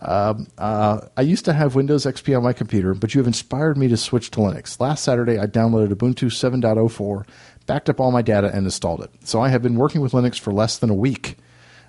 Um, 0.00 0.48
uh, 0.58 1.02
I 1.16 1.22
used 1.22 1.44
to 1.44 1.52
have 1.52 1.76
Windows 1.76 2.04
XP 2.06 2.36
on 2.36 2.42
my 2.42 2.52
computer, 2.52 2.92
but 2.92 3.14
you 3.14 3.20
have 3.20 3.28
inspired 3.28 3.78
me 3.78 3.86
to 3.86 3.96
switch 3.96 4.32
to 4.32 4.40
Linux. 4.40 4.80
Last 4.80 5.04
Saturday, 5.04 5.38
I 5.38 5.46
downloaded 5.46 5.92
Ubuntu 5.92 6.26
7.04, 6.26 7.24
backed 7.66 7.88
up 7.88 8.00
all 8.00 8.10
my 8.10 8.22
data, 8.22 8.50
and 8.52 8.66
installed 8.66 9.02
it. 9.02 9.10
So 9.22 9.40
I 9.40 9.48
have 9.48 9.62
been 9.62 9.76
working 9.76 10.00
with 10.00 10.10
Linux 10.10 10.40
for 10.40 10.52
less 10.52 10.76
than 10.76 10.90
a 10.90 10.94
week. 10.94 11.36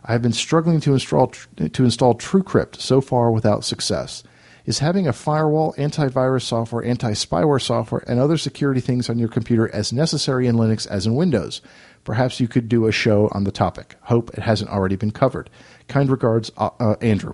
I 0.10 0.14
have 0.14 0.24
been 0.24 0.34
struggling 0.34 0.80
to 0.82 0.94
install 0.94 1.28
to 1.28 1.84
install 1.84 2.16
TrueCrypt 2.16 2.82
so 2.82 3.00
far 3.00 3.30
without 3.30 3.64
success. 3.64 4.24
Is 4.66 4.80
having 4.80 5.08
a 5.08 5.14
firewall, 5.14 5.74
antivirus 5.78 6.42
software, 6.42 6.84
anti-spyware 6.84 7.62
software, 7.62 8.04
and 8.08 8.20
other 8.20 8.36
security 8.36 8.82
things 8.82 9.08
on 9.08 9.20
your 9.20 9.30
computer 9.30 9.70
as 9.74 9.94
necessary 9.94 10.48
in 10.48 10.56
Linux 10.56 10.88
as 10.88 11.06
in 11.06 11.14
Windows? 11.14 11.62
Perhaps 12.06 12.40
you 12.40 12.48
could 12.48 12.68
do 12.68 12.88
a 12.88 12.92
show 12.92 13.30
on 13.34 13.44
the 13.44 13.52
topic. 13.52 13.98
Hope 14.02 14.32
it 14.32 14.40
hasn't 14.40 14.72
already 14.72 14.96
been 14.96 15.12
covered. 15.12 15.48
Kind 15.88 16.10
regards, 16.10 16.52
uh, 16.58 16.72
uh, 16.80 16.96
Andrew. 17.02 17.34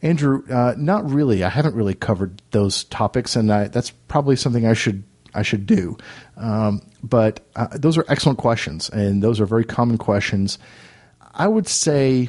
Andrew, 0.00 0.44
uh, 0.48 0.74
not 0.76 1.08
really. 1.10 1.42
I 1.42 1.48
haven't 1.48 1.74
really 1.74 1.94
covered 1.94 2.40
those 2.52 2.84
topics, 2.84 3.34
and 3.34 3.52
I, 3.52 3.66
that's 3.66 3.90
probably 3.90 4.36
something 4.36 4.64
I 4.64 4.74
should 4.74 5.02
I 5.34 5.42
should 5.42 5.66
do. 5.66 5.96
Um, 6.36 6.82
but 7.02 7.40
uh, 7.56 7.66
those 7.72 7.98
are 7.98 8.04
excellent 8.08 8.38
questions, 8.38 8.88
and 8.90 9.24
those 9.24 9.40
are 9.40 9.46
very 9.46 9.64
common 9.64 9.98
questions. 9.98 10.58
I 11.34 11.48
would 11.48 11.68
say, 11.68 12.28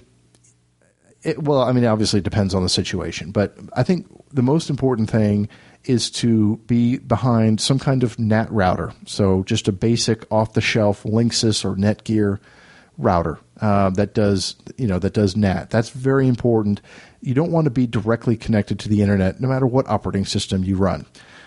it, 1.24 1.43
well, 1.43 1.62
I 1.62 1.72
mean, 1.72 1.86
obviously 1.86 2.20
it 2.20 2.24
depends 2.24 2.54
on 2.54 2.64
the 2.64 2.70
situation, 2.70 3.32
but 3.32 3.58
I 3.74 3.84
think 3.84 4.08
the 4.32 4.41
most 4.41 4.70
important 4.70 5.10
thing 5.10 5.49
is 5.86 6.10
to 6.10 6.58
be 6.68 6.97
behind 6.97 7.60
some 7.60 7.80
kind 7.80 8.04
of 8.04 8.18
NAT 8.18 8.51
router. 8.51 8.93
So 9.06 9.43
just 9.43 9.68
a 9.68 9.72
basic 9.72 10.30
off 10.32 10.54
the 10.54 10.62
shelf 10.62 11.04
Linksys 11.04 11.66
or 11.66 11.76
Netgear 11.76 12.39
router 12.97 13.39
uh, 13.60 13.89
that 13.91 14.14
does 14.14 14.56
you 14.78 14.88
know 14.88 14.99
that 14.99 15.14
does 15.14 15.36
NAT. 15.36 15.70
That's 15.70 15.89
very 15.89 16.28
important. 16.28 16.82
You 17.22 17.34
don't 17.34 17.51
want 17.51 17.66
to 17.66 17.72
be 17.72 17.88
directly 17.88 18.36
connected 18.36 18.80
to 18.80 18.89
the 18.89 19.01
internet, 19.01 19.39
no 19.39 19.47
matter 19.47 19.66
what 19.66 19.88
operating 19.88 20.26
system 20.26 20.64
you 20.64 20.76
run. 20.76 21.06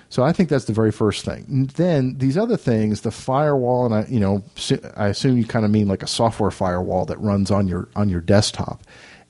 So 0.08 0.22
I 0.22 0.32
think 0.32 0.48
that's 0.48 0.66
the 0.66 0.72
very 0.72 0.92
first 0.92 1.24
thing. 1.24 1.44
And 1.48 1.70
Then 1.70 2.18
these 2.18 2.38
other 2.38 2.56
things, 2.56 3.00
the 3.00 3.10
firewall, 3.10 3.86
and 3.86 3.94
I, 3.94 4.06
you 4.08 4.20
know, 4.20 4.44
I 4.96 5.08
assume 5.08 5.36
you 5.36 5.44
kind 5.44 5.64
of 5.64 5.70
mean 5.70 5.88
like 5.88 6.02
a 6.02 6.06
software 6.06 6.50
firewall 6.50 7.06
that 7.06 7.20
runs 7.20 7.50
on 7.50 7.66
your 7.66 7.88
on 7.96 8.08
your 8.08 8.20
desktop, 8.20 8.82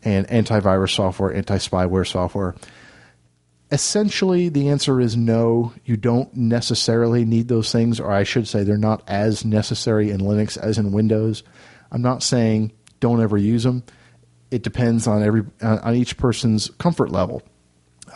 and 0.03 0.27
antivirus 0.29 0.95
software, 0.95 1.35
anti 1.35 1.59
spyware 1.59 2.07
software. 2.07 2.55
Essentially, 3.73 4.49
the 4.49 4.69
answer 4.69 5.01
is 5.01 5.17
no. 5.17 5.73
You 5.85 5.97
don't 5.97 6.35
necessarily 6.37 7.25
need 7.25 7.49
those 7.49 7.73
things, 7.73 7.99
or 7.99 8.13
I 8.13 8.23
should 8.23 8.47
say, 8.47 8.63
they're 8.63 8.77
not 8.77 9.03
as 9.09 9.45
necessary 9.45 10.11
in 10.11 10.21
Linux 10.21 10.57
as 10.57 10.79
in 10.79 10.93
Windows. 10.93 11.43
I'm 11.91 12.03
not 12.03 12.23
saying 12.23 12.73
don't 13.01 13.21
ever 13.21 13.37
use 13.37 13.65
them. 13.65 13.83
It 14.51 14.63
depends 14.63 15.07
on 15.07 15.23
every 15.23 15.45
on 15.61 15.95
each 15.95 16.17
person's 16.17 16.71
comfort 16.79 17.11
level. 17.11 17.43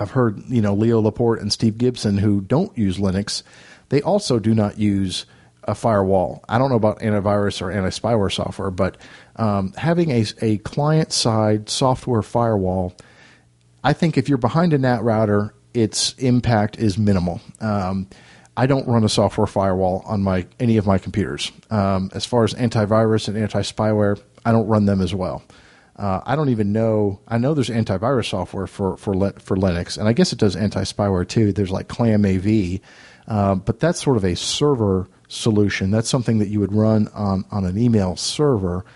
I've 0.00 0.10
heard, 0.10 0.42
you 0.48 0.62
know, 0.62 0.74
Leo 0.74 1.00
Laporte 1.00 1.40
and 1.40 1.52
Steve 1.52 1.78
Gibson 1.78 2.18
who 2.18 2.40
don't 2.40 2.76
use 2.76 2.96
Linux, 2.98 3.42
they 3.90 4.00
also 4.00 4.38
do 4.38 4.54
not 4.54 4.78
use 4.78 5.26
a 5.64 5.74
firewall. 5.74 6.42
I 6.48 6.58
don't 6.58 6.70
know 6.70 6.76
about 6.76 7.00
antivirus 7.00 7.60
or 7.60 7.70
anti 7.70 7.90
spyware 7.90 8.32
software, 8.32 8.70
but 8.70 8.96
um, 9.36 9.72
having 9.74 10.10
a, 10.10 10.24
a 10.40 10.58
client 10.58 11.12
side 11.12 11.68
software 11.68 12.22
firewall, 12.22 12.94
I 13.84 13.92
think 13.92 14.16
if 14.16 14.28
you're 14.28 14.38
behind 14.38 14.72
a 14.72 14.78
NAT 14.78 15.02
router, 15.02 15.54
its 15.74 16.14
impact 16.14 16.78
is 16.78 16.98
minimal. 16.98 17.40
Um, 17.60 18.08
I 18.56 18.66
don't 18.66 18.88
run 18.88 19.04
a 19.04 19.08
software 19.08 19.46
firewall 19.46 20.02
on 20.06 20.22
my 20.22 20.46
any 20.58 20.76
of 20.76 20.86
my 20.86 20.98
computers. 20.98 21.52
Um, 21.70 22.10
as 22.14 22.26
far 22.26 22.44
as 22.44 22.54
antivirus 22.54 23.28
and 23.28 23.36
anti 23.36 23.60
spyware, 23.60 24.20
I 24.44 24.52
don't 24.52 24.66
run 24.66 24.86
them 24.86 25.00
as 25.00 25.14
well. 25.14 25.42
Uh, 26.00 26.22
I 26.24 26.34
don't 26.34 26.48
even 26.48 26.72
know. 26.72 27.20
I 27.28 27.36
know 27.36 27.52
there's 27.52 27.68
antivirus 27.68 28.30
software 28.30 28.66
for 28.66 28.96
for 28.96 29.18
for 29.38 29.54
Linux, 29.54 29.98
and 29.98 30.08
I 30.08 30.14
guess 30.14 30.32
it 30.32 30.38
does 30.38 30.56
anti 30.56 30.82
spyware 30.84 31.28
too. 31.28 31.52
There's 31.52 31.70
like 31.70 31.88
ClamAV, 31.88 32.80
uh, 33.28 33.56
but 33.56 33.80
that's 33.80 34.02
sort 34.02 34.16
of 34.16 34.24
a 34.24 34.34
server 34.34 35.08
solution. 35.28 35.90
That's 35.90 36.08
something 36.08 36.38
that 36.38 36.48
you 36.48 36.58
would 36.58 36.72
run 36.72 37.08
on 37.08 37.44
on 37.50 37.66
an 37.66 37.76
email 37.76 38.16
server. 38.16 38.86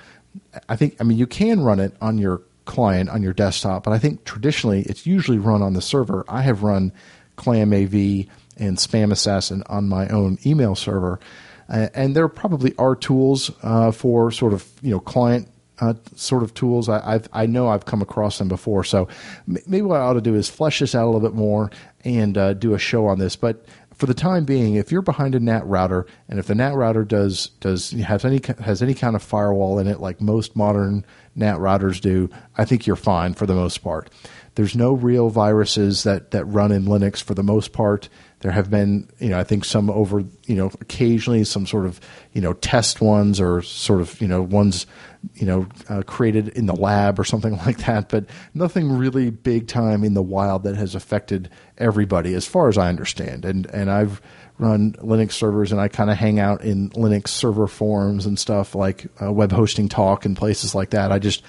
I 0.67 0.77
think. 0.77 0.97
I 0.99 1.05
mean, 1.05 1.19
you 1.19 1.27
can 1.27 1.61
run 1.61 1.79
it 1.79 1.95
on 2.01 2.17
your 2.17 2.41
client 2.65 3.11
on 3.11 3.23
your 3.23 3.35
desktop, 3.35 3.85
but 3.85 3.93
I 3.93 3.99
think 3.99 4.25
traditionally 4.25 4.81
it's 4.85 5.07
usually 5.07 5.37
run 5.37 5.61
on 5.61 5.75
the 5.75 5.83
server. 5.83 6.25
I 6.27 6.41
have 6.41 6.63
run 6.63 6.91
ClamAV 7.37 8.31
and 8.57 8.79
Spam 8.79 9.13
Assassin 9.13 9.63
on 9.67 9.91
my 9.91 10.09
own 10.09 10.39
email 10.47 10.75
server. 10.75 11.21
Uh, 11.69 11.89
and 11.93 12.17
there 12.17 12.29
probably 12.29 12.75
are 12.79 12.97
tools 12.97 13.51
uh, 13.63 13.91
for 13.91 14.31
sort 14.31 14.55
of 14.55 14.67
you 14.81 14.91
know 14.91 15.01
client 15.01 15.49
uh, 15.81 15.95
sort 16.15 16.43
of 16.43 16.55
tools. 16.55 16.89
I, 16.89 17.15
I've, 17.15 17.29
i 17.33 17.47
know 17.47 17.69
I've 17.69 17.87
come 17.87 18.03
across 18.03 18.39
them 18.39 18.49
before. 18.49 18.85
So 18.85 19.09
maybe 19.47 19.83
what 19.83 20.01
I 20.01 20.05
ought 20.05 20.15
to 20.15 20.21
do 20.21 20.35
is 20.35 20.49
flesh 20.49 20.81
this 20.81 20.95
out 20.95 21.05
a 21.05 21.07
little 21.07 21.21
bit 21.21 21.35
more 21.35 21.71
and 22.05 22.37
uh, 22.37 22.55
do 22.55 22.75
a 22.75 22.79
show 22.79 23.07
on 23.07 23.19
this. 23.19 23.37
But 23.37 23.65
for 23.95 24.07
the 24.07 24.15
time 24.15 24.45
being, 24.45 24.75
if 24.75 24.91
you're 24.91 25.03
behind 25.03 25.35
a 25.35 25.41
NAT 25.41 25.67
router, 25.67 26.07
and 26.29 26.39
if 26.39 26.47
the 26.47 26.55
NAT 26.55 26.75
router 26.75 27.05
does 27.05 27.49
does 27.61 27.93
has 27.93 28.25
any 28.25 28.41
has 28.61 28.83
any 28.83 28.95
kind 28.95 29.15
of 29.17 29.23
firewall 29.23 29.79
in 29.79 29.87
it, 29.87 30.01
like 30.01 30.21
most 30.21 30.57
modern 30.57 31.05
NAT 31.35 31.59
routers 31.59 32.01
do, 32.01 32.29
I 32.57 32.65
think 32.65 32.87
you're 32.87 32.97
fine 32.97 33.35
for 33.35 33.47
the 33.47 33.55
most 33.55 33.79
part. 33.79 34.11
There's 34.57 34.77
no 34.77 34.93
real 34.93 35.31
viruses 35.31 36.03
that 36.05 36.33
that 36.33 36.45
run 36.45 36.73
in 36.73 36.85
Linux 36.85 37.23
for 37.23 37.35
the 37.35 37.43
most 37.43 37.73
part. 37.73 38.09
There 38.41 38.53
have 38.53 38.71
been, 38.71 39.09
you 39.21 39.31
know, 39.31 39.39
I 39.39 39.45
think 39.45 39.65
some 39.65 39.89
over, 39.89 40.23
you 40.47 40.55
know, 40.55 40.71
occasionally 40.81 41.45
some 41.45 41.67
sort 41.67 41.87
of, 41.87 41.99
you 42.35 42.43
know, 42.43 42.53
test 42.53 43.01
ones 43.01 43.41
or 43.41 43.63
sort 43.63 44.03
of, 44.03 44.21
you 44.21 44.29
know, 44.29 44.43
ones, 44.43 44.87
you 45.35 45.47
know, 45.47 45.67
uh, 45.89 46.03
created 46.03 46.49
in 46.49 46.67
the 46.67 46.75
lab 46.75 47.19
or 47.19 47.25
something 47.25 47.57
like 47.67 47.79
that, 47.79 48.09
but 48.09 48.27
nothing 48.55 48.93
really 48.93 49.31
big 49.31 49.69
time 49.69 50.05
in 50.05 50.15
the 50.15 50.23
wild 50.23 50.65
that 50.65 50.77
has 50.77 50.95
affected 50.95 51.49
everybody, 51.79 52.35
as 52.35 52.47
far 52.47 52.69
as 52.69 52.79
I 52.79 52.89
understand. 52.89 53.45
And 53.45 53.67
and 53.67 53.91
I've 53.91 54.21
run 54.59 54.93
Linux 54.95 55.33
servers 55.33 55.73
and 55.73 55.81
I 55.81 55.89
kind 55.89 56.11
of 56.11 56.17
hang 56.17 56.39
out 56.39 56.63
in 56.63 56.91
Linux 56.91 57.29
server 57.29 57.67
forums 57.67 58.27
and 58.27 58.39
stuff 58.39 58.75
like 58.75 59.07
uh, 59.21 59.33
web 59.33 59.53
hosting 59.53 59.89
talk 59.89 60.25
and 60.25 60.37
places 60.37 60.75
like 60.75 60.91
that. 60.91 61.11
I 61.11 61.19
just, 61.19 61.43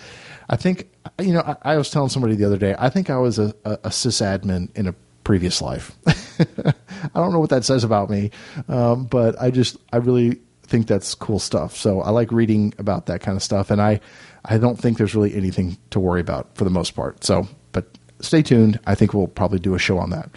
I 0.49 0.55
think, 0.55 0.89
you 1.19 1.33
know, 1.33 1.41
I, 1.41 1.73
I 1.73 1.77
was 1.77 1.91
telling 1.91 2.09
somebody 2.09 2.35
the 2.35 2.45
other 2.45 2.57
day, 2.57 2.75
I 2.77 2.89
think 2.89 3.09
I 3.09 3.17
was 3.17 3.37
a, 3.37 3.53
a, 3.63 3.73
a 3.73 3.89
sysadmin 3.89 4.75
in 4.75 4.87
a 4.87 4.95
previous 5.23 5.61
life. 5.61 5.91
I 6.07 7.19
don't 7.19 7.31
know 7.31 7.39
what 7.39 7.49
that 7.51 7.65
says 7.65 7.83
about 7.83 8.09
me, 8.09 8.31
um, 8.67 9.05
but 9.05 9.39
I 9.41 9.51
just 9.51 9.77
I 9.93 9.97
really 9.97 10.41
think 10.65 10.87
that's 10.87 11.15
cool 11.15 11.39
stuff. 11.39 11.75
So 11.75 12.01
I 12.01 12.09
like 12.09 12.31
reading 12.31 12.73
about 12.77 13.05
that 13.07 13.21
kind 13.21 13.35
of 13.35 13.43
stuff, 13.43 13.71
and 13.71 13.81
I 13.81 13.99
I 14.43 14.57
don't 14.57 14.77
think 14.77 14.97
there's 14.97 15.15
really 15.15 15.35
anything 15.35 15.77
to 15.91 15.99
worry 15.99 16.21
about 16.21 16.55
for 16.55 16.63
the 16.63 16.69
most 16.69 16.91
part. 16.91 17.23
So, 17.23 17.47
but 17.71 17.97
stay 18.19 18.41
tuned. 18.41 18.79
I 18.85 18.95
think 18.95 19.13
we'll 19.13 19.27
probably 19.27 19.59
do 19.59 19.75
a 19.75 19.79
show 19.79 19.97
on 19.97 20.09
that. 20.11 20.29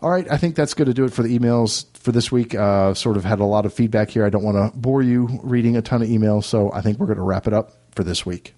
All 0.00 0.10
right, 0.10 0.26
I 0.30 0.36
think 0.36 0.56
that's 0.56 0.74
going 0.74 0.88
to 0.88 0.94
do 0.94 1.04
it 1.04 1.12
for 1.12 1.22
the 1.22 1.38
emails 1.38 1.86
for 1.96 2.10
this 2.10 2.32
week. 2.32 2.56
Uh, 2.56 2.92
sort 2.92 3.16
of 3.16 3.24
had 3.24 3.38
a 3.38 3.44
lot 3.44 3.64
of 3.66 3.72
feedback 3.72 4.10
here. 4.10 4.26
I 4.26 4.30
don't 4.30 4.42
want 4.42 4.56
to 4.56 4.76
bore 4.76 5.00
you 5.00 5.40
reading 5.44 5.76
a 5.76 5.82
ton 5.82 6.02
of 6.02 6.08
emails, 6.08 6.44
so 6.44 6.72
I 6.72 6.80
think 6.80 6.98
we're 6.98 7.06
going 7.06 7.18
to 7.18 7.22
wrap 7.22 7.46
it 7.46 7.52
up 7.52 7.72
for 7.94 8.02
this 8.02 8.26
week. 8.26 8.54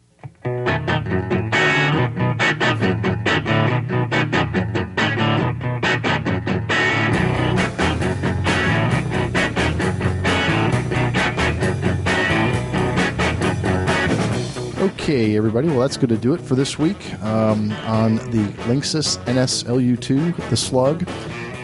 Okay, 15.05 15.36
everybody. 15.36 15.68
Well, 15.68 15.80
that's 15.80 15.98
going 15.98 16.09
to 16.09 16.16
do 16.16 16.32
it 16.32 16.40
for 16.40 16.55
this 16.55 16.78
week 16.78 16.96
um, 17.22 17.70
on 17.84 18.14
the 18.30 18.42
Linksys 18.64 19.22
NSLU2, 19.26 20.48
the 20.48 20.57
Slug. 20.57 21.07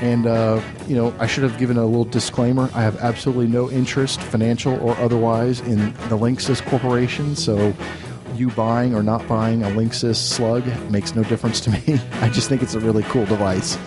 And, 0.02 0.26
uh, 0.26 0.60
you 0.86 0.94
know, 0.94 1.14
I 1.18 1.26
should 1.26 1.44
have 1.44 1.56
given 1.56 1.78
a 1.78 1.86
little 1.86 2.04
disclaimer. 2.04 2.68
I 2.74 2.82
have 2.82 2.98
absolutely 2.98 3.46
no 3.46 3.70
interest, 3.70 4.20
financial 4.20 4.78
or 4.86 4.94
otherwise, 4.98 5.60
in 5.60 5.78
the 6.10 6.18
Linksys 6.18 6.60
Corporation. 6.66 7.34
So 7.34 7.72
you 8.34 8.50
buying 8.50 8.94
or 8.94 9.02
not 9.02 9.26
buying 9.26 9.62
a 9.62 9.68
Linksys 9.68 10.16
slug 10.16 10.66
makes 10.90 11.14
no 11.14 11.22
difference 11.24 11.60
to 11.60 11.70
me. 11.86 11.98
I 12.20 12.28
just 12.28 12.50
think 12.50 12.62
it's 12.62 12.74
a 12.74 12.80
really 12.80 13.04
cool 13.04 13.24
device. 13.24 13.78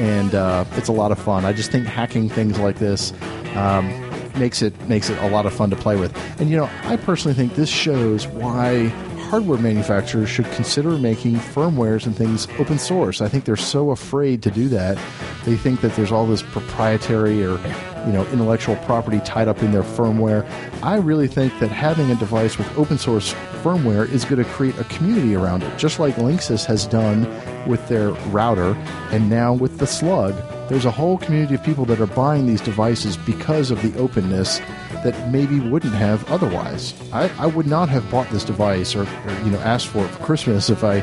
And 0.00 0.34
uh, 0.34 0.64
it's 0.72 0.88
a 0.88 0.92
lot 0.92 1.12
of 1.12 1.18
fun. 1.20 1.44
I 1.44 1.52
just 1.52 1.70
think 1.70 1.86
hacking 1.86 2.28
things 2.28 2.58
like 2.58 2.80
this 2.80 3.12
um, 3.54 4.05
makes 4.38 4.62
it 4.62 4.78
makes 4.88 5.10
it 5.10 5.18
a 5.18 5.28
lot 5.28 5.46
of 5.46 5.52
fun 5.52 5.70
to 5.70 5.76
play 5.76 5.96
with. 5.96 6.16
And 6.40 6.50
you 6.50 6.56
know, 6.56 6.70
I 6.84 6.96
personally 6.96 7.34
think 7.34 7.54
this 7.54 7.68
shows 7.68 8.26
why 8.26 8.92
hardware 9.26 9.58
manufacturers 9.58 10.28
should 10.28 10.44
consider 10.52 10.90
making 10.98 11.34
firmwares 11.34 12.06
and 12.06 12.16
things 12.16 12.46
open 12.58 12.78
source. 12.78 13.20
I 13.20 13.28
think 13.28 13.44
they're 13.44 13.56
so 13.56 13.90
afraid 13.90 14.42
to 14.44 14.50
do 14.50 14.68
that. 14.68 14.98
They 15.44 15.56
think 15.56 15.80
that 15.80 15.94
there's 15.96 16.12
all 16.12 16.26
this 16.26 16.42
proprietary 16.42 17.44
or 17.44 17.58
you 18.06 18.12
know 18.12 18.24
intellectual 18.32 18.76
property 18.76 19.20
tied 19.20 19.48
up 19.48 19.62
in 19.62 19.72
their 19.72 19.82
firmware. 19.82 20.48
I 20.82 20.96
really 20.96 21.28
think 21.28 21.58
that 21.58 21.70
having 21.70 22.10
a 22.10 22.14
device 22.14 22.56
with 22.56 22.78
open 22.78 22.98
source 22.98 23.34
firmware 23.62 24.08
is 24.08 24.24
going 24.24 24.42
to 24.42 24.48
create 24.50 24.78
a 24.78 24.84
community 24.84 25.34
around 25.34 25.64
it, 25.64 25.76
just 25.76 25.98
like 25.98 26.14
Linksys 26.16 26.64
has 26.66 26.86
done 26.86 27.26
with 27.68 27.86
their 27.88 28.10
router 28.30 28.74
and 29.10 29.28
now 29.28 29.52
with 29.52 29.78
the 29.78 29.86
Slug. 29.86 30.34
There's 30.68 30.84
a 30.84 30.90
whole 30.90 31.18
community 31.18 31.54
of 31.54 31.62
people 31.62 31.84
that 31.86 32.00
are 32.00 32.08
buying 32.08 32.46
these 32.46 32.60
devices 32.60 33.16
because 33.16 33.70
of 33.70 33.82
the 33.82 33.96
openness 33.98 34.58
that 35.04 35.30
maybe 35.30 35.60
wouldn't 35.60 35.94
have 35.94 36.28
otherwise. 36.30 36.92
I, 37.12 37.30
I 37.38 37.46
would 37.46 37.66
not 37.66 37.88
have 37.88 38.10
bought 38.10 38.28
this 38.30 38.42
device 38.42 38.96
or, 38.96 39.02
or, 39.02 39.32
you 39.44 39.50
know 39.50 39.60
asked 39.60 39.86
for 39.86 40.04
it 40.04 40.08
for 40.08 40.24
Christmas 40.24 40.68
if 40.68 40.82
I 40.82 41.00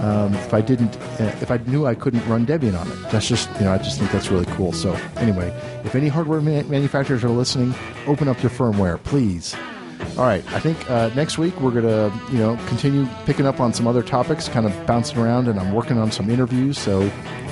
um, 0.00 0.34
if 0.34 0.52
I 0.52 0.60
didn't 0.60 0.96
uh, 1.18 1.34
if 1.40 1.50
I 1.50 1.56
knew 1.58 1.86
I 1.86 1.94
couldn't 1.94 2.26
run 2.26 2.44
Debian 2.44 2.78
on 2.78 2.90
it. 2.90 3.10
That's 3.10 3.26
just 3.26 3.48
you 3.54 3.64
know 3.64 3.72
I 3.72 3.78
just 3.78 3.98
think 3.98 4.10
that's 4.12 4.30
really 4.30 4.46
cool. 4.46 4.72
So 4.72 4.92
anyway, 5.16 5.48
if 5.84 5.94
any 5.94 6.08
hardware 6.08 6.42
manufacturers 6.42 7.24
are 7.24 7.30
listening, 7.30 7.74
open 8.06 8.28
up 8.28 8.42
your 8.42 8.50
firmware, 8.50 9.02
please. 9.02 9.56
All 10.16 10.24
right, 10.24 10.42
I 10.52 10.60
think 10.60 10.90
uh, 10.90 11.10
next 11.14 11.36
week 11.36 11.60
we're 11.60 11.70
gonna 11.70 12.10
you 12.32 12.38
know 12.38 12.56
continue 12.68 13.06
picking 13.26 13.46
up 13.46 13.60
on 13.60 13.74
some 13.74 13.86
other 13.86 14.02
topics, 14.02 14.48
kind 14.48 14.64
of 14.64 14.86
bouncing 14.86 15.18
around, 15.18 15.48
and 15.48 15.60
I'm 15.60 15.72
working 15.72 15.98
on 15.98 16.10
some 16.10 16.30
interviews. 16.30 16.78
So 16.78 17.02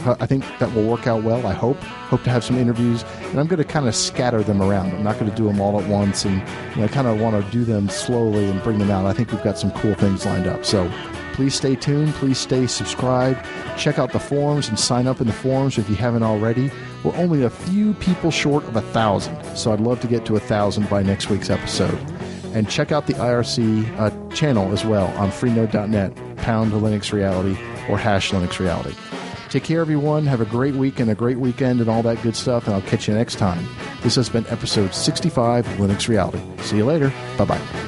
I 0.07 0.27
think 0.27 0.45
that 0.59 0.73
will 0.75 0.85
work 0.85 1.07
out 1.07 1.23
well. 1.23 1.47
I 1.47 1.53
hope. 1.53 1.77
Hope 1.79 2.23
to 2.25 2.31
have 2.31 2.45
some 2.45 2.59
interviews, 2.59 3.05
and 3.31 3.41
I'm 3.41 3.47
going 3.47 3.59
to 3.59 3.65
kind 3.65 3.89
of 3.89 3.95
scatter 3.95 4.43
them 4.43 4.63
around. 4.63 4.93
I'm 4.93 5.03
not 5.03 5.19
going 5.19 5.31
to 5.31 5.37
do 5.37 5.45
them 5.45 5.61
all 5.61 5.81
at 5.81 5.89
once, 5.89 6.25
and 6.25 6.37
you 6.71 6.77
know, 6.77 6.85
I 6.85 6.89
kind 6.89 7.07
of 7.07 7.21
want 7.21 7.43
to 7.43 7.51
do 7.51 7.65
them 7.65 7.89
slowly 7.89 8.49
and 8.49 8.63
bring 8.63 8.79
them 8.79 8.91
out. 8.91 9.07
I 9.07 9.13
think 9.13 9.33
we've 9.33 9.43
got 9.43 9.59
some 9.59 9.71
cool 9.73 9.95
things 9.95 10.27
lined 10.27 10.47
up. 10.47 10.65
So 10.65 10.91
please 11.33 11.55
stay 11.55 11.75
tuned. 11.75 12.13
Please 12.15 12.39
stay 12.39 12.67
subscribed. 12.67 13.45
Check 13.79 13.99
out 13.99 14.13
the 14.13 14.21
forums 14.21 14.69
and 14.69 14.79
sign 14.79 15.07
up 15.07 15.21
in 15.21 15.27
the 15.27 15.33
forums 15.33 15.79
if 15.79 15.89
you 15.89 15.97
haven't 15.97 16.23
already. 16.23 16.71
We're 17.03 17.17
only 17.17 17.43
a 17.43 17.51
few 17.51 17.95
people 17.95 18.31
short 18.31 18.65
of 18.65 18.77
a 18.77 18.83
thousand, 18.83 19.43
so 19.57 19.73
I'd 19.73 19.81
love 19.81 20.01
to 20.01 20.07
get 20.07 20.25
to 20.27 20.37
a 20.37 20.41
thousand 20.41 20.89
by 20.89 21.03
next 21.03 21.31
week's 21.31 21.51
episode. 21.51 21.99
And 22.55 22.71
check 22.71 22.93
out 22.93 23.07
the 23.07 23.15
IRC 23.15 23.99
uh, 23.99 24.35
channel 24.35 24.73
as 24.73 24.85
well 24.85 25.07
on 25.19 25.31
freenode.net, 25.31 26.37
pound 26.37 26.73
Linux 26.73 27.13
Reality 27.13 27.59
or 27.89 27.99
hash 27.99 28.31
Linux 28.31 28.59
Reality. 28.59 28.95
Take 29.51 29.65
care, 29.65 29.81
everyone. 29.81 30.27
Have 30.27 30.41
a 30.41 30.45
great 30.47 30.75
week 30.75 30.99
and 30.99 31.11
a 31.11 31.15
great 31.15 31.39
weekend 31.39 31.81
and 31.81 31.89
all 31.89 32.03
that 32.03 32.21
good 32.23 32.35
stuff, 32.35 32.67
and 32.67 32.75
I'll 32.75 32.83
catch 32.83 33.07
you 33.07 33.15
next 33.15 33.37
time. 33.37 33.65
This 34.03 34.17
has 34.17 34.29
been 34.29 34.47
episode 34.49 34.95
65 34.95 35.67
of 35.67 35.75
Linux 35.75 36.09
Reality. 36.09 36.41
See 36.63 36.77
you 36.77 36.85
later. 36.85 37.13
Bye 37.37 37.45
bye. 37.45 37.84